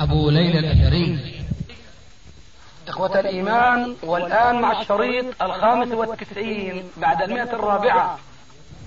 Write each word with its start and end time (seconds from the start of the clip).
أبو 0.00 0.30
ليلى 0.30 0.58
الأثري. 0.58 1.18
إخوة 2.88 3.20
الإيمان 3.20 3.94
والآن 4.02 4.60
مع 4.60 4.80
الشريط 4.80 5.24
الخامس 5.42 5.92
والتسعين 5.92 6.82
بعد 7.00 7.22
المئة 7.22 7.52
الرابعة. 7.52 8.18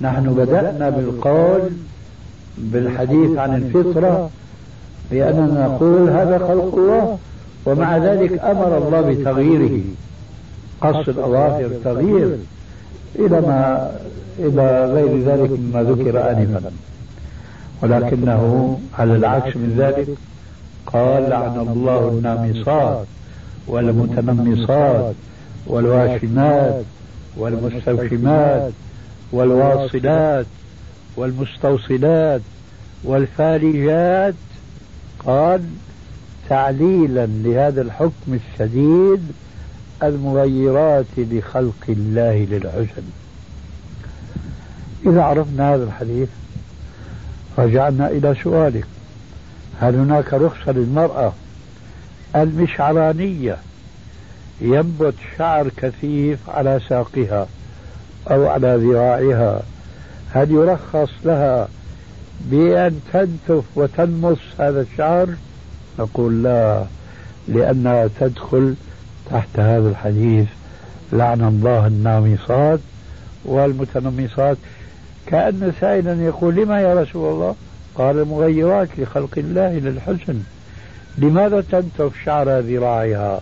نحن 0.02 0.34
بدأنا 0.34 0.90
بالقول 0.90 1.72
بالحديث 2.58 3.38
عن 3.38 3.56
الفطرة 3.56 4.30
بأننا 5.12 5.68
نقول 5.68 6.10
هذا 6.10 6.38
خلق 6.38 6.76
الله 6.76 7.18
ومع 7.66 7.98
ذلك 7.98 8.40
أمر 8.40 8.78
الله 8.78 9.02
بتغييره. 9.02 9.82
قص 10.82 11.08
الأظافر 11.08 11.70
تغيير 11.84 12.38
إلى 13.16 13.42
ما 13.42 13.92
إلى 14.40 14.86
غير 14.94 15.20
ذلك 15.20 15.52
مما 15.52 15.84
ذكر 15.84 16.32
آنفا. 16.32 16.72
ولكنه 17.82 18.80
على 19.00 19.16
العكس 19.16 19.56
من 19.56 19.76
ذلك. 19.78 20.08
قال 20.94 21.30
لعن 21.30 21.60
الله 21.60 22.10
النامصات 22.10 23.06
والمتنمصات 23.68 25.16
والواشمات 25.68 26.84
والمستوشمات 27.38 28.72
والواصلات 29.32 30.46
والمستوصلات 31.18 32.42
والفالجات 33.04 34.34
قال 35.26 35.62
تعليلا 36.50 37.26
لهذا 37.26 37.82
الحكم 37.82 38.34
الشديد 38.34 39.22
المغيرات 40.04 41.06
لخلق 41.18 41.84
الله 41.90 42.48
للحسن 42.52 43.04
إذا 45.06 45.22
عرفنا 45.22 45.76
هذا 45.76 45.84
الحديث 45.84 46.30
رجعنا 47.58 48.08
إلى 48.08 48.36
سؤالك. 48.44 48.88
هل 49.82 49.96
هناك 49.96 50.34
رخصة 50.34 50.72
للمرأة 50.72 51.34
المشعرانية 52.36 53.58
ينبت 54.62 55.14
شعر 55.38 55.70
كثيف 55.78 56.50
على 56.50 56.80
ساقها 56.90 57.48
أو 58.32 58.48
على 58.48 58.76
ذراعها؟ 58.76 59.62
هل 60.34 60.52
يرخص 60.52 61.10
لها 61.26 61.68
بأن 62.42 63.00
تنتف 63.14 63.64
وتنمص 63.76 64.38
هذا 64.60 64.82
الشعر؟ 64.82 65.30
نقول 66.00 66.44
لا 66.44 66.84
لأنها 67.48 68.10
تدخل 68.20 68.76
تحت 69.32 69.60
هذا 69.60 69.90
الحديث 69.90 70.48
لعن 71.14 71.42
الله 71.42 71.88
النامصات 71.88 72.80
والمتنمصات. 73.46 74.58
كأن 75.28 75.74
سائلا 75.82 76.26
يقول 76.26 76.56
لما 76.56 76.82
يا 76.82 77.02
رسول 77.02 77.34
الله؟ 77.34 77.56
قال 77.98 78.20
المغيرات 78.20 78.90
لخلق 78.98 79.38
الله 79.38 79.80
للحسن. 79.80 80.44
لماذا 81.18 81.62
تنتف 81.62 82.12
شعر 82.26 82.60
ذراعها؟ 82.60 83.42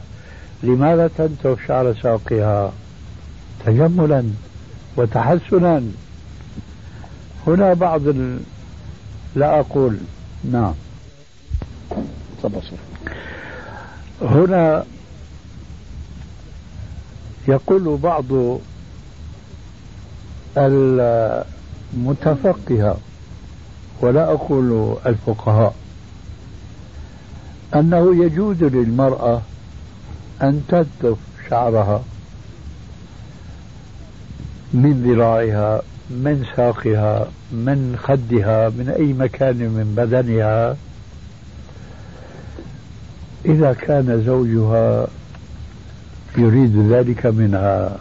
لماذا 0.63 1.09
تنتف 1.17 1.67
شعر 1.67 1.93
ساقها؟ 1.93 2.73
تجملا 3.65 4.23
وتحسنا. 4.97 5.83
هنا 7.47 7.73
بعض 7.73 8.07
ال... 8.07 8.39
لا 9.35 9.59
أقول. 9.59 9.97
نعم. 10.51 10.73
هنا 14.21 14.85
يقول 17.47 17.97
بعض 17.97 18.25
المتفقهة 21.93 22.97
ولا 24.01 24.31
أقول 24.31 24.97
الفقهاء. 25.05 25.75
أنه 27.75 28.25
يجوز 28.25 28.63
للمرأة 28.63 29.41
أن 30.41 30.63
تنتف 30.67 31.17
شعرها 31.49 32.03
من 34.73 35.03
ذراعها 35.03 35.81
من 36.09 36.45
ساقها 36.55 37.27
من 37.51 37.97
خدها 38.03 38.69
من 38.69 38.89
أي 38.89 39.13
مكان 39.13 39.55
من 39.55 39.93
بدنها. 39.97 40.75
إذا 43.45 43.73
كان 43.73 44.23
زوجها 44.25 45.07
يريد 46.37 46.91
ذلك 46.91 47.25
منها 47.25 47.97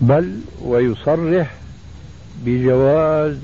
بل 0.00 0.40
ويصرح 0.64 1.54
بجواز 2.44 3.36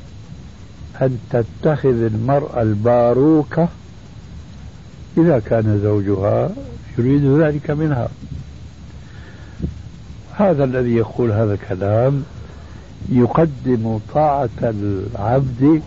أن 1.02 1.18
تتخذ 1.30 2.02
المرأة 2.02 2.62
الباروكة 2.62 3.68
إذا 5.16 5.38
كان 5.38 5.80
زوجها 5.82 6.50
يريد 6.98 7.24
ذلك 7.24 7.70
منها. 7.70 8.08
هذا 10.36 10.64
الذي 10.64 10.94
يقول 10.94 11.32
هذا 11.32 11.54
الكلام 11.54 12.24
يقدم 13.08 14.00
طاعة 14.14 14.48
العبد 14.62 15.82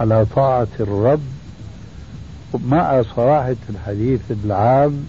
على 0.00 0.26
طاعة 0.36 0.66
الرب 0.80 1.20
مع 2.54 3.02
صراحة 3.02 3.56
الحديث 3.70 4.20
العام 4.44 5.04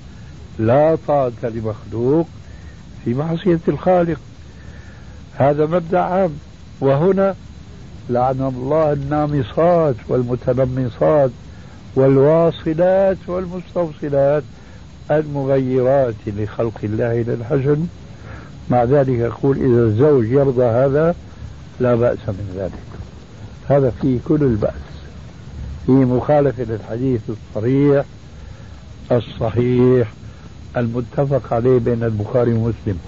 لا 0.59 0.97
طاعة 1.07 1.31
لمخلوق 1.43 2.27
في 3.05 3.13
معصية 3.13 3.59
الخالق. 3.67 4.19
هذا 5.37 5.65
مبدأ 5.65 5.99
عام. 5.99 6.31
وهنا 6.81 7.35
لعن 8.09 8.53
الله 8.57 8.93
النامصات 8.93 9.95
والمتنمصات 10.07 11.31
والواصلات 11.95 13.17
والمستوصلات 13.27 14.43
المغيرات 15.11 16.15
لخلق 16.27 16.79
الله 16.83 17.21
للحسن 17.21 17.87
مع 18.69 18.83
ذلك 18.83 19.09
يقول 19.09 19.57
إذا 19.57 19.83
الزوج 19.83 20.25
يرضى 20.25 20.65
هذا 20.65 21.15
لا 21.79 21.95
بأس 21.95 22.17
من 22.27 22.53
ذلك. 22.55 22.83
هذا 23.69 23.91
فيه 24.01 24.19
كل 24.27 24.43
البأس. 24.43 24.73
في 25.85 25.91
مخالفة 25.91 26.63
للحديث 26.63 27.21
الصريح 27.29 28.05
الصحيح 29.11 30.13
المتفق 30.77 31.53
عليه 31.53 31.77
بين 31.77 32.03
البخاري 32.03 32.53
ومسلم. 32.53 32.99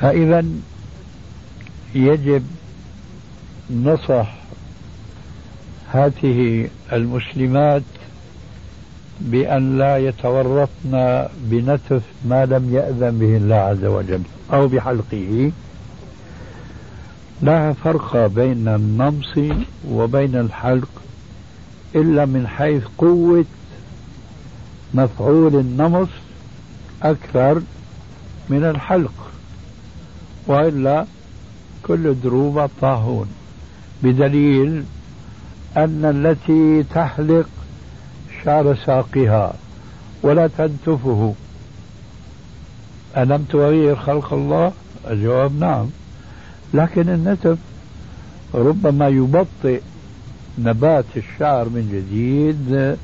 فإذا 0.00 0.44
يجب 1.94 2.42
نصح 3.70 4.34
هذه 5.92 6.68
المسلمات 6.92 7.82
بأن 9.20 9.78
لا 9.78 9.98
يتورطن 9.98 11.26
بنتف 11.38 12.02
ما 12.24 12.46
لم 12.46 12.74
يأذن 12.74 13.18
به 13.18 13.36
الله 13.36 13.56
عز 13.56 13.84
وجل 13.84 14.22
أو 14.52 14.68
بحلقه. 14.68 15.52
لا 17.42 17.72
فرق 17.72 18.26
بين 18.26 18.68
النمص 18.68 19.38
وبين 19.90 20.36
الحلق 20.36 20.88
إلا 21.94 22.24
من 22.24 22.46
حيث 22.46 22.82
قوة 22.98 23.44
مفعول 24.94 25.54
النمص 25.54 26.08
أكثر 27.02 27.62
من 28.48 28.64
الحلق 28.64 29.30
وإلا 30.46 31.06
كل 31.86 32.14
دروبة 32.22 32.68
طاهون. 32.80 33.26
بدليل 34.02 34.84
أن 35.76 36.04
التي 36.04 36.82
تحلق 36.94 37.46
شعر 38.44 38.74
ساقها 38.86 39.54
ولا 40.22 40.46
تنتفه. 40.46 41.34
ألم 43.16 43.44
تغير 43.50 43.96
خلق 43.96 44.32
الله؟ 44.32 44.72
الجواب 45.10 45.58
نعم. 45.60 45.86
لكن 46.74 47.08
النتف 47.08 47.58
ربما 48.54 49.08
يبطئ 49.08 49.80
نبات 50.58 51.04
الشعر 51.16 51.64
من 51.64 51.90
جديد 51.92 52.96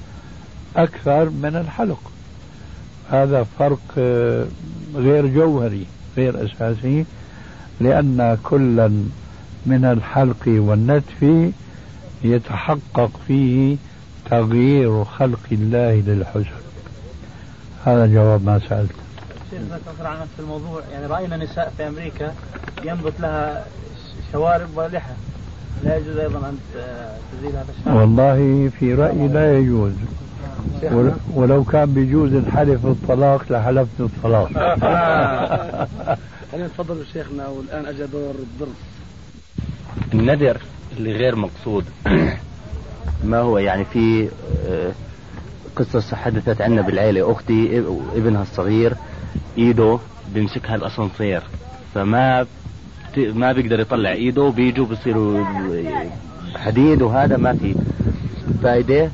أكثر 0.76 1.30
من 1.30 1.56
الحلق. 1.56 2.10
هذا 3.10 3.46
فرق 3.58 3.98
غير 4.94 5.26
جوهري 5.26 5.86
غير 6.16 6.44
أساسي. 6.44 7.04
لأن 7.80 8.38
كلا 8.42 8.88
من 9.66 9.84
الحلق 9.84 10.42
والنتف 10.46 11.52
يتحقق 12.24 13.10
فيه 13.26 13.76
تغيير 14.30 15.04
خلق 15.04 15.46
الله 15.52 16.02
للحسن. 16.06 16.60
هذا 17.84 18.06
جواب 18.06 18.44
ما 18.44 18.60
سألت. 18.68 18.90
شيخنا 19.50 19.78
تنصر 19.86 20.06
عن 20.06 20.20
نفس 20.20 20.30
الموضوع. 20.38 20.80
يعني 20.92 21.06
رأينا 21.06 21.36
نساء 21.36 21.72
في 21.76 21.88
أمريكا 21.88 22.34
ينبت 22.84 23.20
لها 23.20 23.64
شوارب 24.32 24.68
ولحى 24.76 25.12
لا 25.84 25.96
يجوز 25.96 26.16
أيضا 26.16 26.38
أن 26.38 26.58
تزيل 27.32 27.50
هذا 27.50 27.66
الشعر 27.78 27.96
والله 27.96 28.70
في 28.78 28.94
رأيي 28.94 29.28
لا 29.28 29.58
يجوز. 29.58 29.92
ولو 31.34 31.64
كان 31.64 31.94
بيجوز 31.94 32.32
الحلف 32.34 32.86
بالطلاق 32.86 33.52
لحلفت 33.52 33.88
بالطلاق 33.98 34.50
خلينا 36.52 36.66
نتفضل 36.66 37.06
شيخنا 37.12 37.48
والآن 37.48 37.86
أجا 37.86 38.06
دور 38.06 38.34
الدرس 38.34 38.76
الندر 40.14 40.60
اللي 40.96 41.12
غير 41.12 41.36
مقصود. 41.36 41.84
ما 43.24 43.38
هو 43.38 43.58
يعني 43.58 43.84
في 43.84 44.28
آه، 44.68 44.92
قصة 45.76 46.16
حدثت 46.16 46.60
عنا 46.60 46.82
بالعيلة. 46.82 47.32
أختي 47.32 47.78
ابنها 48.16 48.42
الصغير 48.42 48.94
إيده 49.58 49.98
بيمسكها 50.34 50.74
الأسانسير. 50.74 51.42
فما 51.94 52.46
ما 53.16 53.52
بيقدر 53.52 53.80
يطلع 53.80 54.12
إيده 54.12 54.48
بيجوا 54.48 54.86
بيصيروا 54.86 55.44
حديد 56.56 57.02
وهذا 57.02 57.36
ما 57.36 57.52
في 57.52 57.74
فايدة. 58.62 59.10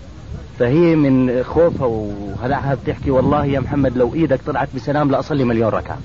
فهي 0.59 0.97
من 0.97 1.43
خوفها 1.45 1.87
وهلعها 1.87 2.75
بتحكي 2.75 3.11
والله 3.11 3.45
يا 3.47 3.61
محمد 3.61 3.97
لو 3.97 4.15
إيدك 4.15 4.41
طلعت 4.47 4.69
بسلام 4.75 5.11
لاصلي 5.11 5.45
مليون 5.45 5.69
ركعة. 5.69 5.99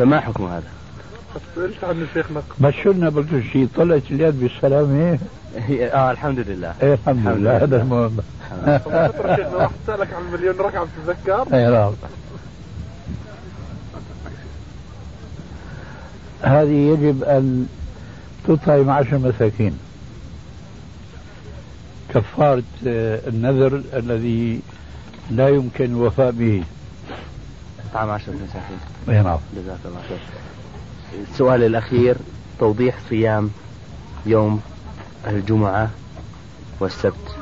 فما 0.00 0.20
حكم 0.20 0.44
هذا؟ 0.44 0.62
سألت 1.56 1.84
عن 1.84 2.06
شيخنا 2.14 2.42
بشرنا 2.58 3.08
بكل 3.08 3.44
شيء 3.52 3.68
طلعت 3.76 4.02
اليد 4.10 4.40
بالسلامة 4.40 5.18
آه 5.80 6.10
الحمد 6.10 6.38
لله. 6.38 6.74
إيه 6.82 6.94
الحمد 6.94 7.26
لله 7.26 7.56
هذا 7.56 7.82
المهم. 7.82 8.16
راح 9.54 9.70
سألك 9.86 10.08
عن 10.14 10.22
مليون 10.32 10.56
رقم 10.56 10.86
تتذكر؟ 11.06 11.46
إيه 11.56 11.70
نعم 11.70 11.92
هذه 16.42 16.68
يجب 16.92 17.24
أن 17.24 17.66
تطعم 18.48 18.90
عشر 18.90 19.18
مساكين 19.18 19.78
كفارة 22.14 22.62
النذر 22.82 23.82
الذي 23.96 24.60
لا 25.30 25.48
يمكن 25.48 25.84
الوفاء 25.84 26.30
به. 26.30 26.62
طعام 27.94 28.10
عشر 28.10 28.32
مساكين 28.32 28.78
اي 29.08 29.22
نعم. 29.22 29.38
جزاك 29.56 29.78
الله 29.84 30.00
خير. 30.08 30.18
السؤال 31.32 31.62
الأخير 31.62 32.16
توضيح 32.58 32.94
صيام 33.08 33.50
يوم 34.26 34.60
الجمعة 35.26 35.90
والسبت. 36.80 37.36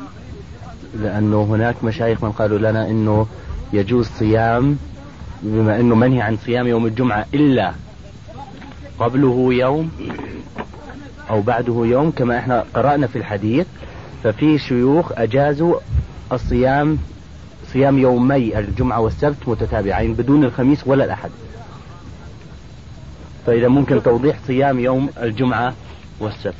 لأنه 1.02 1.42
هناك 1.42 1.84
مشايخ 1.84 2.24
من 2.24 2.32
قالوا 2.32 2.58
لنا 2.58 2.90
أنه 2.90 3.26
يجوز 3.72 4.06
صيام 4.06 4.78
بما 5.42 5.80
أنه 5.80 5.94
منهي 5.94 6.22
عن 6.22 6.36
صيام 6.36 6.66
يوم 6.66 6.86
الجمعة 6.86 7.26
إلا 7.34 7.72
قبله 8.98 9.48
يوم 9.50 9.90
أو 11.30 11.40
بعده 11.40 11.82
يوم 11.84 12.10
كما 12.10 12.38
إحنا 12.38 12.64
قرأنا 12.74 13.06
في 13.06 13.18
الحديث. 13.18 13.66
ففي 14.24 14.58
شيوخ 14.58 15.12
أجازوا 15.12 15.76
الصيام 16.32 16.98
صيام 17.72 17.98
يومي 17.98 18.58
الجمعة 18.58 19.00
والسبت 19.00 19.36
متتابعين 19.46 20.14
بدون 20.14 20.44
الخميس 20.44 20.86
ولا 20.86 21.04
الأحد. 21.04 21.30
فإذا 23.46 23.68
ممكن 23.68 24.02
توضيح 24.02 24.36
صيام 24.46 24.78
يوم 24.78 25.08
الجمعة 25.22 25.74
والسبت. 26.20 26.54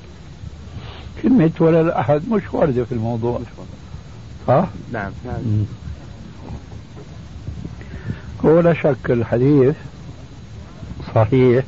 كلمة 1.22 1.50
ولا 1.60 1.80
الأحد 1.80 2.22
مش 2.30 2.42
واردة 2.52 2.84
في 2.84 2.92
الموضوع. 2.92 3.40
صح؟ 4.48 4.68
نعم 4.92 5.12
نعم. 5.24 5.64
هو 8.44 8.60
لا 8.60 8.74
شك 8.74 9.10
الحديث 9.10 9.74
صحيح. 11.14 11.64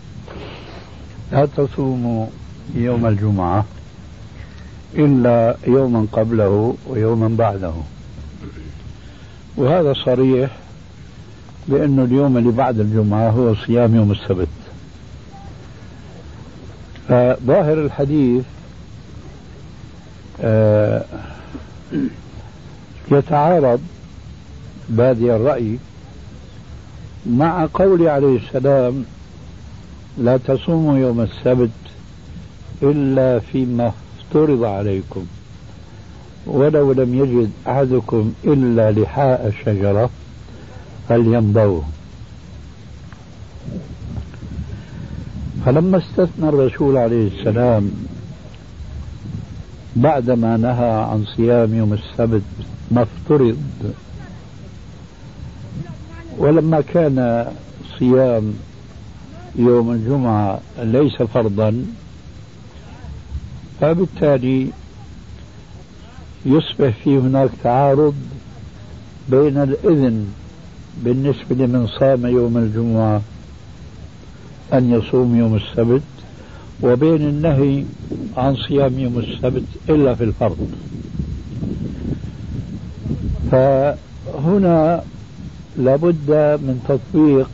لا 1.33 1.47
تصوموا 1.57 2.27
يوم 2.75 3.07
الجمعة 3.07 3.65
إلا 4.95 5.57
يوما 5.67 6.07
قبله 6.13 6.77
ويوما 6.87 7.29
بعده. 7.29 7.73
وهذا 9.57 9.93
صريح 9.93 10.51
بأنه 11.69 12.05
اليوم 12.05 12.37
اللي 12.37 12.51
بعد 12.51 12.81
الجمعة 12.81 13.31
هو 13.31 13.55
صيام 13.55 13.95
يوم 13.95 14.13
السبت. 14.13 14.49
فظاهر 17.09 17.85
الحديث 17.85 18.45
آه، 20.41 21.05
يتعارض 23.13 23.81
بادي 24.89 25.37
الرأي 25.37 25.79
مع 27.27 27.69
قول 27.75 28.09
عليه 28.09 28.39
السلام 28.39 29.05
لا 30.19 30.37
تصوموا 30.37 30.99
يوم 30.99 31.21
السبت 31.21 31.71
إلا 32.83 33.39
فيما 33.39 33.93
افترض 34.19 34.65
عليكم. 34.65 35.27
ولو 36.51 36.93
لم 36.93 37.15
يجد 37.15 37.51
أحدكم 37.69 38.33
إلا 38.45 38.91
لحاء 38.91 39.47
الشجرة 39.47 40.11
فليمضوه. 41.09 41.83
فلما 45.67 45.99
استثنى 45.99 46.49
الرسول 46.49 46.97
عليه 46.97 47.29
السلام 47.29 47.91
بعدما 49.97 50.57
نهى 50.57 50.91
عن 50.91 51.25
صيام 51.37 51.75
يوم 51.75 51.93
السبت 51.93 52.43
ما 52.91 53.03
افترض 53.03 53.59
ولما 56.39 56.81
كان 56.81 57.47
صيام 57.99 58.55
يوم 59.57 59.91
الجمعة 59.91 60.61
ليس 60.79 61.23
فرضا 61.23 61.85
فبالتالي 63.81 64.67
يصبح 66.47 66.89
في 67.05 67.19
هناك 67.19 67.51
تعارض 67.63 68.15
بين 69.31 69.57
الإذن 69.57 70.27
بالنسبة 71.05 71.67
لمن 71.67 71.87
صام 71.87 72.27
يوم 72.27 72.57
الجمعة 72.57 73.23
أن 74.73 74.91
يصوم 74.93 75.37
يوم 75.37 75.57
السبت 75.57 76.03
وبين 76.83 77.29
النهي 77.29 77.85
عن 78.37 78.57
صيام 78.57 78.99
يوم 78.99 79.19
السبت 79.19 79.65
إلا 79.89 80.15
في 80.15 80.25
الفرض. 80.25 80.71
فهنا 83.51 85.03
لابد 85.77 86.31
من 86.63 86.81
تطبيق 86.89 87.51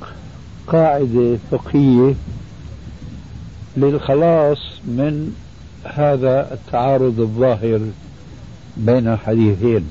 قاعدة 0.66 1.36
فقهية 1.50 2.14
للخلاص 3.76 4.58
من 4.84 5.34
هذا 5.84 6.52
التعارض 6.52 7.20
الظاهر. 7.20 7.80
بين 8.76 9.08
الحديثين. 9.08 9.86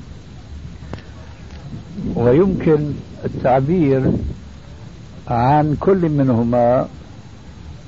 ويمكن 2.14 2.92
التعبير 3.24 4.12
عن 5.28 5.76
كل 5.80 6.08
منهما 6.08 6.88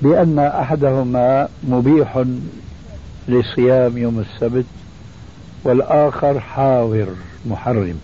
بأن 0.03 0.39
أحدهما 0.39 1.49
مبيح 1.69 2.25
لصيام 3.29 3.99
يوم 3.99 4.19
السبت 4.21 4.65
والآخر 5.65 6.41
حاضر 6.41 7.09
محرم. 7.47 7.99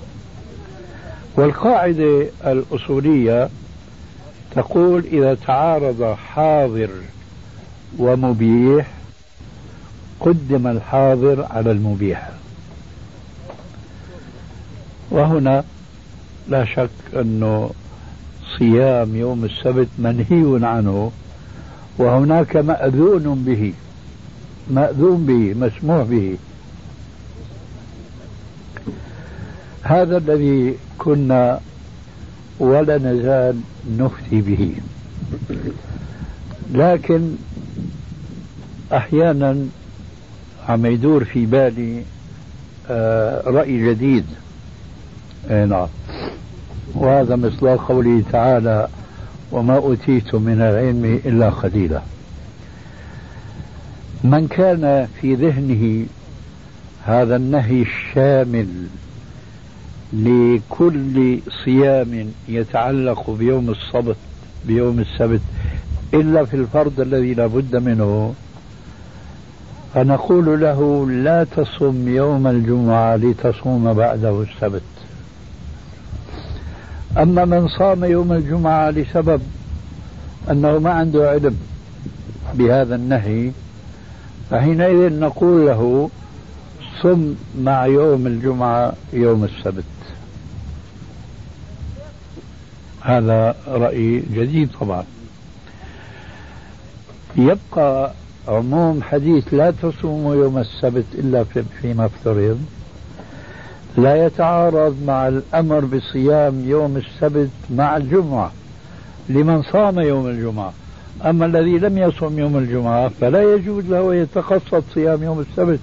والقاعدة 1.36 2.26
الأصولية 2.46 3.48
تقول 4.54 5.04
إذا 5.04 5.34
تعارض 5.34 6.04
حاضر 6.14 6.90
ومبيح 7.98 8.86
قدم 10.20 10.66
الحاضر 10.66 11.46
على 11.50 11.70
المبيح. 11.70 12.30
وهنا 15.14 15.64
لا 16.48 16.64
شك 16.64 16.90
أنه 17.16 17.70
صيام 18.58 19.16
يوم 19.16 19.44
السبت 19.44 19.88
منهي 19.98 20.66
عنه 20.66 21.12
وهناك 21.98 22.56
مأذون 22.56 23.44
به 23.46 23.72
مأذون 24.70 25.26
به 25.26 25.66
مسموح 25.66 26.02
به. 26.02 26.36
هذا 29.82 30.16
الذي 30.16 30.74
كنا 30.98 31.60
ولا 32.58 32.98
نزال 32.98 33.60
نفتي 33.98 34.40
به. 34.40 34.74
لكن 36.72 37.34
أحيانا 38.92 39.66
عم 40.68 40.86
يدور 40.86 41.24
في 41.24 41.46
بالي 41.46 42.02
آه، 42.90 43.42
رأي 43.46 43.86
جديد. 43.86 44.24
اي 45.50 45.66
نعم. 45.66 45.86
وهذا 46.94 47.36
مصداق 47.36 47.88
قوله 47.88 48.22
تعالى 48.32 48.88
وما 49.52 49.76
أوتيت 49.76 50.34
من 50.34 50.60
العلم 50.60 51.20
إلا 51.26 51.50
قليلا. 51.50 52.00
من 54.24 54.48
كان 54.48 55.08
في 55.20 55.34
ذهنه 55.34 56.06
هذا 57.04 57.36
النهي 57.36 57.82
الشامل 57.82 58.68
لكل 60.12 61.38
صيام 61.64 62.32
يتعلق 62.48 63.30
بيوم 63.30 63.70
السبت 63.70 64.16
بيوم 64.66 64.98
السبت 64.98 65.40
إلا 66.14 66.44
في 66.44 66.56
الفرض 66.56 67.00
الذي 67.00 67.34
لا 67.34 67.46
بد 67.46 67.76
منه 67.76 68.34
فنقول 69.94 70.60
له 70.60 71.10
لا 71.10 71.44
تصم 71.44 72.08
يوم 72.08 72.46
الجمعة 72.46 73.16
لتصوم 73.16 73.92
بعده 73.92 74.42
السبت. 74.42 74.82
أما 77.18 77.44
من 77.44 77.68
صام 77.68 78.04
يوم 78.04 78.32
الجمعة 78.32 78.90
لسبب 78.90 79.40
أنه 80.50 80.78
ما 80.78 80.90
عنده 80.90 81.30
علم 81.30 81.56
بهذا 82.54 82.94
النهي 82.94 83.50
فحينئذ 84.50 85.18
نقول 85.18 85.66
له 85.66 86.10
صم 87.02 87.34
مع 87.60 87.86
يوم 87.86 88.26
الجمعة 88.26 88.92
يوم 89.12 89.44
السبت. 89.44 89.84
هذا 93.00 93.56
رأي 93.68 94.22
جديد 94.34 94.68
طبعا. 94.80 95.04
يبقى 97.36 98.12
عموم 98.48 99.02
حديث 99.02 99.54
لا 99.54 99.70
تصوموا 99.70 100.34
يوم 100.34 100.58
السبت 100.58 101.04
إلا 101.14 101.44
فيما 101.82 102.06
افترض 102.06 102.60
لا 103.96 104.26
يتعارض 104.26 104.96
مع 105.06 105.28
الأمر 105.28 105.80
بصيام 105.80 106.64
يوم 106.68 106.96
السبت 106.96 107.50
مع 107.70 107.96
الجمعة 107.96 108.52
لمن 109.28 109.62
صام 109.62 109.98
يوم 109.98 110.26
الجمعة. 110.26 110.72
أما 111.24 111.46
الذي 111.46 111.78
لم 111.78 111.98
يصم 111.98 112.38
يوم 112.38 112.56
الجمعة 112.56 113.08
فلا 113.20 113.54
يجوز 113.54 113.84
له 113.84 114.14
يتقصد 114.14 114.82
صيام 114.94 115.22
يوم 115.22 115.40
السبت. 115.40 115.80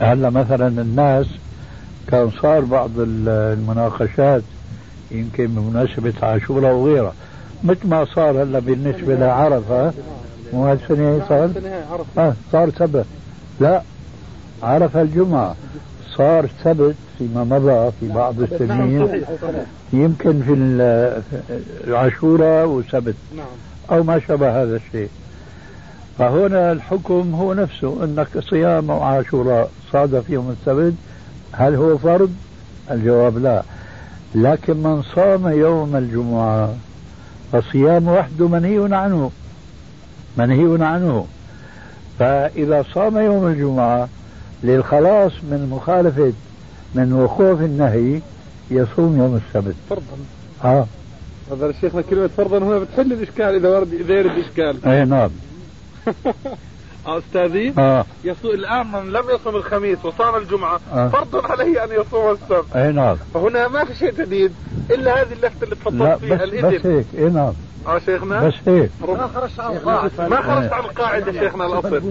هلا 0.00 0.30
مثلا 0.30 0.68
الناس 0.68 1.26
كان 2.08 2.30
صار 2.42 2.60
بعض 2.60 2.90
المناقشات 2.98 4.42
يمكن 5.10 5.46
بمناسبة 5.46 6.12
عاشوراء 6.22 6.74
وغيرها. 6.74 7.12
مثل 7.64 7.88
ما 7.88 8.04
صار 8.04 8.42
هلا 8.42 8.58
بالنسبة 8.58 9.14
لعرفة 9.14 9.92
مو 10.52 10.66
هالسنة 10.66 11.20
صار؟ 11.28 11.50
آه 12.18 12.34
صار 12.52 12.70
سبت 12.70 13.06
لا 13.60 13.82
عرفة 14.62 15.02
الجمعة. 15.02 15.54
صار 16.16 16.46
سبت 16.64 16.94
فيما 17.18 17.44
مضى 17.44 17.92
في 18.00 18.08
بعض 18.08 18.40
السنين 18.42 19.22
يمكن 19.92 20.42
في 20.42 20.52
العاشوراء 21.86 22.66
وسبت 22.66 23.14
أو 23.90 24.02
ما 24.02 24.20
شابه 24.28 24.62
هذا 24.62 24.76
الشيء. 24.76 25.08
فهنا 26.18 26.72
الحكم 26.72 27.34
هو 27.34 27.54
نفسه 27.54 28.04
أنك 28.04 28.38
صيام 28.38 28.90
أو 28.90 29.02
عاشوراء 29.02 29.70
صادف 29.92 30.30
يوم 30.30 30.56
السبت 30.60 30.94
هل 31.52 31.74
هو 31.74 31.98
فرض؟ 31.98 32.34
الجواب 32.90 33.38
لا. 33.38 33.62
لكن 34.34 34.76
من 34.76 35.02
صام 35.02 35.48
يوم 35.48 35.96
الجمعة 35.96 36.74
فصيام 37.52 38.08
وحده 38.08 38.48
منهي 38.48 38.94
عنه. 38.94 39.30
منهي 40.38 40.84
عنه. 40.84 41.26
فإذا 42.18 42.84
صام 42.94 43.18
يوم 43.18 43.46
الجمعة 43.46 44.08
للخلاص 44.64 45.32
من 45.42 45.68
مخالفة 45.70 46.32
من 46.94 47.12
وقوف 47.12 47.60
النهي 47.60 48.20
يصوم 48.70 49.18
يوم 49.18 49.40
السبت. 49.46 49.74
فرضا. 49.90 50.16
آه. 50.64 50.86
هذا 51.52 51.66
الشيخنا 51.66 52.02
كلمة 52.02 52.26
فرضا 52.26 52.58
هنا 52.58 52.78
بتحل 52.78 53.12
الإشكال 53.12 53.54
إذا 53.54 53.68
ورد 53.68 53.92
إذا 53.94 54.14
يرد 54.14 54.38
إشكال. 54.38 54.86
أي 54.86 55.04
نعم. 55.04 55.30
أستاذي. 57.06 57.74
آه. 57.78 58.04
يصوم 58.24 58.50
الآن 58.50 58.86
من 58.86 59.12
لم 59.12 59.24
يصم 59.34 59.56
الخميس 59.56 60.04
وصام 60.04 60.36
الجمعة 60.36 60.80
آه. 60.92 61.08
فرض 61.08 61.50
عليه 61.50 61.84
أن 61.84 61.88
يصوم 62.00 62.30
السبت. 62.30 62.76
أي 62.76 62.92
نعم. 62.92 63.16
فهنا 63.34 63.68
ما 63.68 63.84
في 63.84 63.94
شيء 63.94 64.12
جديد 64.12 64.52
إلا 64.90 65.22
هذه 65.22 65.32
اللفتة 65.32 65.64
اللي 65.64 65.74
تفضلت 65.74 66.18
فيها 66.18 66.36
بس, 66.36 66.42
بس 66.42 66.48
الإذن 66.48 66.92
هيك. 66.96 67.06
اي 67.18 67.30
نعم. 67.30 67.52
آه 67.86 67.98
شيخنا؟ 67.98 68.48
بس 68.48 68.54
هيك 68.66 68.90
ما 69.08 69.26
خرجت 69.26 69.60
عن 69.60 69.76
القاعدة 69.76 70.28
ما 70.28 70.42
خرجت 70.42 70.72
عن 70.72 70.84
القاعدة 70.84 71.32
شيخنا 71.32 71.66
الأصل. 71.66 72.02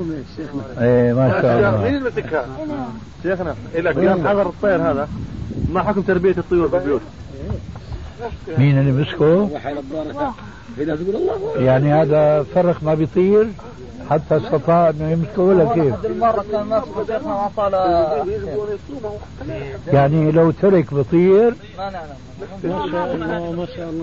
اي 0.80 1.13
ما 1.13 1.42
شاء 1.42 1.58
مين 1.58 1.66
الله. 1.68 1.88
اللي 1.88 2.10
مسكها؟ 2.10 2.46
شيخنا 3.24 3.56
إلك 3.75 3.96
حذر 4.28 4.42
الطير 4.42 4.92
هذا؟ 4.92 5.08
ما 5.70 5.84
حكم 5.84 6.01
تربية 6.01 6.36
الطيور 6.38 6.70
في 6.70 6.78
البيوت؟ 6.78 7.01
مين 8.58 8.80
اللي 8.80 8.92
مسكه؟ 8.92 9.50
يعني 11.56 11.94
هذا 11.94 12.44
فرق 12.56 12.84
ما 12.84 12.94
بيطير 12.94 13.48
حتى 14.12 14.38
استطاع 14.38 14.89
انه 14.89 15.12
يمسكه 15.12 15.41
ولا 15.41 15.74
كيف؟ 15.74 16.06
المرة 16.06 16.46
كان 16.51 16.63
ماسك 16.63 16.88
شيخنا 17.08 17.34
وعطى 17.36 17.70
يعني 19.88 20.32
لو 20.32 20.51
ترك 20.51 20.94
بطير 20.94 21.53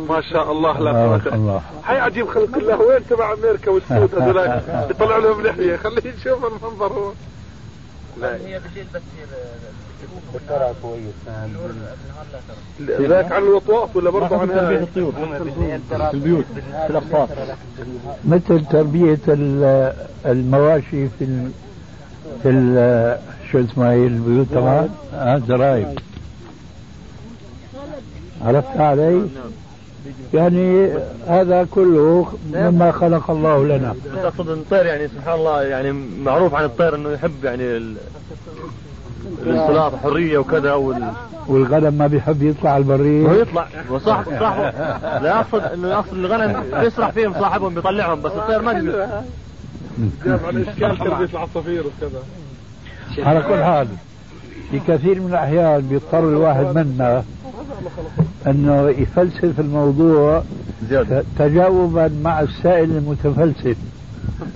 ما 0.09 0.21
شاء 0.21 0.53
الله 0.53 0.79
لا 0.79 0.93
بارك 0.93 1.23
قوة 1.29 1.35
الله. 1.35 1.63
هاي 1.85 2.01
عجيب 2.01 2.29
خلق 2.29 2.57
الله. 2.57 2.81
وين 2.81 3.07
تبع 3.11 3.33
أمريكا 3.33 3.71
والسود 3.71 4.15
هذولاك؟ 4.23 4.87
بيطلع 4.89 5.17
لهم 5.17 5.43
لحية. 5.47 5.77
خليه 5.77 6.15
يشوف 6.21 6.45
المنظر 6.45 6.93
هو. 6.93 7.13
لا. 8.21 8.35
هي 8.37 8.59
بجيل 8.59 8.87
بس 8.95 9.03
ذاك 13.09 13.33
عن 13.33 13.43
الوطواف 13.43 13.97
ولا 13.97 14.11
برضه 14.11 14.39
عن 14.39 14.51
هاي 14.51 14.77
الطيور. 14.83 15.13
في 16.11 16.15
البيوت 16.15 16.45
في 16.87 16.91
الاقفاص 16.91 17.29
مثل 18.25 18.65
تربية 18.67 19.19
ال- 19.29 19.93
المواشي 20.27 21.09
في 21.09 21.25
ال... 21.25 21.51
في. 22.43 22.49
شو 23.53 23.61
اسمها 23.61 23.93
هي 23.93 24.07
البيوت؟ 24.07 24.47
طبعا 24.55 24.89
آه 25.15 25.43
زرايب 25.49 25.99
عرفت 28.45 28.77
علي؟ 28.77 29.29
يعني 30.35 30.91
هذا 31.29 31.67
كله 31.71 32.33
مما 32.53 32.93
خلق 32.93 33.31
الله 33.31 33.65
لنا. 33.65 33.95
إن 34.51 34.53
الطير 34.53 34.87
يعني 34.87 35.09
سبحان 35.09 35.35
الله 35.39 35.63
يعني 35.63 35.93
معروف 36.25 36.55
عن 36.55 36.65
الطير 36.65 36.95
إنه 36.95 37.11
يحب 37.11 37.45
يعني 37.45 37.63
ال- 37.77 37.97
الاختلاط 39.43 39.95
حرية 40.03 40.39
وكذا 40.39 40.73
وال... 40.75 41.11
والغنم 41.49 41.95
ما 41.95 42.07
بيحب 42.07 42.43
يطلع 42.43 42.71
على 42.71 42.85
هو 42.85 42.93
البرية 42.93 43.29
يطلع 43.41 43.67
وصاحب 43.91 44.25
صاحبه 44.41 44.71
لا 45.19 45.41
أقصد 45.41 45.63
إنه 45.63 45.95
أقصد 45.99 46.13
الغنم 46.15 46.63
يسرح 46.87 47.11
فيهم 47.11 47.33
صاحبهم 47.33 47.75
بيطلعهم 47.75 48.23
بس 48.23 48.33
الطير 48.33 48.63
ما 48.63 48.73
بي- 48.73 48.93
جاب 50.27 50.41
عن 50.47 50.65
اشكال 50.69 50.99
تربيه 50.99 51.29
العصافير 51.35 51.85
وكذا 51.87 52.23
على 53.29 53.43
كل 53.43 53.65
حال 53.65 53.89
في 54.71 54.81
كثير 54.89 55.21
من 55.21 55.27
الأحيان 55.31 55.81
بيضطر 55.81 56.19
الواحد 56.29 56.65
منا 56.79 57.25
أنه 58.47 58.89
يفلسف 58.89 59.61
الموضوع 59.61 60.43
تجاوبا 61.39 62.11
مع 62.25 62.41
السائل 62.41 62.91
المتفلسف. 62.91 63.77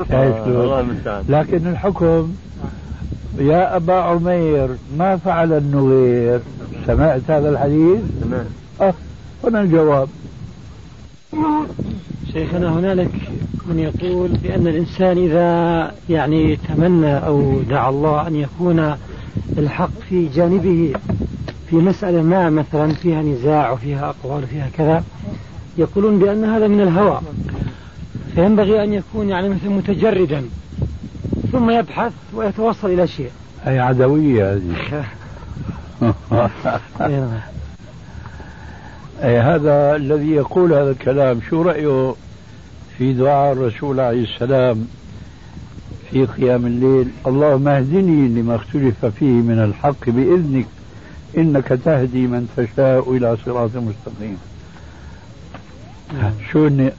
لكن 1.28 1.66
الحكم 1.66 2.32
يا 3.38 3.76
أبا 3.76 3.94
عمير 3.94 4.68
ما 4.98 5.16
فعل 5.16 5.52
النغير 5.52 6.40
سمعت 6.86 7.20
هذا 7.28 7.50
الحديث؟ 7.50 8.00
تمام. 8.22 8.44
أه 8.80 8.94
هنا 9.44 9.60
الجواب. 9.60 10.08
شيخنا 12.32 12.72
هنالك 12.72 13.10
من 13.66 13.78
يقول 13.78 14.28
بأن 14.28 14.66
الإنسان 14.66 15.18
إذا 15.18 15.94
يعني 16.08 16.56
تمنى 16.56 17.16
أو 17.26 17.60
دعا 17.70 17.90
الله 17.90 18.26
أن 18.26 18.36
يكون 18.36 18.94
الحق 19.58 19.90
في 20.08 20.28
جانبه 20.28 20.92
في 21.70 21.76
مسألة 21.76 22.22
ما 22.22 22.50
مثلا 22.50 22.94
فيها 22.94 23.22
نزاع 23.22 23.70
وفيها 23.70 24.08
أقوال 24.08 24.44
وفيها 24.44 24.68
كذا 24.78 25.04
يقولون 25.78 26.18
بأن 26.18 26.44
هذا 26.44 26.68
من 26.68 26.80
الهوى. 26.80 27.20
فينبغي 28.34 28.84
أن 28.84 28.92
يكون 28.92 29.28
يعني 29.28 29.48
مثل 29.48 29.68
متجردا. 29.68 30.42
ثم 31.52 31.70
يبحث 31.70 32.12
ويتوصل 32.34 32.90
إلى 32.90 33.06
شيء 33.06 33.30
هي 33.64 33.78
عدوية 33.78 34.54
هذه 34.54 35.04
أي 37.00 37.20
نعم. 37.20 37.40
أي 39.22 39.38
هذا 39.38 39.96
الذي 39.96 40.30
يقول 40.30 40.72
هذا 40.72 40.90
الكلام 40.90 41.40
شو 41.50 41.62
رأيه 41.62 42.14
في 42.98 43.12
دعاء 43.12 43.52
الرسول 43.52 44.00
عليه 44.00 44.22
السلام 44.22 44.86
في 46.10 46.24
قيام 46.24 46.66
الليل 46.66 47.08
اللهم 47.26 47.68
اهدني 47.68 48.28
لما 48.28 48.56
اختلف 48.56 49.06
فيه 49.06 49.26
من 49.32 49.58
الحق 49.58 50.10
بإذنك 50.10 50.66
إنك 51.38 51.68
تهدي 51.68 52.26
من 52.26 52.48
تشاء 52.56 53.16
إلى 53.16 53.36
صراط 53.44 53.70
مستقيم 53.76 54.38
شو 56.52 56.66
إني 56.66 56.92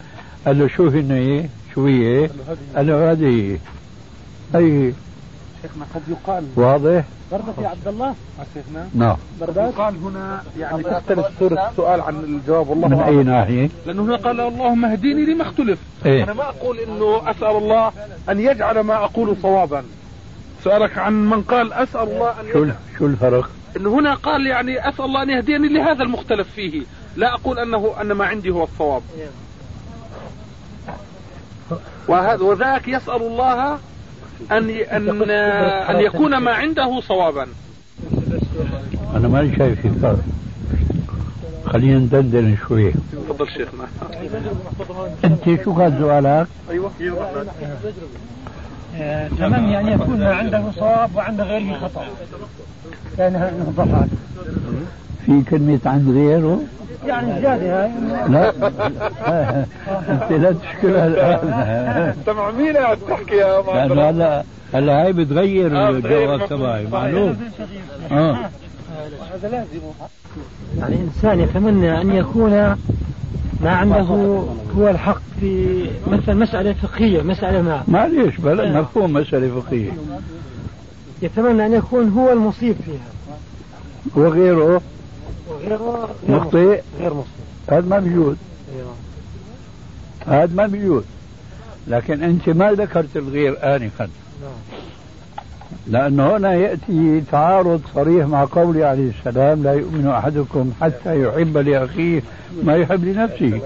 قال 0.45 0.59
له 0.59 0.67
شو 0.67 0.87
هن 0.87 1.11
إيه؟ 1.11 1.49
شو 1.75 1.85
هي؟ 1.85 2.29
قال 2.75 2.87
له 2.87 3.11
هذه 3.11 3.25
هي 3.25 3.57
أي 4.55 4.93
شيخنا 5.61 5.85
قد 5.95 6.01
يقال. 6.07 6.45
واضح؟ 6.55 7.03
بردك 7.31 7.57
يا 7.61 7.67
عبد 7.67 7.87
الله. 7.87 8.15
شيخنا. 8.53 8.89
نعم. 8.95 9.17
قد 9.41 9.57
يقال 9.57 9.97
هنا 9.97 10.43
يعني 10.59 10.83
تختلف 10.83 11.25
صورة 11.39 11.69
السؤال 11.69 12.01
عن 12.01 12.15
الجواب 12.15 12.69
والله 12.69 12.87
من. 12.87 12.99
أي 12.99 13.23
ناحية؟ 13.23 13.69
لأنه 13.85 14.03
هنا 14.03 14.15
قال 14.15 14.39
اللهم 14.39 14.85
اهديني 14.85 15.25
لما 15.25 15.43
اختلف. 15.43 15.79
إيه. 16.05 16.23
أنا 16.23 16.33
ما 16.33 16.43
أقول 16.43 16.79
أنه 16.79 17.31
أسأل 17.31 17.57
الله 17.57 17.91
أن 18.29 18.39
يجعل 18.39 18.79
ما 18.79 18.95
أقول 18.95 19.37
صوابا. 19.41 19.83
سؤالك 20.63 20.97
عن 20.97 21.29
من 21.29 21.41
قال 21.41 21.73
أسأل 21.73 22.01
الله 22.01 22.29
أن 22.29 22.45
شو 22.53 22.67
شو 22.97 23.05
الفرق؟ 23.05 23.49
أنه 23.77 23.99
هنا 23.99 24.15
قال 24.15 24.47
يعني 24.47 24.89
أسأل 24.89 25.05
الله 25.05 25.23
أن 25.23 25.29
يهديني 25.29 25.67
لهذا 25.67 26.03
المختلف 26.03 26.47
فيه. 26.55 26.81
لا 27.15 27.33
أقول 27.33 27.59
أنه 27.59 27.93
أن 28.01 28.11
ما 28.11 28.25
عندي 28.25 28.49
هو 28.49 28.63
الصواب. 28.63 29.01
وهذا 32.07 32.43
وذاك 32.43 32.87
يسأل 32.87 33.21
الله 33.21 33.79
أن 34.51 34.69
أن 34.69 35.31
أن 35.95 35.99
يكون 35.99 36.37
ما 36.37 36.51
عنده 36.51 37.01
صوابا. 37.01 37.47
أنا 39.15 39.27
ماني 39.27 39.55
شايف 39.57 39.81
في 39.81 39.89
فرق 39.89 40.19
خلينا 41.65 41.99
ندندن 41.99 42.57
شوي 42.67 42.91
تفضل 42.91 43.47
شيخنا 43.47 43.87
أنت 45.25 45.63
شو 45.63 45.75
كان 45.75 45.97
سؤالك؟ 45.99 46.47
أيوة 46.69 46.91
تمني 49.39 49.79
أن 49.79 49.87
يكون 49.87 50.19
ما 50.19 50.33
عنده 50.35 50.71
صواب 50.75 51.15
وعند 51.15 51.41
غيره 51.41 51.77
خطأ. 51.77 52.05
كان 53.17 53.63
نوضحها 53.65 54.07
في 55.25 55.41
كلمة 55.49 55.79
عند 55.85 56.09
غيره؟ 56.09 56.59
يعني 57.05 57.41
زيادة 57.41 57.83
هاي. 57.83 57.91
لا. 58.29 58.49
أنت 60.09 60.31
لا 60.31 60.51
تشكلها 60.51 61.07
الآن 61.07 62.13
انت 62.19 62.29
مع 62.29 62.51
مين 62.51 62.77
قاعد 62.77 62.97
تحكي 63.09 63.35
يا 63.35 63.61
لأنه 63.61 63.93
ما 63.95 64.09
هلا 64.09 64.43
هلا 64.73 65.03
هاي 65.03 65.13
بتغير 65.13 65.77
آه، 65.77 65.89
الجواب. 65.89 66.47
تبعي 66.49 66.87
معلوم. 66.87 67.37
آه. 68.11 68.37
هذا 69.33 69.49
لازم. 69.49 69.67
يعني 70.79 70.95
الإنسان 70.95 71.39
يتمنى 71.39 72.01
أن 72.01 72.11
يكون 72.11 72.51
ما 73.61 73.71
عنده 73.71 73.99
هو 74.77 74.89
الحق 74.89 75.21
في 75.39 75.85
مثلا 76.07 76.35
مسألة 76.35 76.73
فقهية 76.73 77.21
مسألة 77.21 77.61
ما. 77.61 77.83
معليش 77.87 78.37
بلا 78.37 78.81
مفهوم 78.81 79.13
مسألة 79.13 79.59
فقهية. 79.61 79.91
يتمنى 81.21 81.65
أن 81.65 81.73
يكون 81.73 82.09
هو 82.09 82.31
المصيب 82.31 82.75
فيها. 82.85 84.23
وغيره؟ 84.23 84.81
وغيره 85.47 86.09
غير 86.27 86.37
مخطئ. 86.39 86.81
غير 86.99 87.13
مصيب 87.13 87.43
هذا 87.67 87.87
ما 87.87 87.99
بيجوز 87.99 88.35
هذا 90.27 90.53
ما 90.55 90.67
بيجوز 90.67 91.03
لكن 91.87 92.23
أنت 92.23 92.49
ما 92.49 92.71
ذكرت 92.71 93.17
الغير 93.17 93.75
آنفا. 93.75 94.09
لأنه 95.87 96.37
هنا 96.37 96.53
يأتي 96.53 97.23
تعارض 97.31 97.81
صريح 97.95 98.27
مع 98.27 98.47
قوله 98.51 98.85
عليه 98.85 99.11
السلام 99.19 99.63
لا 99.63 99.73
يؤمن 99.73 100.07
أحدكم 100.07 100.71
حتى 100.81 101.21
يحب 101.21 101.57
لأخيه 101.57 102.23
ما 102.63 102.75
يحب 102.75 103.03
لنفسه. 103.03 103.61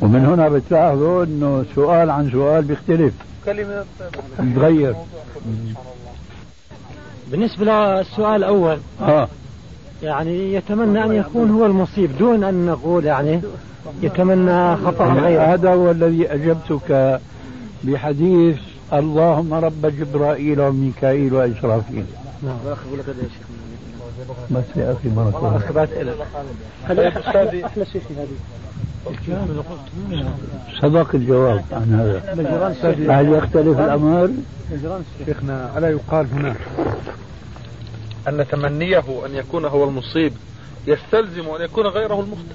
ومن 0.00 0.26
هنا 0.26 0.48
بتلاحظوا 0.48 1.24
إنه 1.24 1.64
سؤال 1.74 2.10
عن 2.10 2.30
سؤال 2.30 2.64
بيختلف. 2.64 3.14
كلمة 3.44 3.84
بيتغير. 4.38 4.94
بالنسبة 7.32 7.64
للسؤال 7.64 8.36
الأول 8.36 8.78
آه. 9.00 9.28
يعني 10.02 10.54
يتمنى 10.54 11.04
أن 11.04 11.12
يكون 11.12 11.50
هو 11.50 11.66
المصيب 11.66 12.18
دون 12.18 12.44
أن 12.44 12.66
نقول 12.66 13.04
يعني 13.04 13.40
يتمنى 14.02 14.76
خطأ 14.76 15.04
غيره. 15.04 15.42
هذا 15.42 15.74
هو 15.74 15.90
الذي 15.90 16.32
أجبتك 16.32 17.20
بحديث 17.84 18.56
اللهم 18.92 19.54
رب 19.54 19.86
جبرائيل 19.86 20.60
وميكائيل 20.60 21.34
وإسرافيل. 21.34 22.04
بس 24.50 24.64
يا 24.76 24.92
أخي 24.92 25.08
مرة 25.08 25.30
شيء 27.84 28.02
في 28.08 28.14
هذه. 28.14 28.36
صدق 30.82 31.14
الجواب 31.14 31.64
عن 31.72 31.94
هذا. 31.94 33.20
هل 33.20 33.32
يختلف 33.32 33.78
الأمر؟ 33.80 34.30
شيخنا 35.26 35.78
ألا 35.78 35.88
يقال 35.90 36.26
هنا 36.32 36.54
أن 38.28 38.46
تمنيه 38.50 39.04
أن 39.26 39.34
يكون 39.34 39.64
هو 39.64 39.84
المصيب 39.84 40.32
يستلزم 40.86 41.48
أن 41.58 41.62
يكون 41.64 41.86
غيره 41.86 42.20
المخطئ 42.20 42.54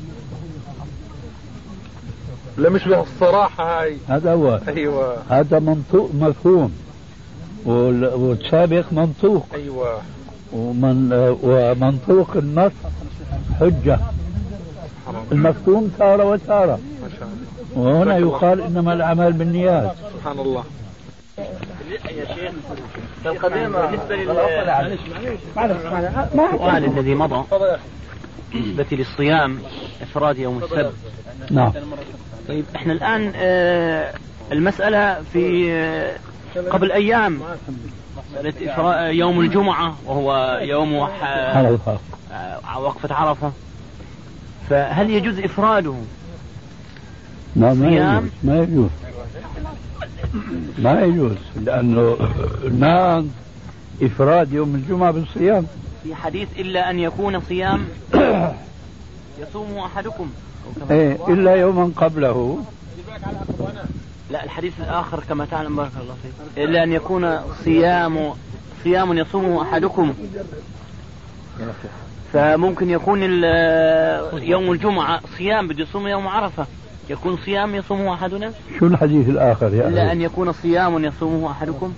لا 2.58 2.70
مش 2.70 2.88
بالصراحة 2.88 3.82
هاي. 3.82 3.98
هذا 4.08 4.34
هو. 4.34 4.60
أيوة. 4.68 5.18
هذا 5.30 5.60
منطوق 5.60 6.10
مفهوم. 6.14 6.74
وال- 7.66 8.14
والسابق 8.14 8.86
منطوق. 8.92 9.46
أيوة. 9.54 10.02
ومن 10.54 11.14
ومنطوق 11.44 12.38
النص 12.38 12.72
حجة. 13.60 14.00
المفهوم 15.32 15.92
تارة 16.00 16.24
وتارة. 16.26 16.80
ما 17.02 17.10
شاء 17.20 17.28
الله 17.76 17.92
وهنا 17.92 18.18
يقال 18.18 18.62
إنما 18.62 18.94
الأعمال 18.94 19.34
بالنيات. 19.34 19.96
سبحان 20.14 20.40
الله 20.40 20.64
بالنسبة 23.26 24.16
للسؤال 24.16 24.70
الذي 26.86 27.16
مضى 27.16 27.44
بالنسبة 28.54 28.86
للصيام 28.92 29.60
إفراد 30.02 30.38
يوم 30.38 30.64
السبت 30.64 30.94
نعم. 31.52 31.72
طيب 32.48 32.66
إحنا 32.76 32.94
الآن 32.94 33.32
آه، 33.36 34.14
المسألة 34.52 35.18
في 35.34 35.72
آه، 35.74 36.16
قبل 36.70 36.92
أيام. 36.92 37.40
يوم 39.10 39.40
الجمعة 39.40 39.96
وهو 40.06 40.60
يوم 40.62 40.96
آه، 40.96 41.78
وقفة 42.80 43.16
عرفة. 43.16 43.52
فهل 44.70 45.10
يجوز 45.10 45.40
إفراده؟ 45.40 45.94
لا 47.56 47.74
ما؟ 47.74 47.88
يجوز 47.88 48.30
ما 48.44 48.60
يجوز. 48.60 48.90
ما 50.80 51.02
يجوز 51.02 51.36
لأنه 51.56 52.18
ما 52.64 53.28
إفراد 54.02 54.54
يوم 54.54 54.76
الجمعة 54.76 55.12
بالصيام. 55.12 55.66
في 56.04 56.16
حديث 56.16 56.48
إلا 56.58 56.90
أن 56.90 57.00
يكون 57.00 57.40
صيام 57.40 57.86
يصوم 59.42 59.78
أحدكم. 59.78 60.30
إيه 60.92 61.18
إلا 61.28 61.56
يوما 61.56 61.92
قبله. 61.96 62.64
لا 64.32 64.44
الحديث 64.44 64.74
الآخر 64.80 65.24
كما 65.30 65.46
تعلم 65.46 65.76
بارك 65.76 65.92
الله 66.02 66.16
فيك. 66.24 66.64
إلا 66.64 66.84
أن 66.84 66.92
يكون 66.92 67.40
صيام 67.64 68.34
صيام 68.84 69.18
يصومه 69.18 69.62
أحدكم. 69.62 70.14
فممكن 72.34 72.90
يكون 72.90 73.24
يوم 74.44 74.72
الجمعة 74.72 75.20
صيام 75.38 75.68
بده 75.68 75.84
يصوم 75.84 76.08
يوم 76.08 76.28
عرفة. 76.28 76.66
يكون 77.10 77.38
صيام 77.46 77.76
يصومه 77.76 78.14
أحدنا؟ 78.14 78.52
شو 78.80 78.86
الحديث 78.86 79.30
الآخر 79.30 79.74
يا 79.74 79.88
إلا 79.88 80.04
أخي 80.04 80.12
أن 80.12 80.22
يكون 80.22 80.52
صيام 80.52 81.06
يصومه 81.06 81.52
أحدكم. 81.52 81.94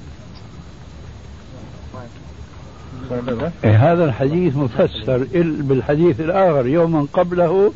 إيه 3.63 3.91
هذا 3.93 4.05
الحديث 4.05 4.55
مفسر 4.57 5.19
إل- 5.33 5.63
بالحديث 5.63 6.19
الآخر 6.19 6.67
يوما 6.67 7.05
قبله 7.13 7.71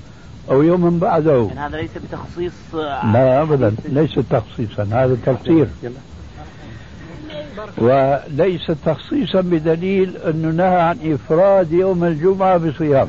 أو 0.51 0.61
يوما 0.61 0.99
بعده. 0.99 1.47
يعني 1.55 1.59
هذا 1.59 1.77
ليس 1.77 1.91
بتخصيص 2.09 2.53
لا 3.13 3.41
أبدا 3.41 3.75
ليس 3.89 4.19
تخصيصا 4.29 4.83
هذا 4.83 5.17
تفسير. 5.25 5.67
وليس 7.77 8.71
تخصيصا 8.85 9.41
بدليل 9.41 10.17
أنه 10.17 10.49
نهى 10.49 10.81
عن 10.81 10.97
إفراد 11.13 11.71
يوم 11.71 12.03
الجمعة 12.03 12.57
بصيام. 12.57 13.07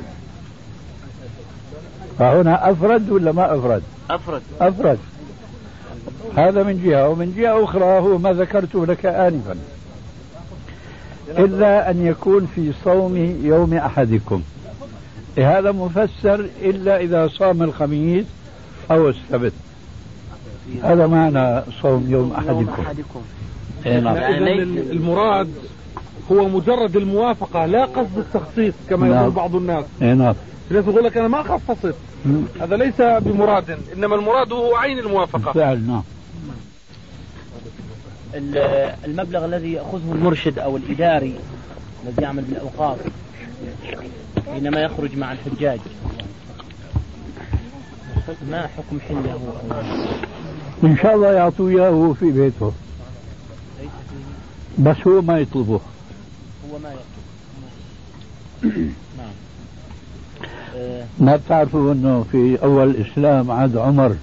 فهنا 2.19 2.71
أفرد 2.71 3.11
ولا 3.11 3.33
ما 3.33 3.55
أفرد؟ 3.55 3.83
أفرد. 4.11 4.43
أفرد. 4.61 4.99
هذا 6.37 6.62
من 6.62 6.83
جهة 6.85 7.09
ومن 7.09 7.35
جهة 7.37 7.64
أخرى 7.64 7.85
هو 7.85 8.19
ما 8.19 8.33
ذكرته 8.33 8.87
لك 8.87 9.07
آنفا. 9.07 9.57
إلا 11.29 11.90
أن 11.90 12.07
يكون 12.07 12.49
في 12.55 12.73
صوم 12.85 13.17
يوم 13.43 13.75
أحدكم. 13.75 14.43
هذا 15.38 15.73
مفسر 15.73 16.47
إلا 16.62 17.01
إذا 17.01 17.29
صام 17.29 17.62
الخميس 17.62 18.25
أو 18.90 19.09
السبت. 19.09 19.53
هذا 20.83 21.07
معنى 21.07 21.62
صوم 21.83 22.07
يوم 22.09 22.33
أحدكم. 22.33 23.23
يعني 23.85 24.09
إذا 24.09 24.38
ليس- 24.38 24.90
المراد 24.90 25.51
هو 26.33 26.49
مجرد 26.49 26.97
الموافقة 26.97 27.66
لا 27.66 27.85
قصد 27.85 28.18
التخصيص 28.18 28.75
كما 28.90 29.09
نعم. 29.09 29.20
يقول 29.20 29.31
بعض 29.31 29.57
الناس. 29.57 29.85
إيه 30.03 30.14
نعم. 30.14 30.35
الناس 30.70 30.85
يقول 30.85 31.05
لك 31.05 31.16
أنا 31.16 31.29
ما 31.29 31.42
خصصت 31.42 31.94
هذا 32.61 32.77
ليس 32.77 33.01
بمراد 33.01 33.79
إنما 33.97 34.14
المراد 34.14 34.53
هو 34.53 34.75
عين 34.77 34.99
الموافقة. 34.99 35.53
بالفعل 35.53 35.81
نعم. 35.87 36.03
ال- 38.35 38.94
المبلغ 39.05 39.44
الذي 39.44 39.73
يأخذه 39.73 40.12
المرشد 40.12 40.59
أو 40.59 40.77
الإداري 40.77 41.35
الذي 42.05 42.23
يعمل 42.23 42.42
بالأوقاف 42.42 42.99
حينما 44.53 44.81
يخرج 44.81 45.16
مع 45.16 45.33
الحجاج 45.33 45.79
ما 48.51 48.66
حكم 48.77 49.01
حله؟ 49.09 49.38
إن 50.85 50.97
شاء 51.03 51.14
الله 51.14 51.33
يعطوا 51.33 51.68
إياه 51.70 52.14
في 52.20 52.31
بيته. 52.31 52.73
بس 54.79 54.97
هو 55.07 55.23
ما 55.23 55.39
يطلبه 55.39 55.81
هو 56.73 56.79
ما 56.83 56.89
يطلب. 56.93 58.83
نعم. 59.19 59.33
ما 61.19 61.37
بتعرفوا 61.37 61.93
إنه 61.93 62.25
في 62.33 62.59
أول 62.63 62.91
الاسلام 62.91 63.51
عهد 63.51 63.77
عمر 63.77 64.17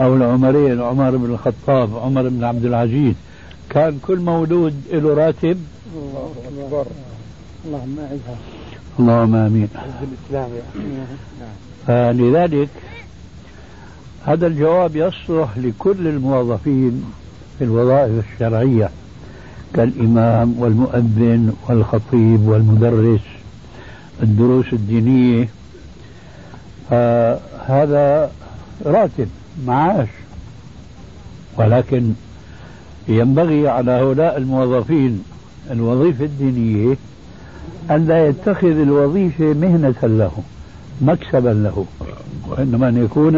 أو 0.00 0.16
العمرين 0.16 0.80
عمر 0.80 1.16
بن 1.16 1.30
الخطاب 1.34 1.96
عمر 1.96 2.28
بن 2.28 2.44
عبد 2.44 2.64
العزيز 2.64 3.14
كان 3.70 3.98
كل 4.06 4.18
مولود 4.18 4.82
له 4.92 5.14
راتب؟ 5.14 5.58
الله 5.96 6.32
اكبر 6.64 6.86
اللهم 7.66 7.98
أعزها. 7.98 8.36
اللهم 9.00 9.34
آمين. 9.34 9.68
الإسلام 10.02 10.50
فلذلك 11.86 12.68
هذا 14.24 14.46
الجواب 14.46 14.96
يصلح 14.96 15.58
لكل 15.58 16.08
الموظفين 16.08 17.04
في 17.58 17.64
الوظائف 17.64 18.24
الشرعية. 18.32 18.90
كالإمام 19.74 20.54
والمؤذن 20.58 21.52
والخطيب 21.68 22.48
والمدرس 22.48 23.20
الدروس 24.22 24.72
الدينية. 24.72 25.48
فهذا 26.90 28.30
راتب 28.86 29.28
معاش. 29.66 30.08
ولكن 31.58 32.12
ينبغي 33.08 33.68
على 33.68 33.90
هؤلاء 33.90 34.36
الموظفين 34.36 35.24
الوظيفة 35.70 36.24
الدينية 36.24 36.96
أن 37.90 38.06
لا 38.06 38.28
يتخذ 38.28 38.80
الوظيفة 38.80 39.44
مهنة 39.44 39.94
له 40.02 40.32
مكسبا 41.00 41.48
له. 41.48 41.86
وإنما 42.48 42.88
أن 42.88 43.04
يكون 43.04 43.34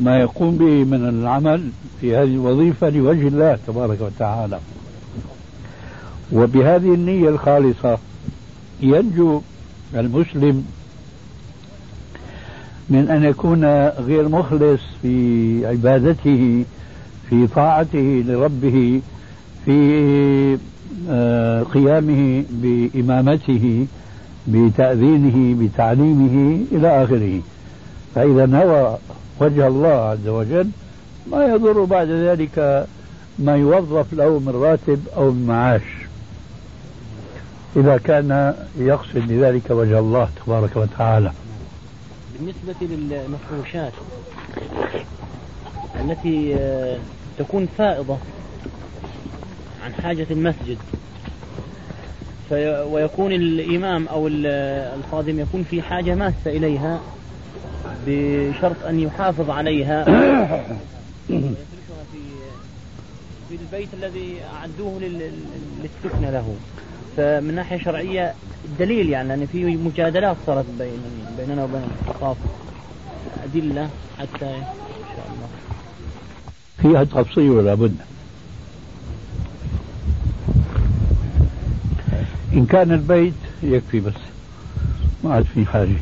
ما 0.00 0.20
يقوم 0.20 0.56
به 0.56 0.84
من 0.84 1.08
العمل 1.08 1.68
في 2.00 2.16
هذه 2.16 2.34
الوظيفة 2.34 2.88
لوجه 2.88 3.28
الله 3.28 3.58
تبارك 3.66 4.00
وتعالى. 4.00 4.58
وبهذه 6.32 6.94
النية 6.94 7.28
الخالصة 7.28 7.98
ينجو 8.80 9.40
المسلم 9.94 10.64
من 12.90 13.08
أن 13.10 13.24
يكون 13.24 13.64
غير 13.88 14.28
مخلص 14.28 14.80
في 15.02 15.66
عبادته 15.66 16.64
في 17.30 17.46
طاعته 17.46 18.24
لربه 18.26 19.00
في 19.64 20.58
آه، 21.10 21.62
قيامه 21.62 22.44
بإمامته 22.50 23.86
بتأذينه 24.48 25.56
بتعليمه 25.64 26.58
إلى 26.72 27.04
آخره. 27.04 27.40
فإذا 28.14 28.46
نوى 28.46 28.98
وجه 29.40 29.66
الله 29.66 29.88
عز 29.88 30.28
وجل 30.28 30.68
ما 31.32 31.44
يضر 31.44 31.84
بعد 31.84 32.08
ذلك 32.08 32.86
ما 33.38 33.56
يوظف 33.56 34.12
له 34.12 34.38
من 34.38 34.52
راتب 34.62 35.00
أو 35.16 35.30
من 35.30 35.46
معاش. 35.46 35.99
إذا 37.76 37.96
كان 37.96 38.54
يقصد 38.78 39.18
بذلك 39.18 39.70
وجه 39.70 39.98
الله 39.98 40.28
تبارك 40.46 40.76
وتعالى. 40.76 41.32
بالنسبة 42.38 42.86
للمفروشات 42.96 43.92
التي 46.00 46.54
آه، 46.54 46.98
تكون 47.38 47.68
فائضة 47.78 48.18
عن 49.84 49.94
حاجة 50.02 50.26
المسجد 50.30 50.78
ويكون 52.90 53.32
الإمام 53.32 54.08
أو 54.08 54.28
الخادم 54.28 55.40
يكون 55.40 55.62
في 55.62 55.82
حاجة 55.82 56.14
ماسة 56.14 56.46
إليها 56.46 57.00
بشرط 58.06 58.84
أن 58.88 59.00
يحافظ 59.00 59.50
عليها. 59.50 60.04
في 61.28 61.54
في 63.48 63.56
البيت 63.56 63.88
الذي 63.94 64.36
أعدوه 64.54 64.98
للسكن 65.00 66.20
له. 66.22 66.54
فمن 67.16 67.54
ناحية 67.54 67.78
شرعية 67.78 68.34
دليل 68.78 69.08
يعني 69.08 69.34
أن 69.34 69.46
في 69.52 69.64
مجادلات 69.64 70.36
صارت 70.46 70.66
بين 70.78 71.00
بيننا 71.38 71.64
وبين 71.64 71.82
الثقافة 72.00 72.50
أدلة 73.44 73.90
حتى 74.18 74.46
إن 74.46 74.62
شاء 75.16 75.26
الله. 75.30 75.48
فيها 76.82 77.04
تفصيل 77.04 77.50
ولا 77.50 77.74
بد؟ 77.74 77.96
إن 82.52 82.66
كان 82.66 82.92
البيت 82.92 83.34
يكفي 83.62 84.00
بس 84.00 84.14
ما 85.24 85.34
عاد 85.34 85.44
في 85.54 85.66
حاجة. 85.66 85.96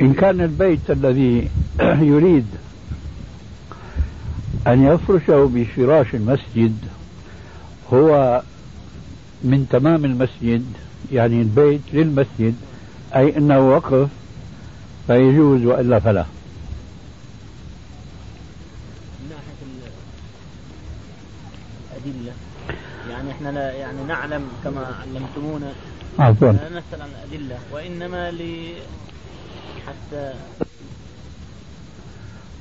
إن 0.00 0.12
كان 0.12 0.40
البيت 0.40 0.90
الذي 0.90 1.48
يريد 2.12 2.46
أن 4.66 4.84
يفرشه 4.86 5.50
بفراش 5.54 6.14
المسجد 6.14 6.76
هو 7.92 8.42
من 9.42 9.66
تمام 9.70 10.04
المسجد 10.04 10.64
يعني 11.12 11.42
البيت 11.42 11.80
للمسجد 11.92 12.54
أي 13.16 13.36
أنه 13.36 13.58
وقف 13.70 14.08
فيجوز 15.06 15.64
وإلا 15.64 16.00
فلا. 16.00 16.24
من 19.20 19.28
ناحية 19.30 19.60
الأدلة 21.96 22.32
يعني 23.10 23.30
إحنا 23.30 23.48
لا 23.48 23.72
يعني 23.72 24.04
نعلم 24.08 24.42
كما 24.64 24.86
علمتمونا 25.02 25.72
عفوا. 26.18 26.52
لا 26.52 26.68
نسأل 26.68 27.02
عن 27.02 27.08
الأدلة 27.08 27.58
وإنما 27.72 28.30
ل 28.30 28.72
حتى 29.86 30.32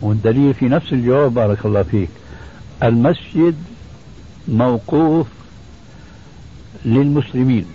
والدليل 0.01 0.53
في 0.53 0.65
نفس 0.69 0.93
الجواب 0.93 1.33
بارك 1.33 1.65
الله 1.65 1.83
فيك. 1.83 2.09
المسجد 2.83 3.55
موقوف 4.47 5.27
للمسلمين. 6.85 7.65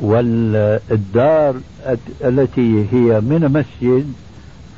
والدار 0.00 1.54
التي 2.24 2.86
هي 2.92 3.20
من 3.20 3.50
مسجد 3.52 4.12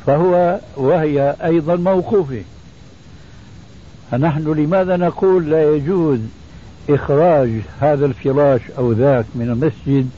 فهو 0.07 0.61
وهي 0.77 1.37
أيضا 1.45 1.77
موقوفة. 1.77 2.43
فنحن 4.11 4.53
لماذا 4.53 4.97
نقول 4.97 5.51
لا 5.51 5.75
يجوز 5.75 6.19
إخراج 6.91 7.51
هذا 7.81 8.07
الفراش 8.07 8.61
أو 8.79 8.93
ذاك 8.93 9.25
من 9.35 9.51
المسجد 9.51 10.11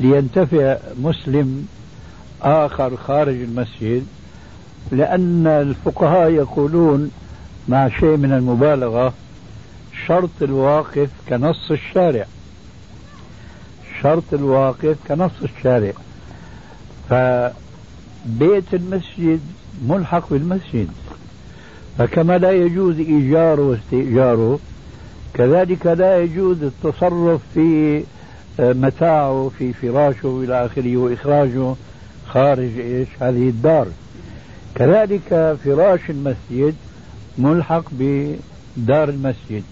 لينتفع 0.00 0.76
مسلم 1.02 1.66
آخر 2.42 2.96
خارج 2.96 3.34
المسجد؟ 3.34 4.06
لأن 4.92 5.46
الفقهاء 5.46 6.30
يقولون 6.30 7.10
مع 7.68 7.88
شيء 7.88 8.16
من 8.16 8.32
المبالغة 8.32 9.12
شرط 10.06 10.42
الواقف 10.42 11.08
كنص 11.28 11.70
الشارع. 11.70 12.26
شرط 14.02 14.24
الواقف 14.32 14.96
كنص 15.08 15.32
الشارع. 15.42 15.92
فبيت 17.10 18.74
المسجد 18.74 19.40
ملحق 19.88 20.30
بالمسجد. 20.30 20.88
فكما 21.98 22.38
لا 22.38 22.50
يجوز 22.50 22.98
إيجاره 22.98 23.62
واستئجاره 23.62 24.58
كذلك 25.34 25.86
لا 25.86 26.18
يجوز 26.18 26.62
التصرف 26.62 27.40
في 27.54 28.02
آه، 28.60 28.72
متاعه 28.72 29.50
في 29.58 29.72
فراشه 29.72 30.40
إلى 30.44 30.66
آخره 30.66 30.96
وإخراجه 30.96 31.74
خارج 32.28 32.78
إيش؟ 32.78 33.08
هذه 33.20 33.48
الدار. 33.48 33.86
كذلك 34.74 35.56
فراش 35.64 36.00
المسجد 36.10 36.74
ملحق 37.38 37.84
بدار 37.92 39.08
المسجد. 39.08 39.62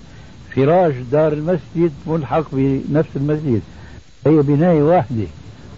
فراش 0.57 0.95
دار 1.13 1.33
المسجد 1.33 1.93
ملحق 2.07 2.45
بنفس 2.53 3.11
المسجد 3.17 3.63
هي 4.27 4.43
بناية 4.43 4.83
واحدة 4.83 5.27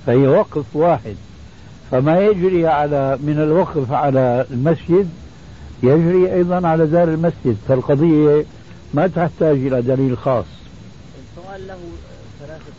فهي 0.06 0.26
وقف 0.26 0.76
واحد. 0.76 1.16
فما 1.90 2.18
يجري 2.20 2.66
على 2.66 3.18
من 3.22 3.38
الوقف 3.38 3.92
على 3.92 4.46
المسجد 4.50 5.08
يجري 5.82 6.34
أيضا 6.34 6.68
على 6.68 6.86
دار 6.86 7.08
المسجد. 7.08 7.56
فالقضية 7.68 8.44
ما 8.94 9.06
تحتاج 9.06 9.56
إلى 9.56 9.82
دليل 9.82 10.18
خاص. 10.18 10.44
السؤال 11.36 11.66
له 11.66 11.78
ثلاثة 12.40 12.72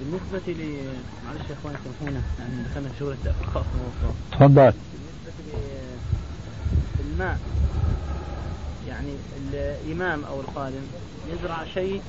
بالنسبة 0.00 0.52
ل 0.52 0.76
معلش 1.26 1.50
يا 1.50 1.54
إخوان 1.60 1.74
سامحونا. 1.84 2.22
يعني 2.38 2.62
دخلنا 2.70 2.88
في 2.88 2.98
شغل 2.98 3.12
التأخر 3.12 3.64
تفضل. 4.32 4.54
بالنسبة 4.54 4.72
للماء 7.10 7.38
يعني 9.02 9.16
الإمام 9.84 10.24
أو 10.24 10.40
القادم 10.40 10.82
يزرع 11.32 11.64
شيء 11.74 12.02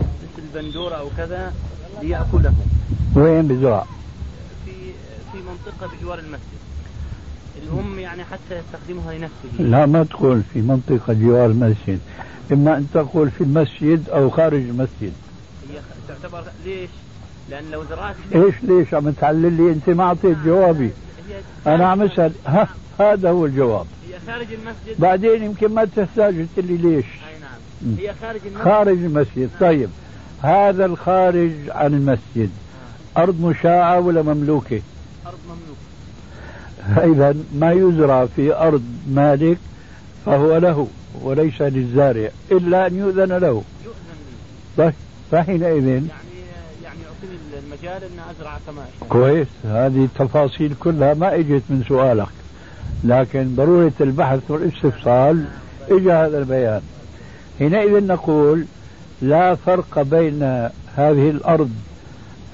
مثل 0.00 0.42
بندورة 0.54 0.94
أو 0.94 1.08
كذا 1.16 1.54
ليأكله. 2.02 2.54
وين 3.16 3.48
بزرع؟ 3.48 3.86
في 4.64 4.72
في 5.32 5.38
منطقة 5.38 5.96
بجوار 5.96 6.18
المسجد. 6.18 6.62
الأم 7.62 7.98
يعني 7.98 8.24
حتى 8.24 8.58
يستخدمها 8.58 9.14
لنفسه. 9.14 9.62
لا 9.62 9.86
ما 9.86 10.04
تقول 10.04 10.42
في 10.52 10.60
منطقة 10.60 11.12
جوار 11.12 11.46
المسجد. 11.46 12.00
إما 12.52 12.76
أن 12.76 12.86
تقول 12.94 13.30
في 13.30 13.44
المسجد 13.44 14.08
أو 14.08 14.30
خارج 14.30 14.60
المسجد. 14.60 15.12
هي 15.70 15.80
تعتبر 16.08 16.44
ليش؟ 16.64 16.90
لأن 17.50 17.70
لو 17.70 17.84
زرعت 17.84 18.16
إيش 18.34 18.54
ليش؟ 18.62 18.94
عم 18.94 19.10
تعلل 19.10 19.52
لي 19.52 19.72
أنت 19.72 19.90
ما 19.90 20.04
أعطيت 20.04 20.36
جوابي. 20.44 20.90
أنا 21.66 21.86
عم 21.86 22.02
أسأل. 22.02 22.32
ها 22.46 22.68
هذا 23.00 23.30
هو 23.30 23.46
الجواب. 23.46 23.86
خارج 24.26 24.46
المسجد؟ 24.52 25.00
بعدين 25.00 25.42
يمكن 25.44 25.68
ما 25.74 25.84
تحتاج 25.84 26.38
قلت 26.38 26.56
لي 26.56 26.76
ليش. 26.76 27.04
أي 27.04 27.40
نعم. 27.40 27.96
هي 27.98 28.14
خارج 28.22 28.40
المسجد؟ 28.46 28.64
خارج 28.64 28.98
المسجد. 28.98 29.50
طيب. 29.60 29.88
هذا 30.42 30.84
الخارج 30.84 31.52
عن 31.68 31.94
المسجد. 31.94 32.50
أرض 33.16 33.40
مشاعة 33.40 34.00
ولا 34.00 34.22
مملوكة؟ 34.22 34.82
أرض 35.26 35.38
مملوك 35.46 35.76
إذا 37.16 37.34
ما 37.54 37.72
يزرع 37.72 38.26
في 38.26 38.54
أرض 38.54 38.82
مالك 39.08 39.58
فهو 40.26 40.56
له 40.56 40.88
وليس 41.22 41.62
للزارع 41.62 42.30
إلا 42.52 42.86
أن 42.86 42.96
يؤذن 42.98 43.32
له. 43.32 43.62
يؤذن 43.84 44.18
طيب. 44.76 44.92
فحينئذ 45.30 45.86
يعني 45.86 46.08
يعني 46.84 46.98
يعطيني 47.02 47.38
المجال 47.66 48.02
إن 48.04 48.18
أزرع 48.30 48.58
كما 48.66 48.84
كويس. 49.08 49.48
هذه 49.64 50.04
التفاصيل 50.04 50.74
كلها 50.80 51.14
ما 51.14 51.34
إجت 51.34 51.62
من 51.70 51.84
سؤالك. 51.88 52.41
لكن 53.04 53.54
ضرورة 53.56 53.92
البحث 54.00 54.40
والاستفصال 54.48 55.44
اجى 55.90 56.12
هذا 56.12 56.38
البيان 56.38 56.80
حينئذ 57.58 58.06
نقول 58.06 58.64
لا 59.22 59.54
فرق 59.54 60.02
بين 60.02 60.42
هذه 60.96 61.30
الأرض 61.30 61.70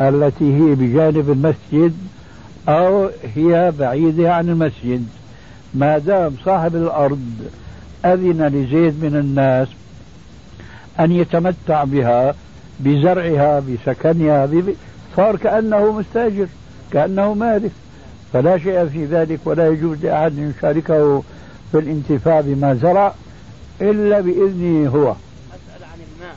التي 0.01 0.55
هي 0.55 0.75
بجانب 0.75 1.31
المسجد 1.31 1.95
أو 2.69 3.11
هي 3.37 3.73
بعيدة 3.79 4.35
عن 4.35 4.49
المسجد 4.49 5.07
ما 5.75 5.99
دام 5.99 6.35
صاحب 6.45 6.77
الأرض 6.77 7.33
أذن 8.05 8.47
لزيد 8.47 9.05
من 9.05 9.17
الناس 9.17 9.69
أن 11.01 11.13
يتمتع 11.13 11.85
بها 11.85 12.35
بزرعها 12.81 13.61
بسكنها. 13.61 14.49
صار 15.17 15.37
كأنه 15.37 15.93
مستاجر 15.93 16.47
كأنه 16.93 17.35
مالك 17.35 17.71
فلا 18.33 18.59
شيء 18.59 18.87
في 18.87 19.05
ذلك 19.05 19.41
ولا 19.45 19.69
يجوز 19.69 19.99
لأحد 20.05 20.39
أن 20.39 20.55
يشاركه 20.59 21.23
في 21.73 21.79
الانتفاع 21.79 22.41
بما 22.41 22.75
زرع 22.75 23.15
إلا 23.81 24.21
بإذنه 24.21 24.89
هو. 24.89 25.11
أسأل 25.11 25.85
عن 25.85 25.99
الماء. 26.17 26.37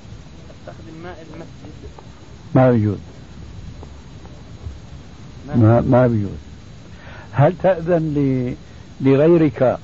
أستخدم 0.51 1.03
ماء 1.03 1.25
المسجد. 1.33 1.91
ما 2.55 2.69
يجوز. 2.69 2.97
ما 5.55 5.81
ما 5.81 6.07
بيجوز 6.07 6.29
هل 7.31 7.53
تأذن. 7.63 8.55
لغيرك 9.01 9.77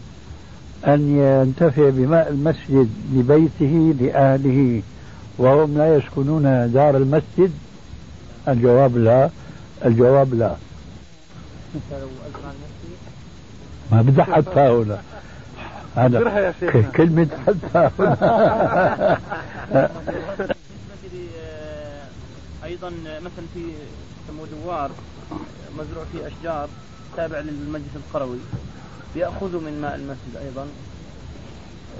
أن 0.87 1.17
ينتفع 1.17 1.89
بماء 1.89 2.29
المسجد 2.29 2.89
لبيته 3.13 3.95
لأهله 4.01 4.81
وهم 5.37 5.77
لا 5.77 5.95
يسكنون 5.95 6.71
دار 6.73 6.97
المسجد؟ 6.97 7.51
الجواب 8.47 8.97
لا. 8.97 9.29
الجواب 9.85 10.33
لا. 10.33 10.55
ما 13.91 14.01
بدي 14.01 14.23
حتى 14.23 14.59
هنا. 14.59 15.01
ك- 16.69 16.91
كلمة 16.91 17.27
حتى 17.47 17.89
هنا 17.99 19.17
آه، 21.39 22.07
أيضا 22.63 22.89
مثلا 23.05 23.45
في 23.53 23.59
يسموه 24.25 24.47
دوار 24.63 24.91
مزروع 25.77 26.03
فيه 26.11 26.27
أشجار 26.27 26.69
تابع 27.17 27.39
للمجلس 27.39 27.95
القروي 27.95 28.37
بياخذوا 29.15 29.61
من 29.61 29.81
ماء 29.81 29.95
المسجد 29.95 30.35
أيضا. 30.45 30.67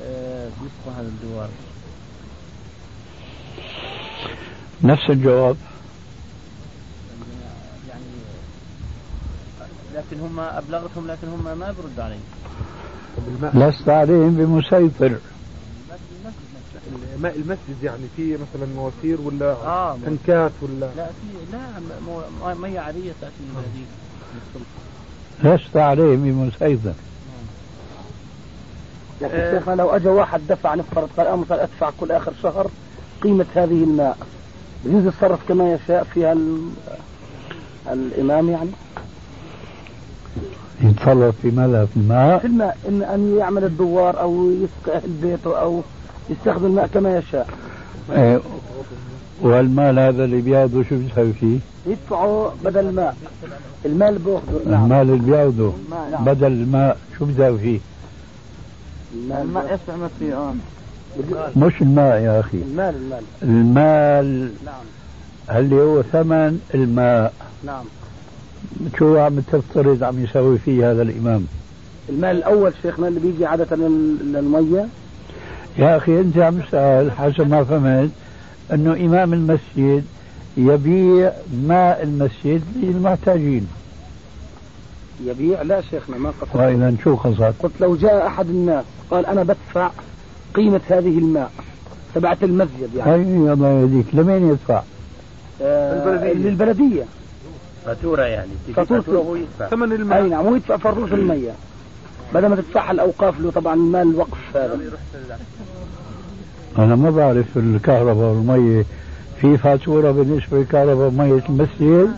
آه، 0.05 0.45
بيسقوا 0.49 0.93
هذا 1.01 1.07
الدوار 1.07 1.49
نفس 4.83 5.09
الجواب 5.09 5.55
يعني 7.89 8.03
لكن 9.95 10.19
هم 10.19 10.39
أبلغتهم 10.39 11.07
لكن 11.07 11.27
هم 11.27 11.57
ما 11.59 11.73
بيردوا 11.81 12.03
علي 12.03 12.17
لست 13.53 13.89
عليهم 13.89 14.35
بمسيطر. 14.35 15.17
ماء 17.21 17.35
المسجد 17.35 17.83
يعني 17.83 18.03
فيه 18.17 18.33
مثلا 18.37 18.67
مواسير 18.75 19.21
ولا 19.21 19.51
آه 19.51 19.97
تنكات 20.05 20.51
ولا؟ 20.61 20.89
لا 20.97 21.05
في 21.07 21.51
لا 21.51 22.53
مية 22.53 22.79
عادية 22.79 23.11
تأتي 23.21 23.33
من. 23.39 23.85
لست 25.43 25.77
عليهم 25.77 26.23
بمسيطر. 26.23 26.93
لكن 29.21 29.51
شيخنا 29.59 29.73
لو 29.75 29.89
اجى 29.89 30.07
واحد 30.09 30.41
دفع 30.49 30.75
نفترض 30.75 31.09
قال 31.17 31.27
أنا 31.27 31.35
مثلا 31.35 31.63
أدفع 31.63 31.91
كل 31.99 32.11
آخر 32.11 32.33
شهر 32.43 32.67
قيمة 33.21 33.45
هذه 33.55 33.83
الماء. 33.83 34.17
يجوز 34.85 35.05
يتصرف 35.05 35.39
كما 35.47 35.73
يشاء 35.73 36.03
فيها 36.03 36.33
ال- 36.33 36.69
الإمام 37.87 38.49
يعني؟ 38.49 38.69
يتصرف 40.89 41.35
في 41.41 41.51
ماذا 41.51 41.85
في 41.85 41.97
الماء 41.97 42.39
في 42.39 42.47
الماء 42.47 42.77
ان 42.87 43.03
أن 43.03 43.37
يعمل 43.37 43.63
الدوار 43.63 44.21
أو 44.21 44.51
يسقي 44.51 44.97
أهل 44.97 45.09
بيته 45.21 45.59
أو 45.59 45.81
يستخدم 46.29 46.65
الماء 46.65 46.87
كما 46.87 47.17
يشاء 47.17 47.47
إيه، 48.11 48.39
والمال 49.41 49.99
هذا 49.99 50.23
اللي 50.23 50.41
بياخذه 50.41 50.85
شو 50.89 50.97
بيسوي 50.97 51.33
فيه؟ 51.33 51.59
يدفعوا 51.85 52.49
بدل 52.65 52.79
الماء 52.79 53.15
المال 53.85 54.07
اللي 54.07 54.19
بياخذه 54.19 54.69
نعم. 54.69 54.83
المال 54.83 55.09
اللي 55.09 55.31
بياخذه 55.31 55.73
نعم. 56.11 56.25
بدل 56.25 56.47
الماء 56.47 56.97
شو 57.19 57.25
بيسوي 57.25 57.57
فيه؟ 57.59 57.79
الماء 59.41 59.65
يسمع 59.65 59.95
ما 59.95 60.09
فيه 60.19 60.33
آه. 60.33 60.53
مش 61.55 61.81
الماء 61.81 62.21
يا 62.21 62.39
أخي. 62.39 62.57
المال 62.57 62.95
المال. 62.95 63.23
المال 63.43 64.51
نعم. 64.65 65.57
اللي 65.57 65.75
هو 65.75 66.01
ثمن 66.01 66.59
الماء. 66.75 67.33
نعم. 67.63 67.85
شو 68.99 69.17
عم 69.17 69.39
تفترض 69.39 70.03
عم 70.03 70.23
يسوي 70.23 70.57
فيه 70.57 70.91
هذا 70.91 71.01
الإمام؟ 71.01 71.45
المال 72.09 72.35
الأول 72.37 72.73
شيخنا 72.81 73.07
اللي 73.07 73.19
بيجي 73.19 73.45
عادة 73.45 73.75
لل- 73.75 74.33
للمية 74.33 74.87
يا 75.77 75.97
أخي 75.97 76.19
أنت 76.19 76.37
عم 76.37 76.59
تسأل 76.59 77.11
حسب 77.11 77.49
ما 77.49 77.63
فهمت 77.63 78.09
إنه 78.73 78.93
إمام 78.93 79.33
المسجد 79.33 80.03
يبيع 80.57 81.31
ماء 81.67 82.03
المسجد 82.03 82.61
للمحتاجين 82.83 83.67
يبيع 85.25 85.61
لا 85.61 85.81
شيخنا 85.81 86.17
ما 86.17 86.29
قصد 86.41 86.55
واذا 86.55 86.93
شو 87.03 87.15
قصد؟ 87.15 87.53
قلت 87.59 87.73
لو 87.81 87.95
جاء 87.95 88.27
أحد 88.27 88.49
الناس 88.49 88.85
قال 89.11 89.25
أنا 89.25 89.43
بدفع 89.43 89.91
قيمة 90.53 90.81
هذه 90.89 91.17
الماء 91.17 91.51
تبعت 92.15 92.43
المسجد 92.43 92.89
يعني 92.95 93.11
هاي 93.11 93.53
الله 93.53 93.67
يهديك 93.81 94.05
لمين 94.13 94.49
يدفع؟ 94.49 94.81
آه. 95.61 96.33
للبلدية 96.33 97.03
فاتورة 97.87 98.21
يعني. 98.21 98.51
فاتورة. 98.75 99.03
وهو 99.07 99.35
يدفع. 99.35 99.67
ثمن 99.67 99.91
أي 99.91 99.97
الماء 99.97 100.21
نعم 100.21 100.45
ويدفع 100.45 100.77
فروس 100.77 101.11
المية 101.11 101.51
بدل 102.33 102.47
ما 102.47 102.55
تدفعها 102.55 102.91
الأوقاف 102.91 103.41
هو 103.41 103.49
طبعا 103.49 103.75
مال 103.75 104.01
الوقف 104.01 104.37
هذا. 104.55 104.79
أنا 106.77 106.95
ما 106.95 107.09
بعرف 107.09 107.57
الكهرباء 107.57 108.15
والمية. 108.15 108.85
في 109.41 109.57
فاتورة 109.57 110.11
بالنسبة 110.11 110.57
للكهرباء 110.57 111.07
ومية 111.07 111.43
المسجد؟ 111.49 112.11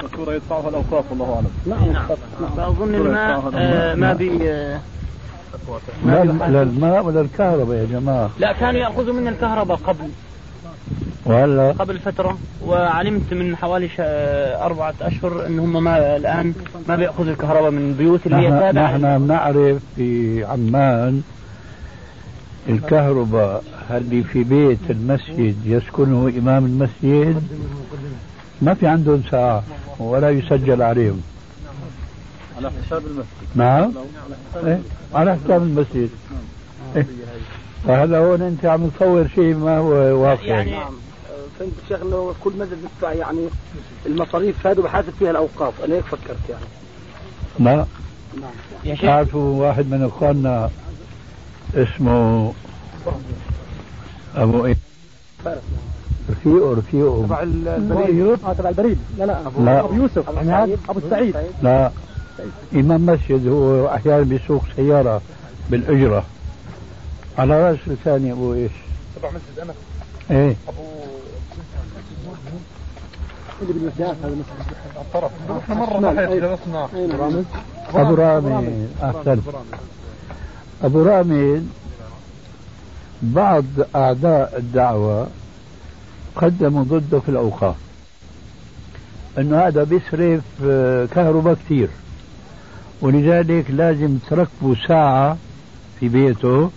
فاتورة 0.00 0.34
يدفعها 0.34 0.68
الأوقاف 0.68 1.04
والله 1.10 1.34
أعلم. 1.34 1.50
نعم 1.66 2.06
فأظن 2.56 2.94
الماء 2.94 3.50
آه، 3.54 3.94
ما 3.94 4.12
بي 4.12 4.50
آه، 4.50 4.80
لا 6.06 6.24
لا 6.24 6.62
الماء 6.62 7.04
ولا 7.04 7.20
الكهرباء 7.20 7.76
يا 7.76 7.84
جماعة. 7.84 8.30
لا 8.38 8.52
كانوا 8.52 8.80
يأخذوا 8.80 9.14
من 9.14 9.28
الكهرباء 9.28 9.76
قبل. 9.76 10.08
وهلا 11.26 11.72
قبل 11.72 11.98
فترة 11.98 12.38
وعلمت 12.66 13.34
من 13.34 13.56
حوالي 13.56 13.88
ش- 13.88 13.92
أربعة 14.60 14.94
أشهر 15.00 15.46
أن 15.46 15.58
هم 15.58 15.84
ما 15.84 16.16
الآن 16.16 16.54
ما 16.88 16.96
بيأخذوا 16.96 17.32
الكهرباء 17.32 17.70
من 17.70 17.88
البيوت 17.88 18.26
اللي 18.26 18.36
هي 18.36 18.48
نحن 18.50 18.60
تابعة. 18.60 18.96
نحن 18.98 19.18
بنعرف 19.18 19.78
في 19.96 20.44
عمان 20.44 21.22
الكهرباء 22.68 23.64
اللي 23.90 24.22
في 24.22 24.44
بيت 24.44 24.78
المسجد 24.90 25.56
يسكنه 25.66 26.32
إمام 26.38 26.64
المسجد؟ 26.64 27.42
ما 28.62 28.74
في 28.74 28.86
عندهم 28.86 29.22
ساعة 29.30 29.62
ولا 29.98 30.30
يسجل 30.30 30.82
عليهم. 30.82 31.20
على 32.56 32.70
حساب 32.86 33.02
المسجد. 33.06 33.26
نعم؟ 33.54 33.92
إيه؟ 34.66 34.78
على 35.14 35.36
حساب 35.44 35.62
المسجد. 35.62 36.10
إيه؟ 36.96 37.06
فهذا 37.86 38.18
هون 38.18 38.42
أنت 38.42 38.64
عم 38.64 38.88
تصور 38.88 39.28
شيء 39.34 39.54
ما 39.54 39.78
هو 39.78 39.90
واقعي. 40.22 40.48
يعني 40.48 40.72
فهمت 41.62 41.74
شيخ 41.88 42.00
انه 42.02 42.34
كل 42.44 42.52
مسجد 42.58 42.78
بيدفع 42.82 43.12
يعني 43.12 43.48
المصاريف 44.06 44.66
هذه 44.66 44.78
وبحاسب 44.78 45.12
فيها 45.18 45.30
الأوقاف. 45.30 45.84
أنا 45.84 45.94
هيك 45.94 46.04
فكرت 46.04 46.48
يعني. 46.50 46.64
لا 47.58 47.76
نعم. 48.40 48.50
يا 48.84 48.94
شيخ. 48.94 49.04
تعرفوا 49.04 49.66
واحد 49.66 49.86
من 49.90 50.04
إخواننا 50.04 50.70
اسمه 51.74 52.52
أبو 54.36 54.66
إيه 54.66 54.76
رفيقه 56.30 56.74
رفيقه. 56.74 57.22
تبع 57.26 57.42
البريد. 57.42 58.38
آه 58.44 58.52
تبع 58.52 58.68
البريد. 58.68 58.98
لا 59.18 59.24
لا. 59.24 59.46
ابو 59.46 59.64
لا. 59.64 59.80
ابو 59.80 59.94
يوسف. 59.94 60.28
أبو 60.28 60.38
عماد 60.38 60.66
سعيد. 60.66 60.78
أبو 60.88 60.98
السعيد 60.98 61.36
لا. 61.62 61.90
إمام 62.74 63.06
مسجد 63.06 63.48
هو 63.48 63.88
أحيانا 63.88 64.22
بيسوق 64.22 64.64
سيارة 64.76 65.20
بالأجرة. 65.70 66.24
على 67.38 67.70
رأس 67.70 67.78
لساني 67.86 68.32
أبو 68.32 68.54
إيش؟ 68.54 68.72
تبع 69.16 69.28
مسجد 69.28 69.68
أنس 69.68 69.76
إيه. 70.30 70.56
أبو 70.68 70.82
اللي 73.62 73.72
بالوحدات 73.72 74.16
هذا 74.24 74.34
مثلا 74.34 75.00
الطرف. 75.00 75.30
إحنا 75.58 75.74
مرة 75.74 76.14
صحيح 76.14 76.30
جلسنا 76.30 76.88
أبو 77.94 78.14
رامي 78.14 78.88
أحسن 79.02 79.40
أبو 80.82 81.02
رامي 81.02 81.68
بعض 83.22 83.64
أعداء 83.96 84.58
الدعوة 84.58 85.26
قدموا 86.36 86.84
ضده 86.84 87.20
في 87.20 87.28
الأوقاف. 87.28 87.76
أنه 89.38 89.58
هذا 89.66 89.84
بيصرف 89.84 90.42
آه، 90.64 91.06
كهرباء 91.06 91.54
كثير 91.54 91.88
ولذلك 93.00 93.70
لازم 93.70 94.18
تركبوا 94.30 94.74
ساعة 94.88 95.36
في 96.00 96.08
بيته 96.08 96.70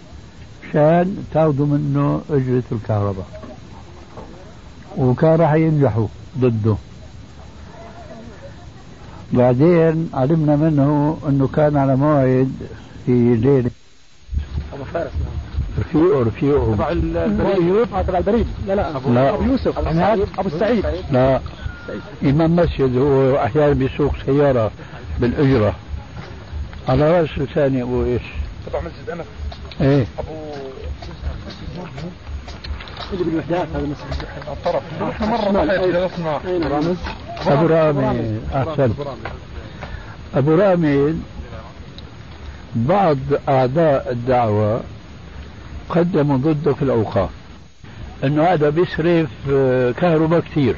مشان 0.64 1.26
تاخذوا 1.34 1.66
منه 1.66 2.22
أجرة 2.30 2.64
الكهرباء. 2.72 3.26
وكان 4.98 5.36
راح 5.36 5.54
ينجحوا. 5.54 6.08
ضده. 6.40 6.76
بعدين 9.34 10.10
علمنا 10.14 10.56
منه 10.56 11.18
إنه 11.30 11.48
كان 11.48 11.78
على 11.78 11.96
موعد 11.96 12.52
في 13.06 13.36
ليلة. 13.36 13.72
ابو 14.74 14.84
فارس 14.84 15.12
رفيقه 15.80 16.24
رفيقه. 16.24 16.76
تبع 16.76 16.92
البريد. 16.92 17.88
تبع 18.08 18.18
البريد. 18.18 18.48
لا 18.68 18.74
لا. 18.76 18.98
ابو, 18.98 19.14
لا. 19.14 19.34
أبو 19.34 19.44
يوسف. 19.44 19.88
عماد 19.88 20.28
أبو 20.38 20.48
السعيد 20.48 20.86
لا. 21.12 21.42
إمام 22.24 22.56
مسجد 22.56 22.98
هو 22.98 23.36
أحيانا 23.36 23.74
بيسوق 23.74 24.16
سيارة 24.26 24.72
بالأجرة. 25.20 25.76
على 26.90 27.22
رأس 27.22 27.30
ثاني 27.56 27.82
أبو 27.82 28.06
إيش؟ 28.06 28.22
تبع 28.68 28.80
مسجد 28.82 29.10
انس 29.10 29.26
إيه. 29.82 30.06
ابو 30.20 30.32
اللي 33.14 33.24
بالوحدات 33.24 33.68
هذا 33.76 33.88
مثلا 33.88 34.54
الطرف. 34.54 34.84
إحنا 35.04 35.28
مرة 35.28 35.66
صحيح 35.66 35.86
جلسنا 35.86 36.40
رامز 36.68 36.98
أبو 37.48 37.66
رامي. 37.66 38.40
أحسن 38.54 38.94
أبو 40.36 40.56
رامي. 40.56 41.16
بعض 42.76 43.18
أعداء 43.50 44.12
الدعوة 44.12 44.82
قدموا 45.90 46.38
ضده 46.38 46.74
في 46.74 46.82
الأوقاف. 46.82 47.30
أنه 48.24 48.44
هذا 48.44 48.70
بيصرف 48.70 49.30
آه، 49.52 49.92
كهرباء 49.92 50.40
كثير 50.40 50.76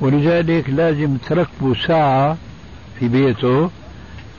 ولذلك 0.00 0.70
لازم 0.70 1.16
تركبوا 1.16 1.74
ساعة 1.86 2.36
في 3.00 3.08
بيته 3.08 3.70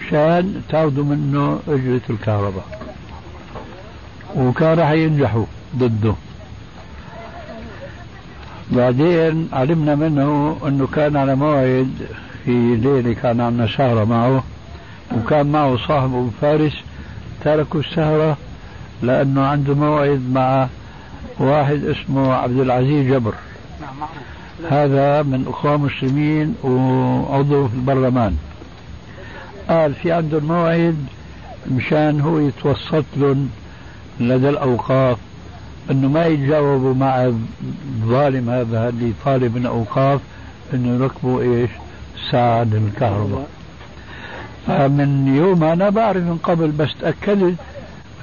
مشان 0.01 0.61
تاخذوا 0.69 1.03
منه 1.03 1.59
أجرة 1.67 2.01
الكهرباء. 2.09 2.65
وكان 4.35 4.79
راح 4.79 4.91
ينجحوا 4.91 5.45
ضده. 5.75 6.15
بعدين 8.71 9.49
علمنا 9.53 9.95
منه 9.95 10.57
أنه 10.67 10.87
كان 10.87 11.17
على 11.17 11.35
موعد 11.35 11.91
في 12.45 12.75
ليله 12.75 13.13
كان 13.13 13.41
عندنا 13.41 13.67
سهرة 13.67 14.03
معه. 14.03 14.43
وكان 15.17 15.51
معه 15.51 15.77
صاحبه 15.87 16.27
بفارس 16.27 16.73
تركوا 17.43 17.79
السهرة 17.79 18.37
لأنه 19.03 19.41
عنده 19.45 19.75
موعد 19.75 20.21
مع 20.31 20.67
واحد 21.39 21.83
اسمه 21.83 22.33
عبد 22.33 22.59
العزيز 22.59 23.07
جبر. 23.13 23.33
هذا 24.69 25.21
من 25.21 25.45
إخوان 25.47 25.79
مسلمين 25.79 26.55
وعضو 26.63 27.67
في 27.67 27.73
البرلمان. 27.75 28.37
قال 29.69 29.93
في 29.93 30.11
عنده 30.11 30.39
موعد 30.39 31.05
مشان 31.71 32.21
هو 32.21 32.39
يتوسط 32.39 33.05
لهم 33.17 33.49
لدى 34.19 34.49
الأوقاف. 34.49 35.17
أنه 35.91 36.07
ما 36.07 36.25
يتجاوبوا 36.25 36.93
مع 36.93 37.25
الظالم 37.25 38.49
هذا 38.49 38.89
اللي 38.89 39.13
طالب 39.25 39.57
من 39.57 39.65
أوقاف 39.65 40.21
إنه 40.73 40.95
يركبوا 41.03 41.41
إيش؟ 41.41 41.69
ساعة 42.31 42.63
للكهرباء 42.63 43.47
فمن 44.67 45.35
يوم 45.35 45.63
أنا 45.63 45.89
بعرف 45.89 46.17
من 46.23 46.37
قبل 46.43 46.67
بس 46.71 46.89
تاكدت 47.01 47.55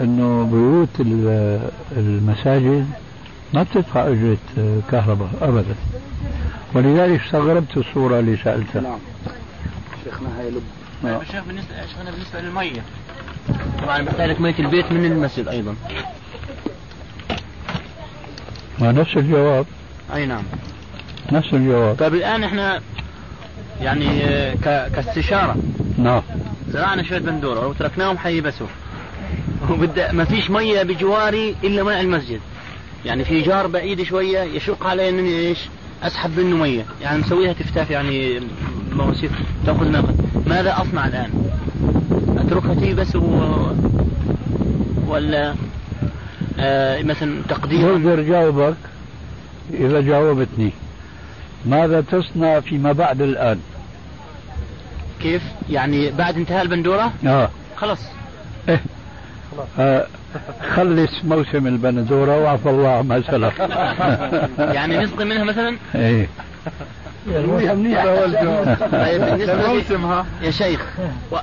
إنه 0.00 0.44
بيوت 0.52 0.88
ال- 1.00 1.60
المساجد 1.96 2.86
ما 3.54 3.62
بتدفع 3.62 4.06
إجرة 4.08 4.36
كهرباء 4.90 5.28
ابدا. 5.42 5.74
ولذلك 6.74 7.20
استغربت 7.20 7.76
الصورة 7.76 8.18
اللي 8.18 8.36
سألتها. 8.36 8.82
نعم. 8.82 8.98
شيخنا 10.04 10.28
هاي 10.40 10.50
لب 10.50 10.62
طيب 11.02 11.20
الشيخ 11.22 11.44
بالنسبة 11.46 11.74
شيخنا 11.88 12.10
بالنسبة 12.10 12.40
للمية. 12.40 12.82
طبعا 13.82 14.02
محتاج 14.02 14.40
مية 14.40 14.54
البيت 14.58 14.92
من 14.92 15.04
المسجد 15.04 15.48
أيضا. 15.48 15.74
ما 18.78 18.92
نفس 18.92 19.16
الجواب. 19.16 19.66
أي 20.14 20.26
نعم. 20.26 20.42
نفس 21.32 21.54
الجواب. 21.54 21.96
طيب 21.96 22.14
الآن 22.14 22.44
إحنا 22.44 22.80
يعني 23.80 24.24
آه، 24.24 24.54
ك- 24.54 24.92
كاستشارة. 24.92 25.56
نعم. 25.98 26.22
زرعنا 26.70 27.02
شوية 27.02 27.18
بندورة 27.18 27.66
وتركناهم 27.66 28.18
حيبسوا 28.18 28.66
وبدأ 29.70 30.12
ما 30.12 30.24
فيش 30.24 30.50
مية 30.50 30.82
بجواري 30.82 31.54
إلا 31.64 31.82
ماء 31.82 32.00
المسجد. 32.00 32.40
يعني 33.04 33.24
في 33.24 33.40
جار 33.42 33.66
بعيد 33.66 34.02
شوية 34.02 34.40
يشق 34.42 34.86
علي 34.86 35.08
انني 35.08 35.30
إيش؟ 35.38 35.58
أسحب 36.02 36.40
منه 36.40 36.56
مية. 36.56 36.84
يعني 37.02 37.18
مسويها 37.18 37.52
تفتاف 37.52 37.90
يعني 37.90 38.40
مواسير 38.92 39.30
تأخذ 39.66 39.90
نقد. 39.92 40.16
ماذا 40.46 40.76
أصنع 40.82 41.06
الآن؟ 41.06 41.30
أتركها 42.38 42.74
تي 42.74 42.94
بس 42.94 43.16
و... 43.16 43.40
ولا 45.08 45.54
آه 46.60 47.02
مثلا 47.02 47.42
تقدير 47.48 47.98
بقدر 47.98 48.22
جاوبك 48.22 48.76
إذا 49.70 50.00
جاوبتني 50.00 50.72
ماذا 51.66 52.00
تصنع 52.00 52.60
فيما 52.60 52.92
بعد 52.92 53.22
الآن؟ 53.22 53.60
كيف 55.20 55.42
يعني 55.70 56.10
بعد 56.10 56.36
انتهاء 56.36 56.62
البندورة 56.62 57.12
آه. 57.26 57.50
خلاص 57.76 57.98
إيه. 58.68 58.80
آه. 59.78 60.06
خلص 60.74 61.24
موسم 61.24 61.66
البندورة 61.66 62.38
وعفى 62.38 62.70
الله 62.70 62.88
عما 62.88 63.22
سلف 63.22 63.58
يعني 64.76 64.98
نسقي 64.98 65.24
منها 65.24 65.44
مثلا 65.44 65.76
إيه. 65.94 66.28
طيب 68.92 69.20
بالنسبة 69.24 70.24
يا 70.42 70.50
شيخ 70.50 70.86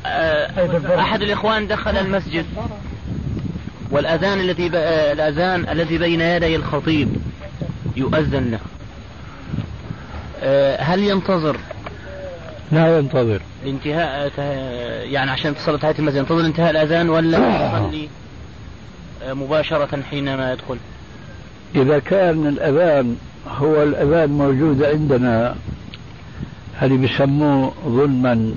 آه، 0.05 0.99
أحد 0.99 1.21
الإخوان 1.21 1.67
دخل 1.67 1.97
المسجد 1.97 2.45
والأذان 3.93 4.39
الذي 4.39 4.69
ب... 4.69 4.75
آه، 4.75 5.13
الأذان 5.13 5.69
الذي 5.69 5.97
بين 5.97 6.21
يدي 6.21 6.55
الخطيب 6.55 7.09
يؤذن 7.95 8.51
له. 8.51 8.59
آه، 10.43 10.81
هل 10.81 10.99
ينتظر؟ 10.99 11.57
لا 12.71 12.97
ينتظر. 12.97 13.41
لانتهاء 13.65 14.29
ته- 14.29 14.43
يعني 15.13 15.31
عشان 15.31 15.55
تصل 15.55 15.79
تحية 15.79 15.95
المسجد 15.99 16.17
ينتظر 16.17 16.45
انتهاء 16.45 16.69
الأذان 16.71 17.09
ولا 17.09 17.37
يصلي 17.37 18.07
آه، 19.23 19.33
مباشرة 19.33 19.99
حينما 20.09 20.51
يدخل؟ 20.53 20.77
إذا 21.75 21.99
كان 21.99 22.47
الأذان 22.47 23.15
هو 23.47 23.83
الأذان 23.83 24.29
موجود 24.29 24.83
عندنا 24.83 25.55
اللي 26.81 26.97
بيسموه 26.97 27.73
ظلما 27.87 28.53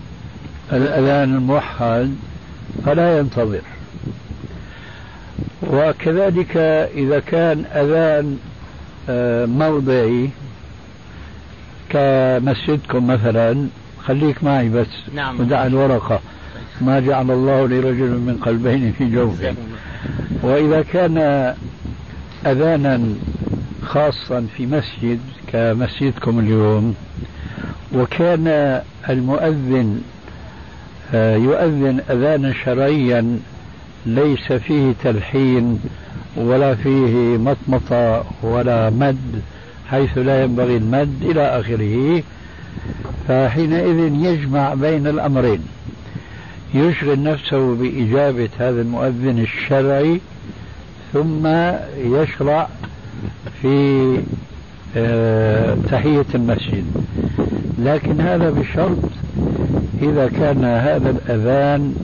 الأذان 0.73 1.35
الموحد؟ 1.35 2.15
فلا 2.87 3.19
ينتظر. 3.19 3.61
وكذلك 5.63 6.57
إذا 6.95 7.21
كان 7.21 7.65
أذان 7.75 8.39
آه، 9.09 9.47
موضعي 9.47 10.31
كمسجدكم 11.89 13.07
مثلا 13.07 13.67
خليك 14.05 14.45
معي 14.45 14.69
بس. 14.69 14.87
نعم. 15.15 15.41
ودع 15.41 15.67
الورقة. 15.67 16.21
ما 16.81 17.01
جعل 17.01 17.31
الله 17.31 17.67
لرجل 17.67 18.11
من 18.11 18.39
قلبين 18.43 18.93
في 18.93 19.11
جوفه. 19.11 19.55
وإذا 20.43 20.83
كان 20.83 21.19
أذانا 22.47 23.15
خاصا 23.83 24.47
في 24.57 24.67
مسجد 24.67 25.21
كمسجدكم 25.53 26.39
اليوم 26.39 26.95
وكان 27.95 28.81
المؤذن 29.09 30.03
آه، 31.15 31.37
يؤذن 31.37 32.01
أذانا 32.11 32.53
شرعيا 32.65 33.39
ليس 34.07 34.53
فيه 34.53 34.95
تلحين 35.05 35.81
ولا 36.37 36.75
فيه 36.75 37.37
مطمطة 37.37 38.25
ولا 38.43 38.91
مد 38.91 39.43
حيث 39.91 40.19
لا 40.19 40.45
ينبغي 40.45 40.77
المد 40.77 41.23
إلى 41.23 41.61
آخره. 41.61 42.23
فحينئذ 43.29 44.15
يجمع 44.15 44.75
بين 44.75 45.07
الأمرين. 45.07 45.61
يشغل 46.75 47.23
نفسه 47.23 47.75
بإجابة 47.75 48.49
هذا 48.59 48.81
المؤذن 48.81 49.39
الشرعي 49.39 50.21
ثم 51.13 51.47
يشرع 51.99 52.69
في 53.63 54.17
آه، 54.97 55.77
تحية 55.91 56.27
المسجد. 56.35 56.85
لكن 57.79 58.21
هذا 58.21 58.51
بشرط 58.51 58.99
إذا 60.03 60.29
كان 60.29 60.65
هذا 60.65 61.11
الأذان 61.11 61.95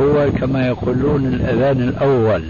هو 0.00 0.30
كما 0.30 0.66
يقولون 0.66 1.26
الأذان 1.26 1.88
الأول. 1.88 2.44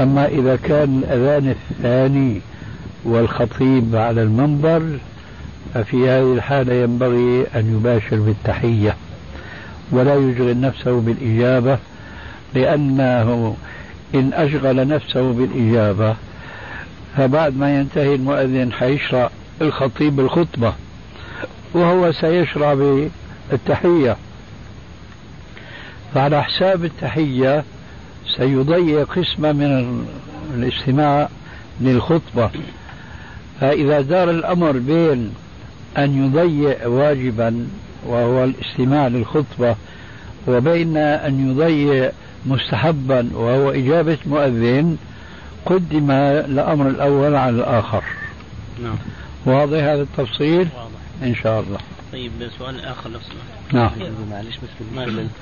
أما 0.00 0.26
إذا 0.26 0.56
كان 0.56 0.98
الأذان 0.98 1.48
الثاني 1.48 2.40
والخطيب 3.04 3.96
على 3.96 4.22
المنبر 4.22 4.98
ففي 5.74 6.08
هذه 6.08 6.32
الحالة 6.32 6.74
ينبغي 6.74 7.46
أن 7.54 7.76
يباشر 7.76 8.16
بالتحية 8.16 8.96
ولا 9.90 10.14
يشغل 10.14 10.60
نفسه 10.60 11.00
بالإجابة 11.00 11.78
لأنه 12.54 13.56
إن 14.14 14.32
أشغل 14.32 14.88
نفسه 14.88 15.32
بالإجابة 15.32 16.16
فبعد 17.16 17.56
ما 17.56 17.78
ينتهي 17.78 18.14
المؤذن 18.14 18.72
حيشرع 18.72 19.30
الخطيب 19.62 20.20
الخطبة 20.20 20.72
وهو 21.74 22.12
سيشرع 22.12 22.74
بالتحية. 23.50 24.16
فعلى 26.14 26.44
حساب 26.44 26.84
التحية 26.84 27.64
سيضيع 28.36 29.04
قسمة 29.04 29.52
من 29.52 30.06
الاستماع 30.54 31.28
للخطبة. 31.80 32.50
فإذا 33.60 34.00
دار 34.00 34.30
الأمر 34.30 34.72
بين 34.72 35.34
أن 35.98 36.26
يضيع 36.26 36.86
واجبا 36.86 37.66
وهو 38.06 38.44
الاستماع 38.44 39.08
للخطبة 39.08 39.76
وبين 40.48 40.96
أن 40.96 41.50
يضيع 41.50 42.10
مستحبا 42.46 43.30
وهو 43.34 43.70
إجابة 43.70 44.18
مؤذن 44.26 44.96
قدم 45.66 46.10
الأمر 46.10 46.88
الأول 46.88 47.34
على 47.34 47.56
الآخر. 47.56 48.02
نعم. 48.82 48.96
واضح 49.46 49.78
هذا 49.78 50.02
التفصيل؟ 50.02 50.58
واضح. 50.58 50.90
إن 51.22 51.34
شاء 51.34 51.60
الله. 51.60 51.78
طيب 52.14 52.32
سؤال 52.58 52.84
آخر 52.84 53.10
لو 53.10 53.18
سمحت. 53.20 53.74
نعم. 53.74 53.90
معلش 54.30 54.56
بس 54.56 54.68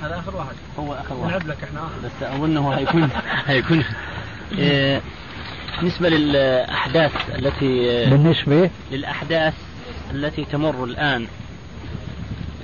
هذا 0.03 0.19
آخر 0.19 0.35
واحد. 0.35 0.55
هو 0.79 0.93
آخر 0.93 1.15
واحد. 1.15 1.29
نلعب 1.29 1.47
لك 1.47 1.57
إحنا 1.63 1.81
بس 2.05 2.23
أظنه 2.23 2.69
هيكون 2.69 3.09
هيكون. 3.45 3.83
آه، 4.59 5.01
بالنسبة 5.79 6.09
للأحداث 6.09 7.11
التي 7.35 8.05
بالنسبة؟ 8.09 8.69
للأحداث 8.91 9.53
التي 10.11 10.45
تمر 10.45 10.83
الآن 10.83 11.25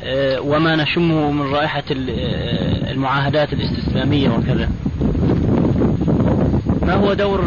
آه، 0.03 0.39
وما 0.41 0.75
نشمه 0.75 1.31
من 1.31 1.53
رائحة 1.53 1.83
ال- 1.91 2.89
المعاهدات 2.91 3.53
الاستسلامية 3.53 4.29
وكذا. 4.29 4.69
ما 6.81 6.93
هو 6.93 7.13
دور 7.13 7.41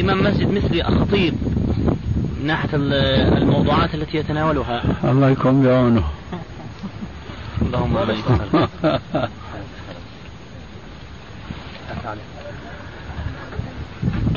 إمام 0.00 0.24
مسجد 0.24 0.50
مثل 0.50 0.82
خطيب 0.82 1.34
من 1.34 1.57
ناحية 2.48 2.68
ال- 2.74 2.92
الموضوعات 3.42 3.94
التي 3.94 4.16
يتناولها. 4.18 4.82
الله 5.04 5.30
يكون 5.30 5.62
بعونه. 5.62 6.04
اللهم 7.62 7.96
آمين. 7.96 8.22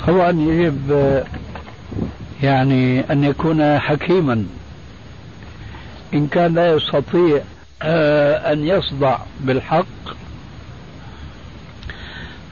طبعا 0.07 0.29
يجب 0.31 1.23
يعني 2.43 2.99
أن 3.11 3.23
يكون 3.23 3.79
حكيما. 3.79 4.45
إن 6.13 6.27
كان 6.27 6.53
لا 6.53 6.73
يستطيع 6.73 7.41
آه، 7.83 8.53
أن 8.53 8.67
يصدع 8.67 9.17
بالحق 9.39 9.85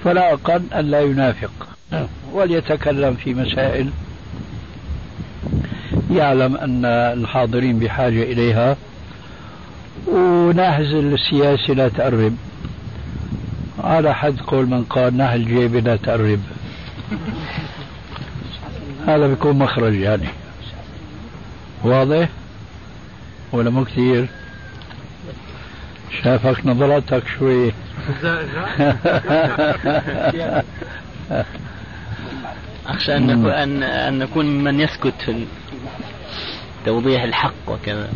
فلا 0.03 0.33
أقل 0.33 0.61
أن 0.75 0.85
لا 0.85 1.01
ينافق. 1.01 1.51
وليتكلم 2.33 3.13
في 3.13 3.33
مسائل 3.33 3.89
يعلم 6.09 6.57
أن 6.57 6.85
الحاضرين 6.85 7.79
بحاجة 7.79 8.23
إليها 8.23 8.77
وناحز 10.07 10.93
السياسي 10.93 11.73
لا 11.73 11.89
تقرب. 11.89 12.35
على 13.83 14.15
حد 14.15 14.39
قول 14.39 14.65
من 14.65 14.83
قال 14.83 15.17
نهل 15.17 15.45
جيبي 15.45 15.81
لا 15.81 15.95
تقرب. 15.95 16.39
هذا 19.07 19.27
بيكون 19.27 19.59
مخرج 19.59 19.95
يعني. 19.95 20.27
واضح؟ 21.83 22.29
ولا 23.51 23.69
مو 23.69 23.85
كثير؟ 23.85 24.27
شافك 26.23 26.65
نظرتك 26.65 27.23
شوي. 27.39 27.71
أخشى 32.87 33.17
أن 33.17 33.45
أن 33.45 33.83
أن 33.83 34.19
نكون 34.19 34.45
ممن 34.45 34.79
يسكت 34.79 35.13
في 35.25 35.45
توضيح 36.85 37.23
الحق 37.23 37.53
وكذا. 37.67 38.09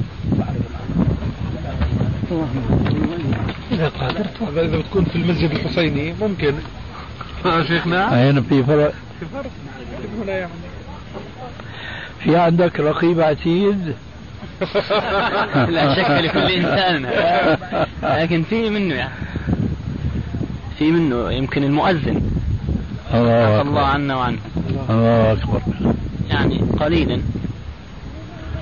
إذا 3.71 3.91
إذا 4.57 4.77
بتكون 4.77 5.05
في 5.05 5.15
المسجد 5.15 5.51
الحسيني 5.51 6.13
ممكن. 6.21 6.53
شيخنا؟ 7.67 8.29
هنا 8.31 8.41
في 8.41 8.63
فرق؟ 8.63 8.93
في 9.19 9.25
فرق. 9.25 9.51
هنا 10.23 10.31
يعني؟ 10.31 10.51
في 12.19 12.37
عندك 12.37 12.79
رقيب 12.79 13.21
عتيد؟ 13.21 13.95
لا 15.75 15.95
شك 15.95 16.09
لكل 16.09 16.51
إنسان. 16.51 17.05
لكن 18.03 18.43
في 18.43 18.69
منه 18.69 18.95
يعني. 18.95 19.13
في 20.79 20.91
منه 20.91 21.31
يمكن 21.31 21.63
المؤذن. 21.63 22.21
الله 23.13 23.61
الله 23.61 23.81
عنا 23.81 24.15
وعنه. 24.15 24.39
الله 24.89 25.31
أكبر. 25.31 25.61
يعني 26.29 26.61
قليلا. 26.79 27.21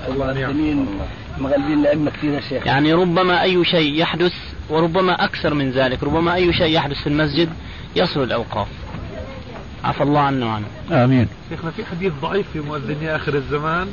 المؤذنين 0.08 0.86
مغلبين 1.38 1.78
الأئمة 1.80 2.10
كثير 2.10 2.32
يا 2.32 2.40
شيخ. 2.40 2.66
يعني 2.66 2.92
ربما 2.92 3.42
أي 3.42 3.64
شيء 3.64 4.00
يحدث 4.00 4.32
وربما 4.70 5.24
أكثر 5.24 5.54
من 5.54 5.70
ذلك 5.70 6.02
ربما 6.02 6.34
أي 6.34 6.52
شيء 6.52 6.76
يحدث 6.76 6.96
في 6.96 7.06
المسجد 7.06 7.48
يصل 7.96 8.22
الأوقاف. 8.22 8.68
عفى 9.84 10.02
الله 10.02 10.20
عنا 10.20 10.46
وعنه 10.46 10.66
آمين. 10.92 11.28
شيخنا 11.50 11.70
في 11.70 11.84
حديث 11.84 12.12
ضعيف 12.22 12.46
في 12.52 12.60
مؤذني 12.60 13.16
آخر 13.16 13.34
الزمان. 13.34 13.88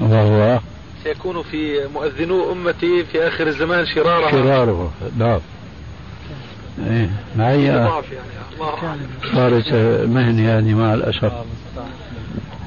وهو 0.00 0.60
سيكون 1.04 1.42
في 1.42 1.86
مؤذنو 1.94 2.52
أمتي 2.52 3.04
في 3.04 3.28
آخر 3.28 3.46
الزمان 3.46 3.86
شرارها. 3.86 4.30
شراره 4.30 4.92
نعم. 5.18 5.40
إيه 6.86 7.10
معي 7.36 7.70
ضعف 7.70 8.04
يعني. 8.12 8.26
الله. 8.54 8.88
أعلم. 8.88 9.08
صارت 9.34 9.72
مهنة 10.08 10.58
هذه 10.58 10.74
مع 10.74 10.94
الأسف 10.94 11.32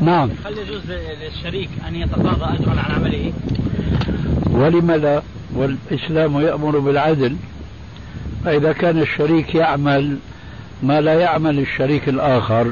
نعم. 0.05 0.29
هل 0.45 0.57
يجوز 0.57 0.81
للشريك 1.23 1.69
أن 1.87 1.95
يتقاضى 1.95 2.55
اجرا 2.55 2.71
عن 2.71 2.91
عمله؟ 2.95 3.33
ولم 4.51 4.91
لا 4.91 5.21
والإسلام 5.55 6.39
يأمر 6.39 6.79
بالعدل. 6.79 7.35
فإذا 8.45 8.71
كان 8.71 9.01
الشريك 9.01 9.55
يعمل 9.55 10.17
ما 10.83 11.01
لا 11.01 11.13
يعمل 11.13 11.59
الشريك 11.59 12.09
الآخر 12.09 12.71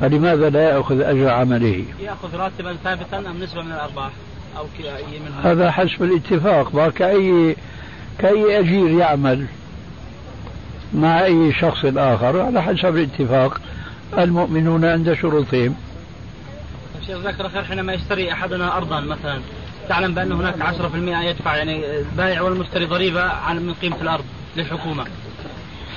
فلماذا 0.00 0.50
لا 0.50 0.62
يأخذ 0.62 1.00
أجر 1.00 1.28
عمله؟ 1.28 1.84
يأخذ 2.02 2.36
راتبا 2.36 2.76
ثابتا 2.84 3.18
أم 3.18 3.42
نسبة 3.42 3.62
من 3.62 3.72
الأرباح 3.72 4.10
أو 4.58 4.64
كأي 4.78 5.20
منها؟ 5.26 5.52
هذا 5.52 5.70
حسب 5.70 6.02
الاتفاق. 6.02 6.74
ما 6.74 6.88
كأي 6.88 7.56
كأي 8.18 8.60
أجير 8.60 8.90
يعمل 8.90 9.46
مع 10.94 11.24
أي 11.24 11.52
شخص 11.52 11.84
آخر 11.84 12.40
على 12.40 12.62
حسب 12.62 12.96
الاتفاق. 12.96 13.60
المؤمنون 14.18 14.84
عند 14.84 15.12
شروطهم. 15.12 15.74
شيخ 17.10 17.18
ذكر 17.26 17.48
خير 17.48 17.64
حينما 17.64 17.92
يشتري 17.92 18.32
أحدنا 18.32 18.76
ارضا 18.76 19.00
مثلا. 19.00 19.40
تعلم 19.88 20.14
بأن 20.14 20.32
هناك 20.32 20.54
10% 20.62 20.94
يدفع 21.24 21.56
يعني 21.56 21.98
البائع 21.98 22.40
والمشتري 22.40 22.84
ضريبة 22.84 23.22
عن 23.22 23.56
من 23.56 23.74
قيمة 23.74 23.96
الأرض 24.02 24.24
للحكومة. 24.56 25.04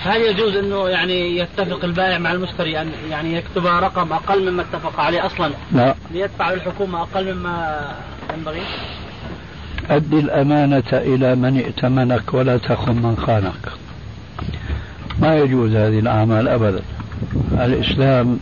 هل 0.01 0.21
يجوز 0.21 0.55
إنه 0.55 0.89
يعني 0.89 1.37
يتفق 1.37 1.83
البائع 1.83 2.17
مع 2.17 2.31
المشتري 2.31 2.81
أن 2.81 2.91
يعني 3.09 3.35
يكتب 3.35 3.65
رقم 3.65 4.13
أقل 4.13 4.51
مما 4.51 4.61
اتفق 4.61 4.99
عليه 4.99 5.25
أصلا؟ 5.25 5.51
لا. 5.71 5.95
ليدفع 6.11 6.53
للحكومة 6.53 7.01
أقل 7.01 7.33
مما 7.33 7.87
ينبغي؟ 8.37 8.61
أد 9.89 10.13
الأمانة 10.13 10.83
إلى 10.93 11.35
من 11.35 11.57
ائتمنك 11.57 12.33
ولا 12.33 12.57
تخن 12.57 12.95
من 12.95 13.17
خانك. 13.27 13.71
ما 15.19 15.37
يجوز 15.37 15.71
هذه 15.71 15.99
الأعمال 15.99 16.47
أبدا. 16.47 16.81
الإسلام 17.51 18.39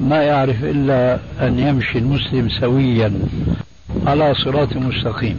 ما 0.00 0.22
يعرف 0.22 0.64
إلا 0.64 1.18
أن 1.40 1.58
يمشي 1.58 1.98
المسلم 1.98 2.48
سويا 2.48 3.12
على 4.06 4.34
صراط 4.34 4.76
مستقيم. 4.76 5.38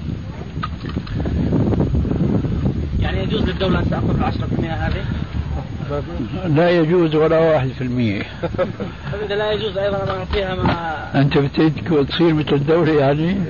يعني 2.99 3.23
يجوز 3.23 3.41
للدولة 3.41 3.79
أن 3.79 3.89
تأخذ 3.89 4.09
ال 4.09 4.23
10% 4.23 4.65
هذه؟ 4.65 5.05
لا 6.47 6.69
يجوز 6.69 7.15
ولا 7.15 7.39
واحد 7.39 7.67
في 7.67 7.81
المية 7.83 8.23
فاذا 9.11 9.35
لا 9.35 9.51
يجوز 9.51 9.77
أيضا 9.77 10.03
أن 10.03 10.09
أعطيها 10.09 10.55
ما 10.55 11.21
أنت 11.21 11.37
بتريد 11.37 11.73
تصير 12.09 12.33
مثل 12.33 12.53
الدولة 12.53 12.93
يعني؟ 12.93 13.37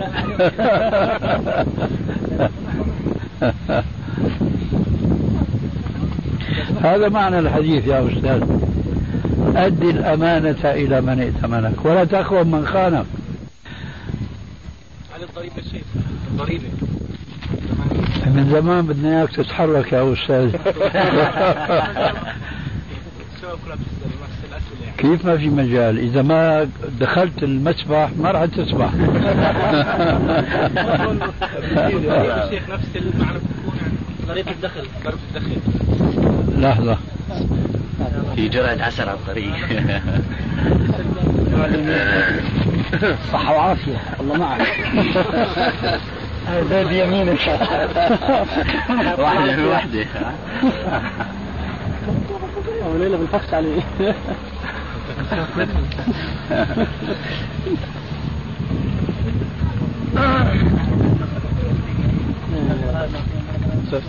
هذا 6.82 7.10
معنى 7.10 7.40
الحديث 7.40 7.88
يا 7.88 8.08
أستاذ. 8.08 8.44
أد 9.56 9.84
الأمانة 9.84 10.72
إلى 10.72 11.02
من 11.02 11.20
ائتمنك 11.20 11.86
ولا 11.86 12.04
تخون 12.06 12.52
من 12.52 12.66
خانك. 12.66 13.06
على 15.16 15.24
الضريبة 15.24 15.58
الشيخ 15.58 15.84
الضريبة. 16.32 16.70
من 18.26 18.50
زمان 18.52 18.86
بدنا 18.86 19.20
إياك 19.20 19.32
تتحرك 19.32 19.94
يا 19.94 20.14
أستاذ. 20.14 20.56
كيف 24.98 25.26
ما 25.26 25.38
في 25.38 25.50
مجال؟ 25.50 26.00
إذا 26.00 26.22
ما 26.22 26.70
دخلت 27.00 27.44
المسبح 27.44 28.10
ما 28.20 28.32
راح 28.32 28.46
تسبح. 28.46 28.94
نفس 32.70 32.96
المعنى 32.96 33.40
طريقة 34.28 34.52
الدخل 34.52 34.84
طريقة 35.06 35.20
الدخل. 35.36 35.58
لحظة. 36.62 36.98
في 38.38 38.50
جرعة 38.50 38.78
عسل 38.82 39.10
على 39.10 39.18
الطريق. 39.18 39.54
صحة 43.34 43.56
وعافية. 43.56 43.98
الله 44.20 44.38
معك. 44.38 44.62
هذا 46.48 46.84
بيمينك 46.84 47.40
واحدة 49.18 49.56
في 49.56 49.64
واحدة 49.64 50.06
أو 52.86 52.98
ليلة 52.98 53.18
بالفخش 53.18 53.54
عليه. 53.54 53.82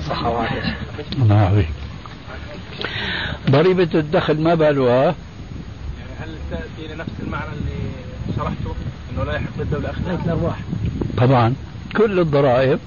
صحة 0.09 0.31
وعافية. 0.31 0.77
نعم 1.29 1.63
ضريبة 3.51 3.89
الدخل 3.95 4.41
ما 4.41 4.55
بالها؟ 4.55 5.03
يعني 5.05 5.15
هل 6.21 6.29
تأتي 6.51 6.95
لنفس 6.95 7.11
المعنى 7.23 7.53
اللي 7.53 7.91
شرحته؟ 8.37 8.75
إنه 9.13 9.25
لا 9.25 9.35
يحق 9.37 9.51
للدولة 9.59 9.91
أخذ؟ 9.91 10.09
الأرواح 10.25 10.59
طبعا. 11.17 11.55
كل 11.97 12.21
الضرائب 12.21 12.79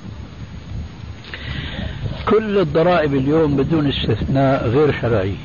كل 2.30 2.60
الضرائب 2.60 3.16
اليوم 3.16 3.56
بدون 3.56 3.89
استثناء 3.89 4.68
غير 4.68 5.02
شرعية. 5.02 5.36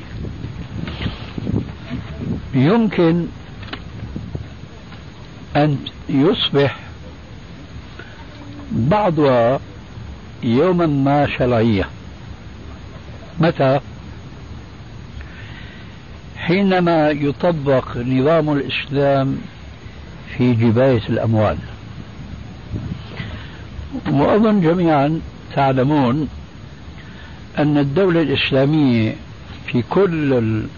يمكن 2.53 3.27
أن 5.55 5.77
يصبح 6.09 6.79
بعضها 8.71 9.59
يوما 10.43 10.85
ما 10.85 11.27
شرعية. 11.37 11.89
متى؟ 13.39 13.79
حينما 16.47 17.09
يطبق 17.09 17.97
نظام 17.97 18.49
الإسلام 18.49 19.37
في 20.37 20.53
جباية 20.53 21.01
الأموال. 21.09 21.57
وأظن 24.11 24.61
جميعا 24.61 25.21
تعلمون 25.55 26.29
أن 27.57 27.77
الدولة 27.77 28.21
الإسلامية 28.21 29.15
في 29.65 29.81
كل 29.89 30.33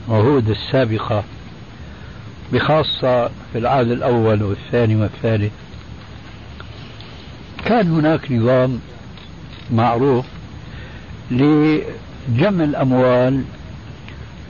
العهود 0.10 0.50
السابقة 0.50 1.24
بخاصة 2.54 3.28
في 3.28 3.56
العهد 3.58 3.92
الأول 3.92 4.44
والثاني 4.44 4.96
والثالث 4.96 5.52
كان 7.66 7.92
هناك 7.92 8.32
نظام 8.32 8.80
معروف 9.74 10.26
لجمع 11.32 12.64
الأموال 12.64 13.44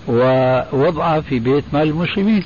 ووضعها 0.10 1.22
في 1.22 1.40
بيت 1.40 1.64
مال 1.74 1.88
المسلمين. 1.88 2.44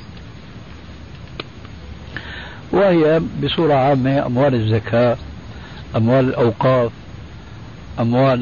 وهي 2.72 3.20
بصورة 3.42 3.74
عامة 3.74 4.26
أموال 4.26 4.54
الزكاة 4.54 5.16
أموال 5.96 6.24
الأوقاف 6.28 6.90
أموال 8.00 8.40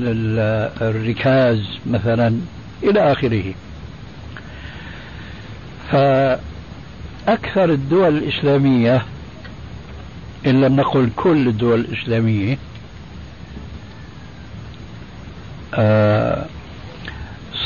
الركاز 0.80 1.60
مثلا 1.86 2.40
إلى 2.82 3.12
آخره. 3.12 3.54
فأكثر 5.90 7.64
الدول 7.64 8.16
الإسلامية 8.18 9.02
إن 10.46 10.60
لم 10.60 10.76
نقل 10.76 11.10
كل 11.16 11.48
الدول 11.48 11.80
الإسلامية 11.80 12.58
آه، 15.74 16.46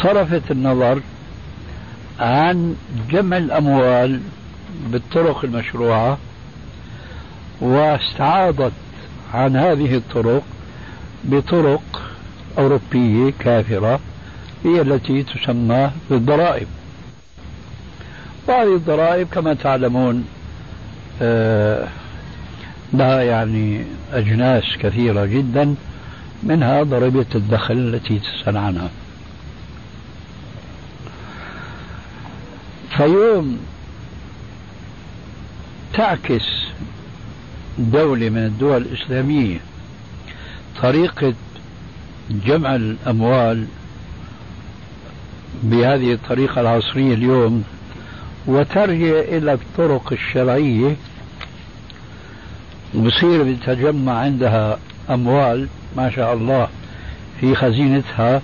صرفت 0.02 0.50
النظر 0.50 1.00
عن 2.20 2.76
جمع 3.10 3.36
الأموال 3.36 4.20
بالطرق 4.86 5.44
المشروعة 5.44 6.18
واستعاضت 7.60 8.72
عن 9.34 9.56
هذه 9.56 9.94
الطرق 9.96 10.42
بطرق 11.24 12.02
أوروبية 12.58 13.32
كافرة 13.38 14.00
هي 14.64 14.80
التي 14.80 15.22
تسمى 15.22 15.90
بالضرائب. 16.10 16.66
وهذه 18.48 18.74
الضرائب 18.76 19.28
كما 19.32 19.54
تعلمون 19.54 20.24
آه، 21.22 21.88
لها 22.92 23.22
يعني 23.22 23.84
أجناس 24.12 24.64
كثيرة 24.80 25.24
جدا 25.24 25.74
منها 26.42 26.82
ضريبة 26.82 27.26
الدخل 27.34 27.74
التي 27.74 28.18
تسأل 28.18 28.56
عنها 28.56 28.90
فيوم 32.96 33.58
تعكس 35.94 36.42
دولة 37.78 38.28
من 38.28 38.38
الدول 38.38 38.76
الإسلامية 38.82 39.58
طريقة 40.82 41.34
جمع 42.30 42.74
الأموال 42.74 43.66
بهذه 45.62 46.12
الطريقة 46.12 46.60
العصرية 46.60 47.14
اليوم 47.14 47.64
وترجع 48.46 49.20
إلى 49.20 49.52
الطرق 49.52 50.12
الشرعية 50.12 50.96
وبصير 52.94 53.42
بتجمع 53.42 54.12
عندها 54.18 54.78
أموال 55.10 55.68
ما 55.96 56.10
شاء 56.10 56.34
الله 56.34 56.68
في 57.40 57.54
خزينتها 57.54 58.42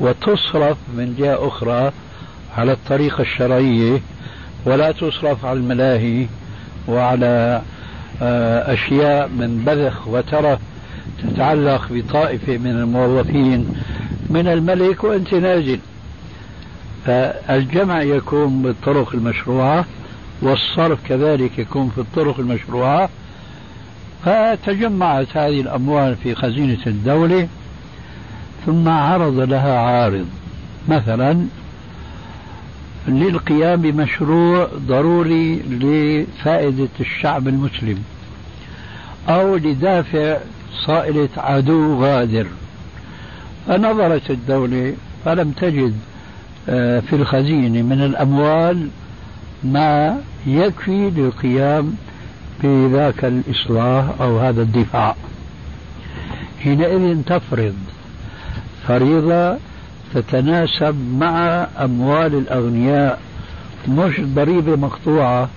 وتصرف 0.00 0.76
من 0.96 1.14
جهة 1.18 1.48
أخرى 1.48 1.92
على 2.56 2.72
الطريقة 2.72 3.22
الشرعية 3.22 4.00
ولا 4.64 4.92
تصرف 4.92 5.44
على 5.44 5.58
الملاهي 5.58 6.26
وعلى 6.88 7.62
آه، 8.22 8.72
أشياء 8.72 9.28
من 9.28 9.62
بذخ 9.66 10.08
وترف 10.08 10.58
تتعلق 11.22 11.86
بطائفة 11.90 12.58
من 12.58 12.70
الموظفين. 12.70 13.74
من 14.30 14.48
الملك 14.48 15.04
وأنت 15.04 15.34
نازل. 15.34 15.78
فالجمع 17.06 18.02
يكون 18.02 18.62
بالطرق 18.62 19.14
المشروعة 19.14 19.84
والصرف 20.42 20.98
كذلك 21.08 21.58
يكون 21.58 21.88
في 21.88 21.98
الطرق 21.98 22.40
المشروعة. 22.40 23.08
فتجمعت 24.24 25.36
هذه 25.36 25.60
الأموال 25.60 26.16
في 26.16 26.34
خزينة 26.34 26.86
الدولة 26.86 27.48
ثم 28.66 28.88
عرض 28.88 29.40
لها 29.40 29.78
عارض. 29.78 30.26
مثلا 30.88 31.46
للقيام 33.08 33.82
بمشروع 33.82 34.68
ضروري 34.88 35.56
لفائدة 35.56 36.88
الشعب 37.00 37.48
المسلم 37.48 38.02
أو 39.28 39.56
لدافع 39.56 40.38
صائلة 40.86 41.28
عدو 41.36 42.02
غادر. 42.04 42.46
فنظرت 43.66 44.30
الدولة 44.30 44.94
فلم 45.24 45.50
تجد 45.50 45.94
آه، 46.68 47.00
في 47.00 47.16
الخزينة 47.16 47.82
من 47.82 48.02
الأموال 48.02 48.88
ما 49.64 50.20
يكفي 50.46 51.10
للقيام 51.10 51.94
بذاك 52.62 53.24
الإصلاح 53.24 54.04
أو 54.20 54.38
هذا 54.38 54.62
الدفاع. 54.62 55.16
حينئذ 56.62 57.22
تفرض 57.22 57.74
فريضة 58.88 59.56
تتناسب 60.14 60.94
مع 61.18 61.66
أموال 61.80 62.34
الأغنياء 62.34 63.18
مش 63.88 64.20
ضريبة 64.20 64.76
مقطوعة 64.76 65.48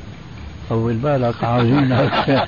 طول 0.69 0.93
بالك 0.93 1.43
عاوزينك 1.43 2.11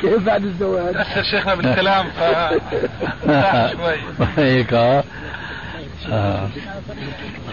كيف 0.00 0.26
بعد 0.26 0.44
الزواج؟ 0.44 0.94
دخل 0.94 1.24
شيخنا 1.24 1.54
بالكلام 1.54 2.06
ف 2.06 2.20
شوي 3.72 3.96
هيك 4.36 4.74
آه. 6.12 6.48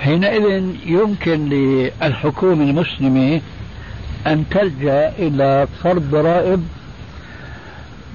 حينئذ 0.01 0.75
يمكن 0.86 1.49
للحكومة 1.49 2.63
المسلمة 2.63 3.41
أن 4.27 4.45
تلجأ 4.49 5.13
إلى 5.19 5.67
فرض 5.84 6.01
ضرائب 6.11 6.67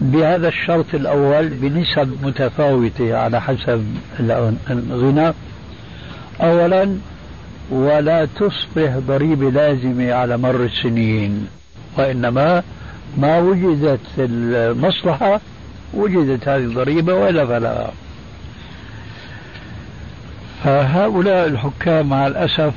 بهذا 0.00 0.48
الشرط 0.48 0.94
الأول 0.94 1.48
بنسب 1.48 2.26
متفاوتة 2.26 3.16
على 3.16 3.40
حسب 3.40 3.84
الغنى 4.70 5.32
أولا 6.40 6.96
ولا 7.70 8.24
تصبح 8.24 8.98
ضريبة 8.98 9.50
لازمة 9.50 10.12
على 10.12 10.36
مر 10.36 10.64
السنين 10.64 11.46
وإنما 11.98 12.62
ما 13.16 13.38
وجدت 13.38 14.00
المصلحة 14.18 15.40
وجدت 15.94 16.48
هذه 16.48 16.64
الضريبة 16.64 17.14
وإلا 17.14 17.46
فلا. 17.46 17.90
فهؤلاء 20.64 21.46
الحكام 21.46 22.08
مع 22.08 22.26
الأسف 22.26 22.74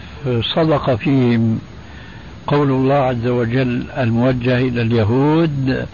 صدق 0.55 0.95
فيهم 0.95 1.59
قول 2.47 2.69
الله 2.71 2.95
عز 2.95 3.27
وجل 3.27 3.83
الموجه 3.97 4.57
إلى 4.57 4.81
اليهود 4.81 5.85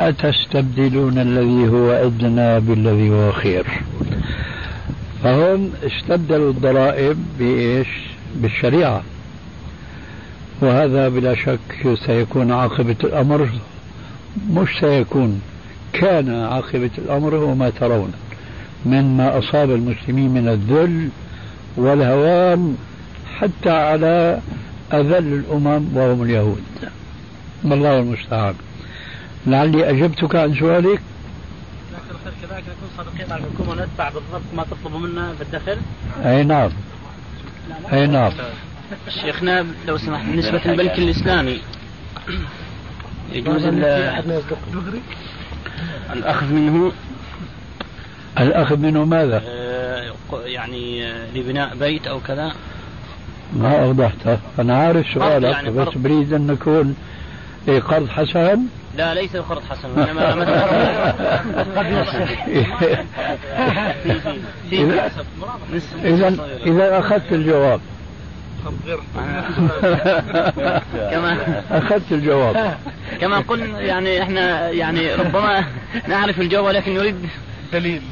أتستبدلون 0.00 1.18
الذي 1.18 1.68
هو 1.68 1.90
أدنى 1.90 2.60
بالذي 2.60 3.10
هو 3.10 3.32
خير؟ 3.32 3.66
فهم 5.22 5.70
استبدلوا 5.82 6.50
الضرائب 6.50 7.16
بإيش؟ 7.38 7.88
بالشريعة. 8.36 9.02
وهذا 10.62 11.08
بلا 11.08 11.34
شك 11.34 11.96
سيكون 12.06 12.52
عاقبة 12.52 12.96
الأمر 13.04 13.48
مش 14.50 14.68
سيكون 14.80 15.40
كان 15.92 16.30
عاقبة 16.34 16.90
الأمر 16.98 17.34
وما 17.34 17.70
ترون 17.70 18.12
مما 18.86 19.38
أصاب 19.38 19.70
المسلمين 19.70 20.30
من 20.30 20.48
الذل 20.48 21.08
والهوان 21.76 22.76
حتى 23.38 23.70
على 23.70 24.40
أذل 24.92 25.32
الأمم 25.32 25.96
وهم 25.96 26.22
اليهود. 26.22 26.62
والله 27.64 27.98
المستعان. 27.98 28.54
لعلي 29.46 29.90
أجبتك 29.90 30.36
عن 30.36 30.54
سؤالك 30.54 31.00
كذلك 32.42 32.64
نكون 32.68 32.88
صادقين 32.96 33.28
مع 33.30 33.36
الحكومة 33.36 33.70
وندفع 33.70 34.08
بالضبط 34.08 34.42
ما 34.56 34.64
تطلبوا 34.64 34.98
منا 34.98 35.32
في 35.34 35.42
الدخل 35.42 35.76
أي 36.24 36.44
نعم. 36.44 36.70
أي 37.92 38.06
نعم. 38.06 38.32
شيخنا 39.08 39.66
لو 39.86 39.98
سمحت 39.98 40.26
بالنسبة 40.26 40.60
للبنك 40.64 40.98
الإسلامي 40.98 41.60
يجوز 43.32 43.64
الأخذ 46.12 46.46
منه؟ 46.52 46.92
الأخذ 48.40 48.76
منه 48.76 49.04
ماذا؟ 49.04 49.42
آه، 49.46 50.12
يعني 50.44 51.06
آه، 51.06 51.26
لبناء 51.34 51.76
بيت 51.76 52.06
أو 52.06 52.20
كذا؟ 52.20 52.52
ما 53.56 53.84
أوضحته 53.84 54.38
أنا 54.58 54.76
عارف 54.76 55.06
سؤالك 55.14 55.42
يعني 55.42 55.70
بس 55.70 55.88
بريد 55.96 56.32
أن 56.32 56.50
يكون 56.50 56.96
إيه 57.68 57.80
قرض 57.80 58.08
حسن. 58.08 58.60
لا 58.96 59.14
ليس 59.14 59.36
قرض 59.36 59.62
حسن 59.70 60.00
إنما 60.00 60.32
إذا 66.04 66.36
إذا 66.66 66.98
أخذت 66.98 67.32
الجواب. 67.32 67.80
كما 71.10 71.36
أخذت 71.70 72.12
الجواب. 72.12 72.74
كما 73.20 73.38
قلنا 73.38 73.80
يعني 73.80 74.22
إحنا 74.22 74.70
يعني 74.70 75.14
ربما 75.14 75.64
نعرف 76.08 76.40
الجواب 76.40 76.64
ولكن 76.64 76.94
نريد 76.94 77.28
دليل. 77.72 78.02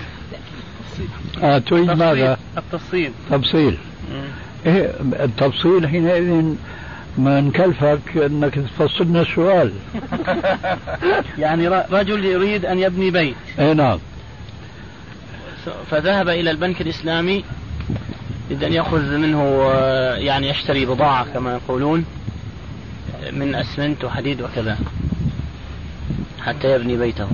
آه 1.42 1.58
تريد 1.58 1.90
ماذا؟ 1.90 2.38
التفصيل. 2.58 3.12
تفصيل. 3.30 3.78
إيه 4.66 4.92
التفصيل 5.02 5.88
حينئذ 5.88 6.54
ما 7.18 7.40
نكلفك 7.40 8.16
انك 8.16 8.54
تفصل 8.54 9.04
لنا 9.04 9.22
السؤال 9.22 9.72
يعني 11.38 11.68
رجل 11.68 12.24
يريد 12.24 12.64
أن 12.64 12.78
يبني 12.78 13.10
بيت 13.10 13.36
اي 13.58 13.74
نعم 13.74 13.98
فذهب 15.90 16.28
إلى 16.28 16.50
البنك 16.50 16.80
الإسلامي 16.80 17.44
يريد 18.50 18.64
ان 18.64 18.72
يأخذ 18.72 19.16
منه 19.16 19.64
يعني 20.16 20.48
يشتري 20.48 20.86
بضاعة 20.86 21.26
كما 21.34 21.52
يقولون 21.52 22.04
من 23.32 23.54
أسمنت 23.54 24.04
وحديد 24.04 24.42
وكذا 24.42 24.78
حتى 26.40 26.74
يبني 26.74 26.96
بيته 26.96 27.28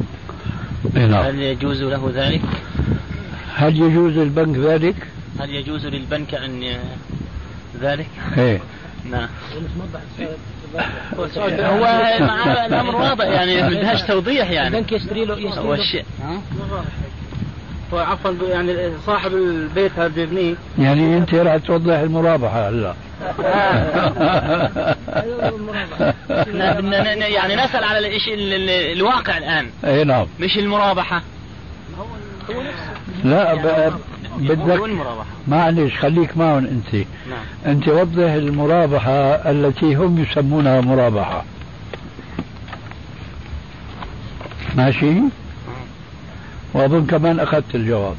اي 0.97 1.07
نعم 1.07 1.25
هل 1.25 1.43
يجوز 1.43 1.83
له 1.83 2.13
ذلك؟ 2.15 2.43
هل 3.55 3.81
يجوز 3.81 4.19
للبنك 4.19 4.57
ذلك؟ 4.57 4.95
هل 5.41 5.51
يجوز 5.51 5.87
للبنك 5.87 6.35
أن 6.35 6.79
ذلك؟ 7.81 8.07
إيه 8.39 8.61
نعم. 9.11 9.29
هو 11.61 11.87
الأمر 12.67 12.97
واضح 12.97 13.25
يعني 13.25 13.63
ما 13.63 13.69
بدهاش 13.69 14.03
توضيح 14.03 14.51
يعني. 14.51 14.77
البنك 14.77 14.93
يشتري 14.93 15.25
له 15.25 15.39
يشتري 15.39 15.69
هو 15.69 15.75
الشيء. 15.75 16.05
هو 17.93 17.99
عفوا 17.99 18.49
يعني 18.49 18.91
صاحب 19.07 19.35
البيت 19.35 19.93
هذا 19.93 20.09
بيبنيه. 20.09 20.55
يعني 20.79 21.17
أنت 21.17 21.35
راح 21.35 21.57
توضح 21.57 21.95
المرابحة 21.95 22.69
هلا. 22.69 22.95
يعني 27.27 27.57
نسأل 27.57 27.85
على 27.85 28.17
الشيء 28.17 28.35
الواقع 28.93 29.39
الآن. 29.39 29.71
إي 29.85 30.05
نعم. 30.05 30.27
مش 30.41 30.59
المرابحة. 30.59 31.23
لا 33.25 33.93
بدك 34.39 34.81
معلش 35.49 35.95
خليك 35.99 36.37
معهم 36.37 36.65
انت. 36.65 36.95
نعم. 36.95 37.05
انت 37.67 37.89
وضح 37.89 38.33
المرابحة 38.33 39.11
التي 39.51 39.95
هم 39.95 40.19
يسمونها 40.19 40.81
مرابحة. 40.81 41.45
ماشي؟ 44.77 45.21
وأظن 46.75 47.07
كمان 47.07 47.41
أخذت 47.41 47.75
الجواب. 47.75 48.17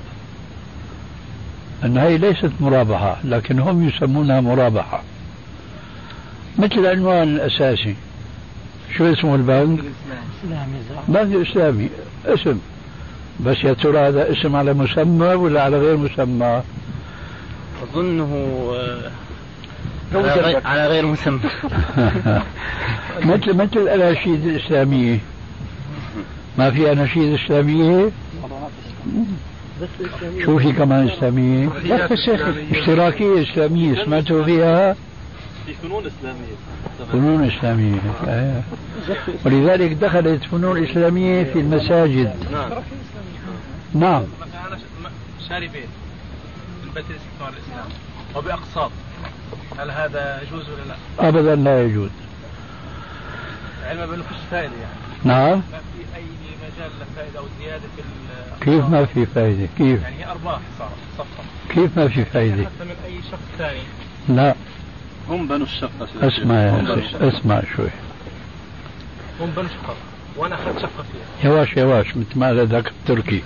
إن 1.83 1.97
هي 1.97 2.17
ليست 2.17 2.51
مرابحة 2.59 3.17
لكن 3.23 3.59
هم 3.59 3.87
يسمونها 3.87 4.41
مرابحة. 4.41 5.03
مثل 6.59 6.79
العنوان 6.79 7.23
الأساسي. 7.23 7.95
شو 8.97 9.13
اسمه 9.13 9.35
البنك؟ 9.35 9.79
بنك 11.07 11.47
إسلامي 11.47 11.89
اسم. 12.25 12.59
بس 13.39 13.63
يا 13.63 13.73
ترى 13.73 13.97
هذا 13.97 14.31
اسم 14.31 14.55
على 14.55 14.73
مسمى 14.73 15.27
ولا 15.27 15.63
على 15.63 15.77
غير 15.77 15.97
مسمى؟ 15.97 16.61
أظنه 17.83 18.33
آه، 18.75 19.11
على 20.65 20.87
غير 20.87 21.05
مسمى 21.05 21.39
مثل 23.31 23.53
مثل 23.53 23.77
الأناشيد 23.77 24.45
الإسلامية 24.45 25.19
ما 26.57 26.71
في 26.71 26.91
أناشيد 26.91 27.33
إسلامية؟ 27.33 28.09
شو 30.45 30.59
في 30.59 30.71
كمان 30.71 31.07
إسلامية؟ 31.09 31.69
اشتراكية 32.71 33.41
إسلامية 33.41 34.05
سمعتوا 34.05 34.43
فيها؟ 34.43 34.95
في 35.65 35.73
فنون 35.73 36.03
إسلامية 36.05 36.55
فنون 37.11 37.43
إسلامية 37.43 37.99
آه. 38.27 38.61
ولذلك 39.45 39.91
دخلت 39.91 40.43
فنون 40.43 40.83
إسلامية 40.83 41.43
في 41.43 41.59
المساجد 41.59 42.33
نعم 42.51 42.71
نعم. 43.95 44.23
مثلا 44.41 44.79
شاري 45.49 45.67
بيت 45.67 45.89
البيت 46.83 47.05
الاستثمار 47.09 47.49
الاسلامي 47.49 47.93
وبأقساط. 48.35 48.91
هل 49.79 49.91
هذا 49.91 50.41
يجوز 50.41 50.69
ولا 50.69 50.83
لا؟ 50.87 51.29
ابدا 51.29 51.55
لا 51.55 51.83
يجوز. 51.83 52.09
علما 53.83 54.05
بأنه 54.05 54.23
فيش 54.23 54.37
فائده 54.51 54.73
يعني. 54.75 54.95
نعم. 55.23 55.57
ما 55.57 55.61
في 55.77 56.17
أي 56.17 56.23
مجال 56.63 56.91
للفائده 56.99 57.39
أو 57.39 57.45
زيادة 57.59 57.83
في 57.95 58.01
كيف 58.61 58.89
ما 58.89 59.05
في 59.05 59.25
فائدة؟ 59.25 59.67
كيف؟ 59.77 60.01
يعني 60.01 60.15
هي 60.19 60.31
أرباح 60.31 60.59
صارت 60.79 60.91
صفقه 61.17 61.43
كيف 61.69 61.97
ما 61.97 62.07
في 62.07 62.25
فائدة؟ 62.25 62.63
حتى 62.63 62.83
من 62.83 62.95
أي 63.05 63.21
شخص 63.31 63.41
ثاني. 63.57 63.81
لا. 64.29 64.55
هم 65.29 65.47
بنوا 65.47 65.65
الشقة 65.65 66.07
اسمع 66.21 66.55
يا 66.55 67.01
اسمع 67.21 67.61
شوي. 67.75 67.89
هم 69.39 69.49
بنوا 69.49 69.69
شقه 69.69 69.95
وأنا 70.37 70.55
اخذت 70.55 70.79
شقه 70.79 70.89
فيها. 70.89 71.51
يواش 71.51 71.77
يواش 71.77 72.17
مثل 72.17 72.39
ما 72.39 72.53
ذاك 72.53 72.87
التركي. 72.87 73.43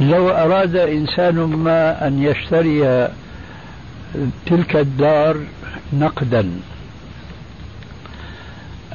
لو 0.00 0.30
أراد 0.30 0.76
إنسان 0.76 1.34
ما 1.34 2.06
أن 2.06 2.22
يشتري 2.22 3.08
تلك 4.46 4.76
الدار 4.76 5.36
نقدا 5.92 6.50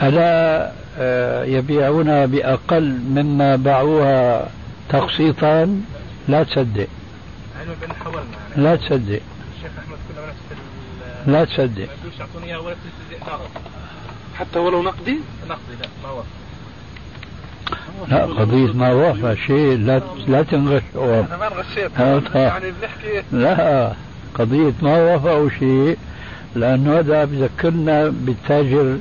ألا 0.04 0.72
آه، 1.00 1.44
يبيعونها 1.44 2.26
بأقل 2.26 2.92
مما 2.92 3.56
باعوها 3.56 4.48
تقسيطا؟ 4.90 5.82
لا 6.28 6.44
تصدق. 6.44 6.88
لا 8.56 8.76
تصدق 8.76 9.22
الشيخ 9.58 9.72
احمد 9.80 9.98
كنا 10.10 10.22
بنفس 10.26 10.38
لا 11.28 11.46
تصدق. 11.46 11.88
ما 11.88 12.12
يعطوني 12.20 12.46
إياها 12.46 12.60
ولا 12.60 12.76
حتى 14.36 14.60
ولو 14.60 14.84
نقدي؟ 14.84 15.20
نقدي 15.50 15.76
لا 15.82 15.88
ما 16.04 16.12
وافق. 16.12 16.28
لا 18.10 18.26
قضية 18.26 18.74
ما 18.74 18.94
وافق 18.94 19.34
شيء 19.34 19.78
لا 19.78 20.02
لا 20.28 20.44
تنغش. 20.44 20.84
أنا 20.96 21.38
ما 21.38 21.48
انغشيت. 21.48 21.92
يعني 22.36 22.72
بنحكي. 22.82 23.24
لا 23.32 23.94
قضية 24.36 24.74
ما 24.82 24.98
وافقوا 24.98 25.50
شيء 25.50 25.98
لأنه 26.56 27.00
هذا 27.00 27.26
بذكرنا 27.26 28.08
بالتاجر 28.10 28.98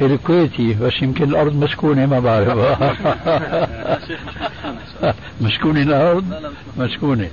الكويتي 0.00 0.74
بس 0.74 1.02
يمكن 1.02 1.24
الأرض 1.24 1.54
مسكونة 1.56 2.06
ما 2.06 2.20
بعرف. 2.20 2.58
مسكونة 5.40 5.82
الأرض؟ 5.82 6.52
مسكونة. 6.76 7.30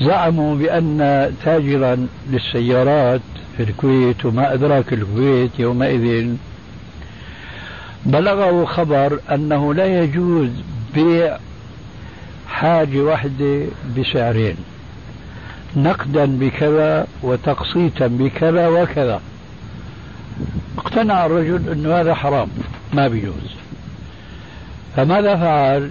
زعموا 0.00 0.56
بأن 0.56 1.32
تاجرا 1.44 2.06
للسيارات 2.30 3.20
في 3.56 3.62
الكويت 3.62 4.24
وما 4.24 4.54
أدراك 4.54 4.92
الكويت 4.92 5.50
يومئذ. 5.58 6.34
بلغه 8.06 8.64
خبر 8.64 9.20
أنه 9.32 9.74
لا 9.74 10.02
يجوز 10.02 10.50
بيع 10.94 11.38
حاجة 12.48 12.98
واحدة 13.00 13.66
بسعرين 13.98 14.56
نقدا 15.76 16.24
بكذا 16.24 17.06
وتقسيطا 17.22 18.06
بكذا 18.06 18.68
وكذا. 18.68 19.20
اقتنع 20.78 21.26
الرجل 21.26 21.68
أنه 21.72 22.00
هذا 22.00 22.14
حرام 22.14 22.48
ما 22.92 23.08
بيجوز. 23.08 23.54
فماذا 24.96 25.36
فعل؟ 25.36 25.90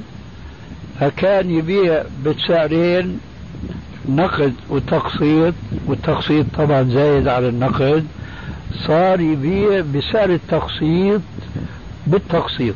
فكان 1.00 1.50
يبيع 1.50 2.04
بسعرين 2.26 3.20
نقد 4.10 4.54
وتقسيط 4.70 5.54
والتقسيط 5.88 6.46
طبعا 6.58 6.84
زايد 6.84 7.28
على 7.28 7.50
النقد 7.50 8.06
صار 8.88 9.20
يبيع 9.20 9.84
بسعر 9.96 10.30
التقسيط 10.30 11.22
بالتقسيط. 12.08 12.76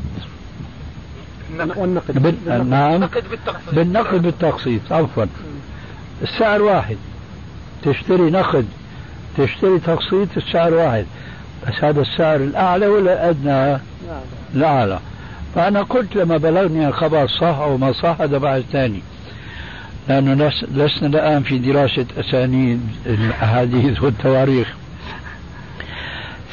والنقد. 1.76 2.24
بال... 2.24 2.70
نعم. 2.70 3.10
بالنقد 3.74 4.22
بالتقسيط 4.22 4.82
عفوا. 4.92 5.26
السعر 6.22 6.62
واحد. 6.62 6.98
تشتري 7.84 8.30
نقد 8.30 8.66
تشتري 9.38 9.80
تقسيط 9.80 10.28
السعر 10.38 10.74
واحد. 10.74 11.06
بس 11.68 11.84
هذا 11.84 12.02
السعر 12.02 12.36
الأعلى 12.36 12.88
ولا 12.88 13.14
الأدنى؟ 13.14 13.82
الأعلى. 14.56 15.00
فأنا 15.56 15.82
قلت 15.82 16.16
لما 16.16 16.38
بلغني 16.38 16.88
الخبر 16.88 17.28
صح 17.28 17.58
أو 17.58 17.78
ما 17.78 17.92
صح 17.92 18.22
هذا 18.22 18.38
بعد 18.38 18.64
ثاني. 18.72 19.02
لأنه 20.10 20.52
لسنا 20.76 21.08
الآن 21.08 21.44
في 21.44 21.58
دراسة 21.58 22.06
أسانيد 22.18 22.82
الأحاديث 23.06 24.02
والتواريخ. 24.04 24.74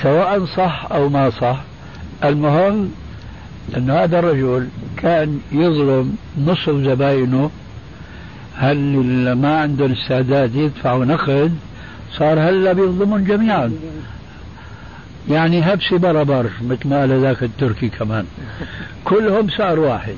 سواء 0.03 0.45
صح 0.45 0.89
أو 0.93 1.09
ما 1.09 1.31
صح 1.31 1.61
المهم 2.25 2.91
أن 3.77 3.91
هذا 3.91 4.19
الرجل 4.19 4.69
كان 4.97 5.41
يظلم 5.53 6.17
نصف 6.47 6.71
زباينه. 6.71 7.51
هل 8.57 9.33
ما 9.33 9.61
عندهم 9.61 9.93
استعداد 9.93 10.55
يدفعوا 10.55 11.05
نقد؟ 11.05 11.57
صار 12.13 12.41
هلا 12.41 12.73
بيظلمون 12.73 13.25
جميعا؟ 13.25 13.73
يعني 15.31 15.61
هبسي 15.61 15.99
بربر 15.99 16.51
مثل 16.63 16.89
ما 16.89 17.01
قال 17.01 17.21
ذاك 17.21 17.43
التركي 17.43 17.89
كمان. 17.89 18.27
كلهم 19.05 19.49
سعر 19.49 19.79
واحد. 19.79 20.15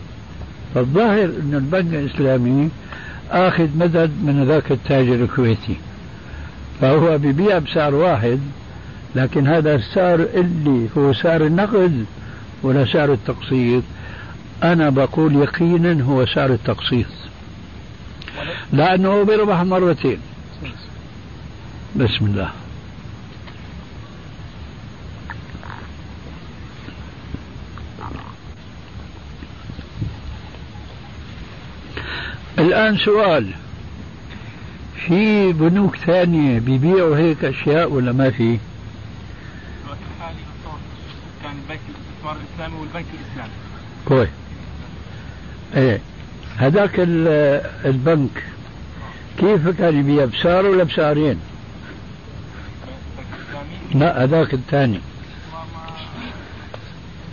فالظاهر 0.74 1.24
أن 1.24 1.54
البنك 1.54 1.94
الإسلامي 1.94 2.70
آخذ 3.30 3.68
مدد 3.76 4.10
من 4.22 4.44
ذاك 4.48 4.72
التاجر 4.72 5.14
الكويتي. 5.14 5.76
فهو 6.80 7.18
ببيع 7.18 7.58
بسعر 7.58 7.94
واحد 7.94 8.40
لكن 9.14 9.46
هذا 9.46 9.74
السعر 9.74 10.26
اللي 10.34 10.88
هو 10.98 11.12
سعر 11.12 11.46
النقد 11.46 12.04
ولا 12.62 12.92
سعر 12.92 13.12
التقسيط. 13.12 13.82
أنا 14.62 14.90
بقول 14.90 15.36
يقينا 15.36 16.02
هو 16.04 16.26
سعر 16.26 16.50
التقسيط. 16.50 17.06
لأنه 18.72 19.22
بيربح 19.22 19.60
مرتين. 19.60 20.18
بسم 21.96 22.26
الله. 22.26 22.50
الآن 32.58 32.98
سؤال. 32.98 33.52
في 35.06 35.52
بنوك 35.52 35.96
ثانية 35.96 36.58
بيبيعوا 36.58 37.16
هيك 37.16 37.44
أشياء 37.44 37.92
ولا 37.92 38.12
ما 38.12 38.30
في؟ 38.30 38.58
كان 41.42 41.52
البنك 41.52 41.80
الاستثمار 41.88 42.36
الإسلامي 42.36 42.80
والبنك 42.80 43.04
الإسلامي. 43.14 43.52
كويس. 44.04 44.28
إيه. 45.76 46.00
هذاك 46.56 46.90
البنك 47.84 48.44
كيف 49.38 49.68
كان 49.68 49.98
يبيع؟ 49.98 50.24
بسعر 50.24 50.66
ولا 50.66 50.84
بسعرين؟ 50.84 51.40
لا 53.94 54.24
هذاك 54.24 54.54
الثاني. 54.54 55.00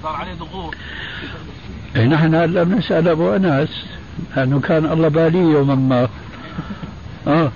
صار 0.03 0.15
عليه 0.15 0.33
ضغوط. 0.33 0.75
إيه 1.95 2.05
نحن 2.05 2.35
هلا 2.35 2.63
بنسأل 2.63 3.07
أبو 3.07 3.35
أنس. 3.35 3.85
لأنه 4.35 4.59
كان 4.59 4.85
الله 4.85 5.07
بالي 5.07 5.39
يوما 5.39 5.75
ما. 5.75 6.07
آه. 7.27 7.51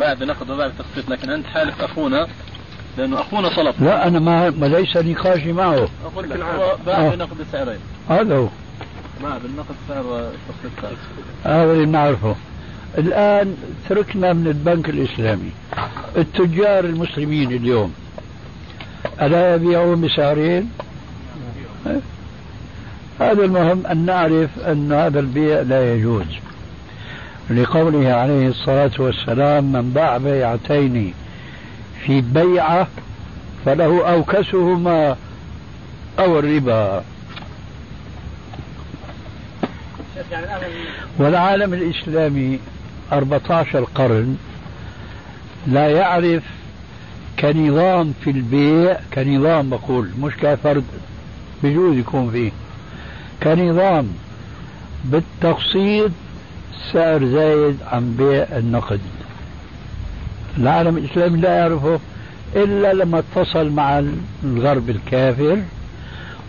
بعد 0.00 0.22
نقد 0.22 0.50
وبعد 0.50 0.72
تخطيط 0.78 1.10
لكن 1.10 1.30
أنت 1.30 1.46
حالف 1.46 1.82
أخونا 1.82 2.26
لأنه 2.98 3.20
أخونا 3.20 3.48
طلب 3.48 3.74
لا 3.80 4.08
أنا 4.08 4.18
ما, 4.18 4.50
ما 4.50 4.66
ليس 4.66 4.96
نقاشي 4.96 5.52
معه. 5.52 5.88
أقول 6.04 6.30
لك 6.30 6.40
هو 6.40 6.76
باع 6.86 7.14
بنقد 7.14 7.40
السعرين 7.40 7.78
هذا 8.08 8.36
هو. 8.36 8.48
باع 9.22 9.38
بالنقد 9.38 9.74
سعر 9.88 10.00
التخطيط 10.00 10.98
هذا 11.44 11.72
اللي 11.72 11.86
نعرفه. 11.86 12.34
الآن 12.98 13.56
تركنا 13.88 14.32
من 14.32 14.46
البنك 14.46 14.88
الإسلامي. 14.88 15.50
التجار 16.16 16.84
المسلمين 16.84 17.52
اليوم 17.52 17.94
ألا 19.22 19.54
يبيعون 19.54 20.00
بسعرين؟ 20.00 20.70
هذا 23.20 23.44
المهم 23.44 23.86
أن 23.86 24.06
نعرف 24.06 24.58
أن 24.58 24.92
هذا 24.92 25.20
البيع 25.20 25.60
لا 25.60 25.94
يجوز. 25.94 26.26
لقوله 27.50 28.12
عليه 28.12 28.48
الصلاة 28.48 28.90
والسلام 28.98 29.72
من 29.72 29.90
باع 29.90 30.16
بيعتين 30.18 31.14
في 32.06 32.20
بيعة 32.20 32.88
فله 33.64 34.10
أوكسهما 34.12 35.16
أو 36.18 36.38
الربا. 36.38 37.04
والعالم 41.18 41.74
الإسلامي 41.74 42.58
14 43.12 43.84
قرن 43.84 44.36
لا 45.66 45.88
يعرف 45.88 46.42
كنظام 47.38 48.14
في 48.24 48.30
البيع 48.30 48.98
كنظام 49.14 49.70
بقول 49.70 50.10
مش 50.20 50.32
كفرد 50.42 50.84
بجوز 51.62 51.96
يكون 51.96 52.30
فيه. 52.30 52.50
كنظام 53.42 54.08
بالتقسيط 55.04 56.10
سعر 56.92 57.24
زايد 57.26 57.76
عن 57.92 58.14
بيع 58.18 58.46
النقد. 58.58 59.00
العالم 60.58 60.96
الإسلامي 60.96 61.40
لا 61.40 61.58
يعرفه 61.58 62.00
إلا 62.56 62.92
لما 62.92 63.18
اتصل 63.18 63.70
مع 63.70 64.02
الغرب 64.44 64.90
الكافر 64.90 65.58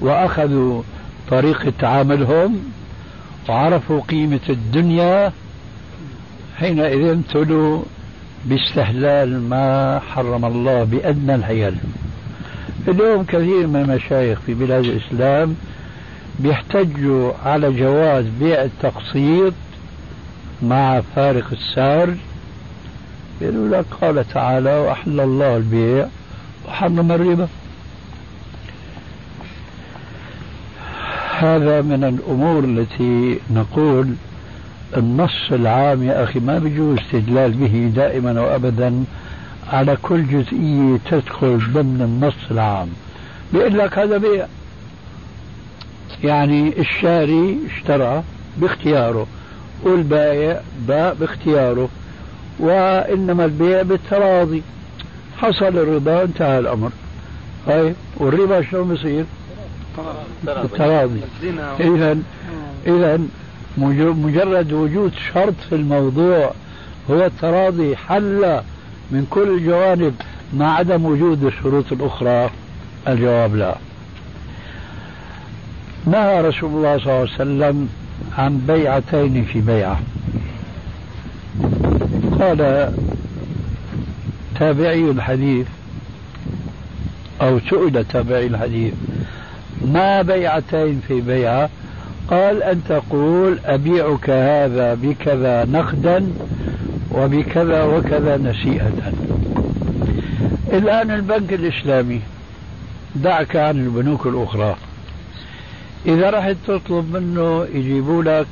وأخذوا 0.02 0.82
طريقة 1.32 1.74
تعاملهم 1.80 2.60
وعرفوا 3.50 4.02
قيمة 4.02 4.40
الدنيا 4.50 5.32
حينئذ 6.58 7.08
ابتلوا 7.10 7.82
باستحلال 8.46 9.42
ما 9.50 10.00
حرم 10.00 10.46
الله 10.46 10.84
بأدنى 10.84 11.36
الحيل 11.36 11.76
اليوم 12.88 13.24
كثير 13.24 13.68
من 13.68 13.76
المشايخ 13.82 14.40
في 14.46 14.54
بلاد 14.54 14.84
الإسلام 14.86 15.56
بيحتجوا 16.40 17.32
على 17.46 17.72
جواز 17.72 18.26
بيع 18.40 18.64
التقسيط 18.64 19.54
مع 20.64 21.02
فارق 21.16 21.46
السعر. 21.52 22.16
يقولوا 23.42 23.78
لك 23.78 23.86
قال 24.02 24.28
تعالى 24.34 24.80
وأحل 24.80 25.20
الله 25.20 25.58
البيع 25.58 26.08
وحرم 26.68 27.12
الربا. 27.12 27.48
هذا 31.40 31.82
من 31.82 32.04
الأمور 32.04 32.64
التي 32.64 33.40
نقول 33.54 34.16
النص 34.98 35.52
العام 35.52 36.04
يا 36.04 36.24
أخي 36.24 36.40
ما 36.40 36.60
بيجوز 36.60 36.98
استدلال 36.98 37.52
به 37.52 37.92
دائما 37.96 38.42
وأبدا 38.42 39.04
على 39.68 39.98
كل 40.02 40.28
جزئية 40.28 40.98
تدخل 41.12 41.60
ضمن 41.74 42.02
النص 42.02 42.52
العام. 42.52 42.88
بيقول 43.54 43.78
لك 43.78 44.00
هذا 44.00 44.18
بيع. 44.18 44.48
يعني 46.24 46.80
الشاري 46.80 47.58
اشترى 47.76 48.24
باختياره 48.58 49.28
والبائع 49.84 50.62
باع 50.88 51.14
باختياره 51.14 51.90
وإنما 52.60 53.46
البيع 53.46 53.82
بالتراضي. 53.82 54.64
حصل 55.38 55.78
الرضا 55.78 56.24
انتهى 56.24 56.60
الأمر. 56.60 56.92
طيب 57.68 57.96
والربا 58.18 58.62
شلون 58.62 58.94
بصير؟ 58.94 59.26
بالتراضي. 60.44 61.22
إذا 61.80 62.18
إذا 62.88 63.20
مجرد 63.78 64.74
وجود 64.74 65.14
شرط 65.34 65.54
في 65.70 65.76
الموضوع 65.76 66.52
هو 67.10 67.26
التراضي 67.26 67.96
حل 67.96 68.62
من 69.12 69.28
كل 69.30 69.50
الجوانب 69.50 70.14
مع 70.54 70.76
عدم 70.76 71.06
وجود 71.06 71.44
الشروط 71.44 71.92
الأخرى. 71.92 72.50
الجواب 73.08 73.56
لا. 73.56 73.76
نهى 76.08 76.42
رسول 76.42 76.70
الله 76.70 76.98
صلى 76.98 77.08
الله 77.08 77.20
عليه 77.20 77.34
وسلم 77.34 77.90
عن 78.38 78.58
بيعتين 78.58 79.46
في 79.54 79.62
بيعة. 79.62 80.00
قال 82.40 82.92
تابعي 84.60 85.12
الحديث 85.12 85.68
أو 87.42 87.60
سئل 87.60 88.06
تابعي 88.06 88.48
الحديث 88.48 88.94
ما 89.86 90.22
بيعتين 90.22 91.02
في 91.08 91.22
بيعة؟ 91.22 91.70
قال 92.28 92.64
أن 92.64 92.82
تقول 92.90 93.60
أبيعك 93.66 94.30
هذا 94.30 94.94
بكذا 94.94 95.66
نقدا 95.66 96.28
وبكذا 97.12 97.84
وكذا 97.84 98.38
نسيئة. 98.38 99.14
الآن 100.74 101.12
البنك 101.12 101.54
الإسلامي 101.54 102.22
دعك 103.16 103.56
عن 103.56 103.76
البنوك 103.76 104.28
الأخرى. 104.28 104.76
إذا 106.08 106.30
رحت 106.30 106.56
تطلب 106.68 107.16
منه 107.16 107.68
يجيبوا 107.74 108.24
لك 108.24 108.48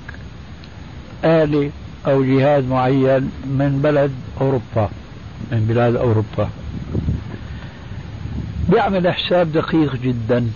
آلة 1.24 1.72
أو 2.08 2.24
جهاز 2.24 2.64
معين 2.64 3.32
من 3.46 3.80
بلد 3.84 4.12
أوروبا 4.42 4.90
من 5.52 5.66
بلاد 5.70 5.96
أوروبا. 5.96 6.50
بيعمل 8.70 9.14
حساب 9.14 9.52
دقيق 9.52 9.96
جدا. 9.96 10.48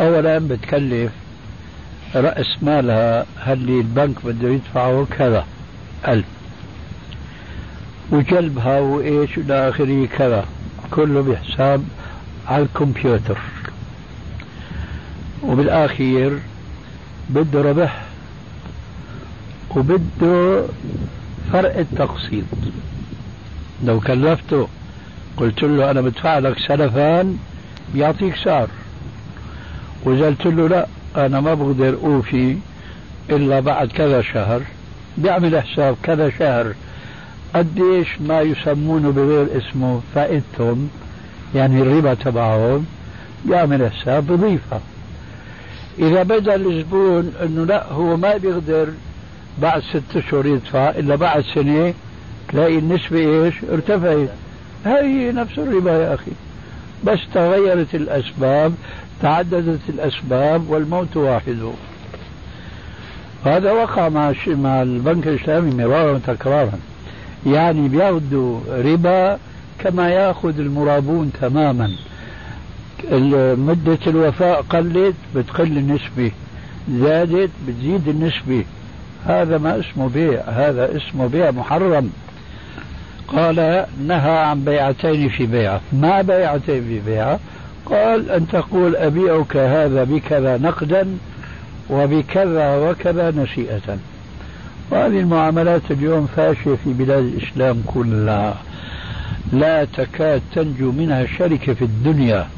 أولا 0.00 0.38
بتكلف 0.38 1.12
رأس 2.14 2.62
مالها 2.62 3.26
هل 3.38 3.68
البنك 3.68 4.16
بده 4.24 4.48
يدفعه 4.48 5.06
كذا؟ 5.18 5.46
ألف. 6.08 6.26
وجلبها 8.10 8.80
وإيش 8.80 9.38
إلى 9.38 9.68
آخره 9.68 10.06
كذا. 10.18 10.44
كله 10.90 11.22
بحساب 11.22 11.84
على 12.48 12.62
الكمبيوتر. 12.62 13.38
وبالآخير 15.48 16.38
بده 17.30 17.62
ربح 17.62 18.02
وبده 19.76 20.64
فرق 21.52 21.78
التقسيط. 21.78 22.44
لو 23.84 24.00
كلفته 24.00 24.68
قلت 25.36 25.62
له 25.62 25.90
أنا 25.90 26.00
بدفع 26.00 26.38
لك 26.38 26.58
سلفان 26.58 27.38
بيعطيك 27.94 28.36
سعر 28.36 28.68
وإذا 30.04 30.26
قلت 30.26 30.46
له 30.46 30.68
لا 30.68 30.86
أنا 31.16 31.40
ما 31.40 31.54
بقدر 31.54 31.94
أوفي 32.04 32.56
إلا 33.30 33.60
بعد 33.60 33.88
كذا 33.88 34.22
شهر. 34.22 34.62
بيعمل 35.18 35.62
حساب 35.62 35.96
كذا 36.02 36.30
شهر. 36.30 36.74
قديش 37.54 38.08
ما 38.20 38.40
يسمونه 38.40 39.10
بغير 39.10 39.46
اسمه 39.58 40.00
فائدتهم 40.14 40.90
يعني 41.54 41.82
الربا 41.82 42.14
تبعهم 42.14 42.86
بيعمل 43.44 43.92
حساب 43.92 44.26
بضيفها 44.26 44.80
إذا 45.98 46.22
بدا 46.22 46.54
الزبون 46.54 47.32
أنه 47.42 47.64
لا 47.64 47.92
هو 47.92 48.16
ما 48.16 48.36
بيقدر 48.36 48.88
بعد 49.62 49.82
ست 49.82 50.16
أشهر 50.16 50.46
يدفع 50.46 50.90
إلا 50.90 51.16
بعد 51.16 51.44
سنة 51.54 51.94
تلاقي 52.48 52.78
النسبة 52.78 53.18
إيش؟ 53.18 53.54
ارتفعت. 53.72 54.28
هي 54.86 55.32
نفس 55.32 55.58
الربا 55.58 55.90
يا 55.90 56.14
أخي. 56.14 56.32
بس 57.04 57.18
تغيرت 57.34 57.94
الأسباب 57.94 58.74
تعددت 59.22 59.80
الأسباب 59.88 60.70
والموت 60.70 61.16
واحد. 61.16 61.58
هذا 63.44 63.72
وقع 63.72 64.08
مع 64.08 64.32
مع 64.46 64.82
البنك 64.82 65.26
الإسلامي 65.26 65.74
مرارا 65.74 66.12
وتكرارا. 66.12 66.78
يعني 67.46 67.88
بياخذوا 67.88 68.60
ربا 68.68 69.38
كما 69.78 70.10
ياخذ 70.10 70.58
المرابون 70.58 71.32
تماما. 71.40 71.90
مدة 73.56 73.98
الوفاء 74.06 74.62
قلت 74.62 75.14
بتقل 75.36 75.78
النسبة. 75.78 76.30
زادت 76.90 77.50
بتزيد 77.68 78.08
النسبة. 78.08 78.64
هذا 79.26 79.58
ما 79.58 79.80
اسمه 79.80 80.08
بيع 80.08 80.40
هذا 80.46 80.96
اسمه 80.96 81.26
بيع 81.26 81.50
محرم. 81.50 82.10
قال 83.28 83.86
نهى 84.06 84.38
عن 84.38 84.64
بيعتين 84.64 85.28
في 85.28 85.46
بيعة. 85.46 85.80
ما 85.92 86.22
بيعتين 86.22 86.84
في 86.84 87.00
بيعة؟ 87.00 87.38
قال 87.86 88.30
أن 88.30 88.48
تقول 88.48 88.96
أبيعك 88.96 89.56
هذا 89.56 90.04
بكذا 90.04 90.56
نقدا 90.56 91.06
وبكذا 91.90 92.76
وكذا 92.76 93.30
نشيئة. 93.30 93.98
وهذه 94.90 95.20
المعاملات 95.20 95.82
اليوم 95.90 96.26
فاشية 96.36 96.74
في 96.84 96.92
بلاد 96.92 97.24
الإسلام 97.24 97.82
كلها. 97.86 98.56
لا 99.52 99.84
تكاد 99.84 100.42
تنجو 100.54 100.92
منها 100.92 101.26
شركة 101.38 101.74
في 101.74 101.82
الدنيا. 101.82 102.48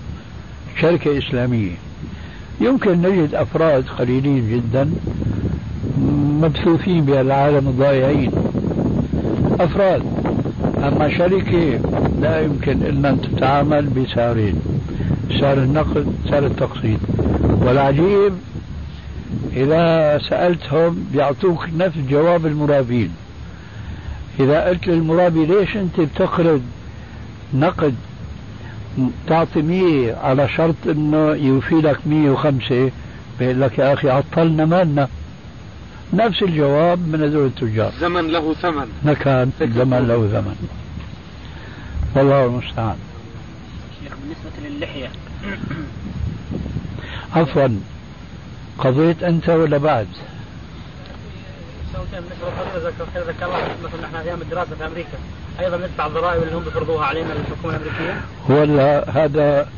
شركة 0.80 1.18
إسلامية. 1.18 1.72
يمكن 2.60 3.02
نجد 3.02 3.34
أفراد 3.34 3.84
قليلين 3.98 4.50
جدا 4.50 4.90
مبثوثين 6.40 7.04
بهالعالم 7.04 7.68
الضائعين 7.68 8.32
أفراد 9.60 10.02
أما 10.78 11.18
شركة 11.18 11.80
لا 12.20 12.40
يمكن 12.40 12.82
إلا 12.82 13.10
أن 13.10 13.20
تتعامل 13.20 13.86
بسعرين. 13.86 14.60
سعر 15.40 15.58
النقد 15.58 16.06
سعر 16.30 16.46
التقسيط. 16.46 17.00
والعجيب 17.60 18.32
إذا 19.56 20.18
سألتهم 20.28 21.06
بيعطوك 21.12 21.66
نفس 21.78 21.98
جواب 22.10 22.46
المرابين. 22.46 23.10
إذا 24.40 24.68
قلت 24.68 24.86
للمرابي 24.86 25.46
ليش 25.46 25.76
أنت 25.76 26.00
بتقرض 26.00 26.62
نقد 27.54 27.94
تعطي 29.26 29.62
مية 29.62 30.14
على 30.14 30.48
شرط 30.48 30.74
أنه 30.86 31.30
يوفي 31.30 31.74
لك 31.74 32.06
مية 32.06 32.30
وخمسة. 32.30 32.90
بيقول 33.38 33.60
لك 33.60 33.78
يا 33.78 33.92
أخي 33.92 34.10
عطلنا 34.10 34.64
مالنا. 34.64 35.08
نفس 36.12 36.42
الجواب 36.42 37.08
من 37.08 37.22
هذول 37.22 37.46
التجار. 37.46 37.92
زمن 38.00 38.26
له 38.26 38.54
ثمن. 38.54 38.86
نكان 39.04 39.50
زمن 39.60 40.08
له 40.08 40.28
ثمن. 40.28 40.68
والله 42.16 42.44
المستعان. 42.46 42.96
شيخ 44.02 44.12
بالنسبة 44.22 44.76
للحية. 44.78 45.10
عفوا. 47.36 47.68
قضيت 48.78 49.22
أنت 49.22 49.48
ولا 49.48 49.78
بعد؟ 49.78 50.06
ذكر 53.26 53.46
الله 53.46 53.58
مثلا 53.84 54.00
نحن 54.02 54.16
أيام 54.16 54.42
الدراسة 54.42 54.74
في 54.76 54.86
أمريكا. 54.86 55.18
أيضا 55.60 55.76
ندفع 55.76 56.06
الضرائب 56.06 56.42
اللي 56.42 56.54
هم 56.56 56.62
بيفرضوها 56.64 57.06
علينا 57.06 57.32
الحكومة 57.32 57.76
الأمريكية؟ 57.76 58.20
ولا 58.48 59.10
هذا 59.10 59.68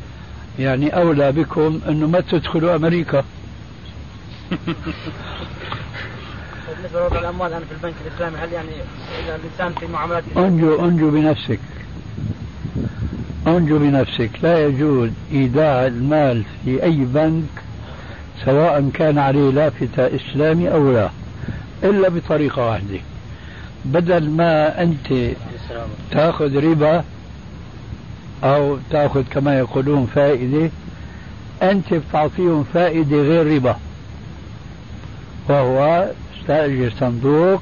يعني 0.59 0.89
أولى 0.89 1.31
بكم 1.31 1.81
أنه 1.87 2.07
ما 2.07 2.19
تدخلوا 2.19 2.75
أمريكا. 2.75 3.23
بالنسبة 6.77 6.99
لوضع 6.99 7.19
الأموال 7.19 7.49
الان 7.49 7.61
في 7.61 7.71
البنك 7.71 7.93
الإسلامي 8.07 8.37
هل 8.37 8.53
يعني 8.53 8.69
إذا 9.23 9.35
الإنسان 9.35 9.73
في 9.79 9.87
معاملات 9.93 10.23
انجو 10.37 10.85
انجو 10.85 11.09
بنفسك. 11.09 11.59
انجو 13.47 13.79
بنفسك. 13.79 14.31
لا 14.43 14.65
يجوز 14.65 15.09
إيداع 15.31 15.87
المال 15.87 16.43
في 16.65 16.83
أي 16.83 16.95
بنك 16.95 17.63
سواء 18.45 18.89
كان 18.93 19.17
عليه 19.17 19.49
لافتة 19.51 20.15
إسلامي 20.15 20.71
أو 20.71 20.91
لا. 20.91 21.09
إلا 21.83 22.09
بطريقة 22.09 22.65
واحدة. 22.65 22.99
بدل 23.85 24.29
ما 24.29 24.83
أنت 24.83 25.35
تأخذ 26.11 26.55
ربا 26.55 27.03
أو 28.43 28.77
تأخذ 28.91 29.23
كما 29.31 29.59
يقولون 29.59 30.05
فائدة 30.15 30.69
أنت 31.63 31.93
بتعطيهم 31.93 32.63
فائدة 32.73 33.17
غير 33.17 33.55
ربا. 33.55 33.75
وهو 35.49 36.09
تستأجر 36.33 36.93
صندوق 36.99 37.61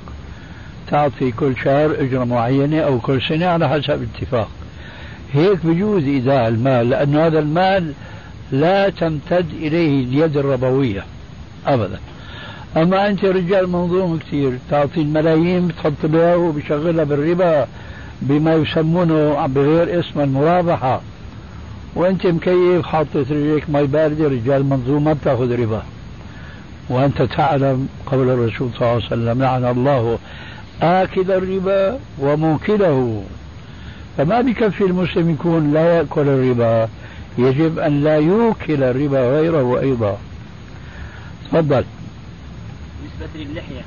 تعطي 0.91 1.31
كل 1.31 1.53
شهر 1.63 1.95
أجرة 1.99 2.23
معينة 2.23 2.79
أو 2.79 2.99
كل 2.99 3.21
سنة 3.21 3.45
على 3.45 3.69
حسب 3.69 4.07
اتفاق. 4.15 4.49
هيك 5.33 5.65
بجوز 5.65 6.03
إيداع 6.03 6.47
المال 6.47 6.89
لأن 6.89 7.15
هذا 7.15 7.39
المال 7.39 7.93
لا 8.51 8.89
تمتد 8.89 9.45
إليه 9.53 10.03
اليد 10.03 10.37
الربوية 10.37 11.03
أبدا. 11.67 11.99
أما 12.75 13.09
أنت 13.09 13.25
رجال 13.25 13.69
منظوم 13.69 14.19
كثير. 14.19 14.57
تعطي 14.69 15.01
الملايين 15.01 15.67
بتحط 15.67 16.03
له 16.03 16.37
وبشغلها 16.37 17.03
بالربا 17.03 17.67
بما 18.21 18.55
يسمونه 18.55 19.47
بغير 19.47 19.99
اسم 19.99 20.19
المرابحة. 20.19 21.01
وأنت 21.95 22.27
مكيف 22.27 22.85
حاطط 22.85 23.15
رجليك 23.15 23.69
مي 23.69 23.87
باردة 23.87 24.27
رجال 24.27 24.65
منظوم 24.65 25.03
ما 25.03 25.13
بتأخذ 25.13 25.61
ربا. 25.61 25.83
وأنت 26.89 27.21
تعلم 27.21 27.87
قول 28.05 28.29
الرسول 28.29 28.69
صلى 28.69 28.81
الله 28.81 28.93
عليه 28.93 29.05
وسلم 29.05 29.41
لعن 29.41 29.65
الله 29.65 30.17
آكل 30.81 31.31
الربا 31.31 31.99
وموكله. 32.19 33.23
فما 34.17 34.41
بكفي 34.41 34.83
المسلم 34.83 35.29
يكون 35.29 35.73
لا 35.73 35.97
يأكل 35.97 36.27
الربا 36.27 36.87
يجب 37.37 37.79
أن 37.79 38.03
لا 38.03 38.17
يوكل 38.17 38.83
الربا 38.83 39.29
غيره 39.29 39.79
أيضا. 39.79 40.17
تفضل. 41.51 41.83
بالنسبة 43.19 43.53
للحية 43.53 43.81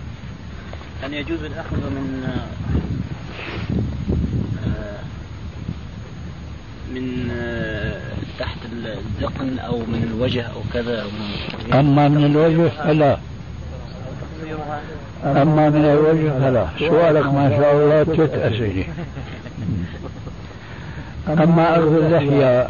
هل 1.03 1.15
يجوز 1.15 1.45
الأخذ 1.45 1.77
من 1.77 2.25
آه، 4.67 4.99
من 6.95 7.31
آه، 7.31 8.01
تحت 8.39 8.59
الذقن 8.73 9.59
أو 9.59 9.79
من 9.79 10.11
الوجه 10.15 10.43
أو 10.43 10.61
كذا 10.75 11.07
أما 11.73 12.09
من 12.09 12.25
الوجه 12.25 12.69
فلا. 12.69 13.19
أما 15.25 15.69
من 15.71 15.85
الوجه 15.85 16.39
فلا. 16.39 16.67
سؤالك 16.79 17.27
ما 17.27 17.51
شاء 17.51 17.75
الله 17.75 18.05
ست 18.05 18.35
أسئلة 18.35 18.85
أما 21.29 21.75
أخذ 21.79 21.95
اللحية 21.95 22.69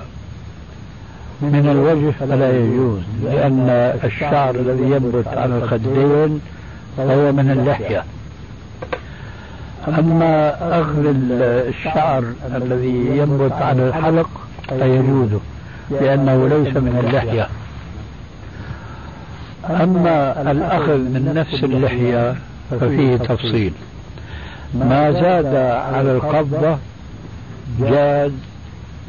من 1.43 1.69
الوجه 1.69 2.11
فلا 2.11 2.59
يجوز 2.59 3.01
لأن 3.25 3.69
الشعر 4.05 4.55
الذي 4.55 4.83
ينبت 4.83 5.29
على 5.29 5.57
الخدين 5.59 6.41
هو 6.99 7.33
من 7.33 7.51
اللحية. 7.51 8.05
أما 9.89 10.55
أخذ 10.81 11.15
الشعر 11.41 12.25
الذي 12.57 13.19
ينبت 13.19 13.53
على 13.53 13.89
الحلق 13.89 14.31
فيجوز 14.69 15.29
لأنه 15.91 16.49
ليس 16.49 16.77
من 16.77 17.05
اللحية. 17.07 17.49
أما 19.71 20.51
الأخذ 20.51 20.99
من 20.99 21.33
نفس 21.35 21.65
اللحية 21.65 22.37
ففيه 22.71 23.17
تفصيل. 23.17 23.73
ما 24.75 25.13
زاد 25.13 25.55
على 25.95 26.13
القبضة 26.13 26.79
جاز 27.81 28.33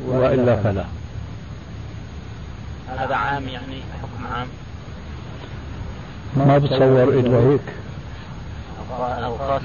وإلا 0.08 0.56
فلا. 0.56 0.84
هذا 2.98 3.16
عام 3.16 3.48
يعني 3.48 3.82
حكم 4.02 4.34
عام. 4.36 4.48
ما 6.38 6.58
بتصور 6.58 7.04
إلا 7.04 7.38
هيك. 7.38 7.62
خاص 9.40 9.62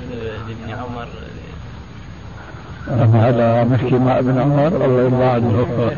لابن 0.49 0.71
عمر. 0.71 1.09
أما 2.89 3.29
هذا 3.29 3.65
مشكي 3.65 3.99
مع 3.99 4.19
ابن 4.19 4.41
عمر 4.41 4.67
الله 4.67 5.03
يرضى 5.03 5.25
عنه. 5.25 5.93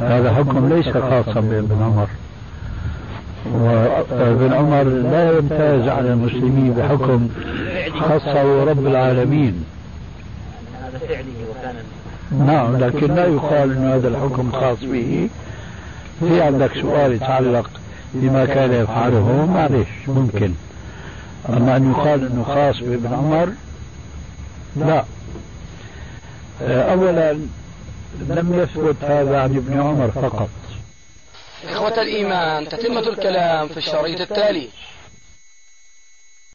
هذا 0.00 0.34
حكم 0.34 0.68
ليس 0.68 0.88
خاصا 0.88 1.40
بابن 1.40 1.82
عمر. 1.82 2.08
وابن 3.52 4.52
عمر 4.52 4.82
لا 4.82 5.38
يمتاز 5.38 5.88
على 5.88 6.12
المسلمين 6.12 6.72
بحكم 6.72 7.28
خاصة 8.00 8.64
رب 8.64 8.86
العالمين. 8.86 9.64
هذا 10.82 10.98
فعله 10.98 11.44
وكان 11.50 11.74
نعم 12.32 12.76
لكن 12.76 13.14
لا 13.14 13.26
يقال 13.26 13.76
إن 13.76 13.90
هذا 13.90 14.08
الحكم 14.08 14.52
خاص 14.52 14.78
به. 14.82 15.28
في 16.20 16.42
عندك 16.42 16.72
سؤال 16.80 17.12
يتعلق 17.12 17.70
بما 18.14 18.44
كان 18.44 18.72
يفعله 18.72 19.46
معلش 19.46 19.88
ممكن. 20.08 20.54
أما 21.48 21.76
أن 21.76 21.90
يقال 21.90 22.26
إنه 22.26 22.44
خاص 22.44 22.80
بابن 22.80 23.14
عمر 23.14 23.48
لا. 24.76 25.04
اولا 26.62 27.32
لم 28.28 28.54
يثبت 28.62 28.96
هذا 29.04 29.40
عن 29.40 29.56
ابن 29.56 29.80
عمر 29.80 30.10
فقط. 30.10 30.48
إخوة 31.68 32.02
الإيمان 32.02 32.68
تتمة 32.68 33.00
الكلام 33.00 33.68
في 33.68 33.76
الشريط 33.76 34.20
التالي. 34.20 34.68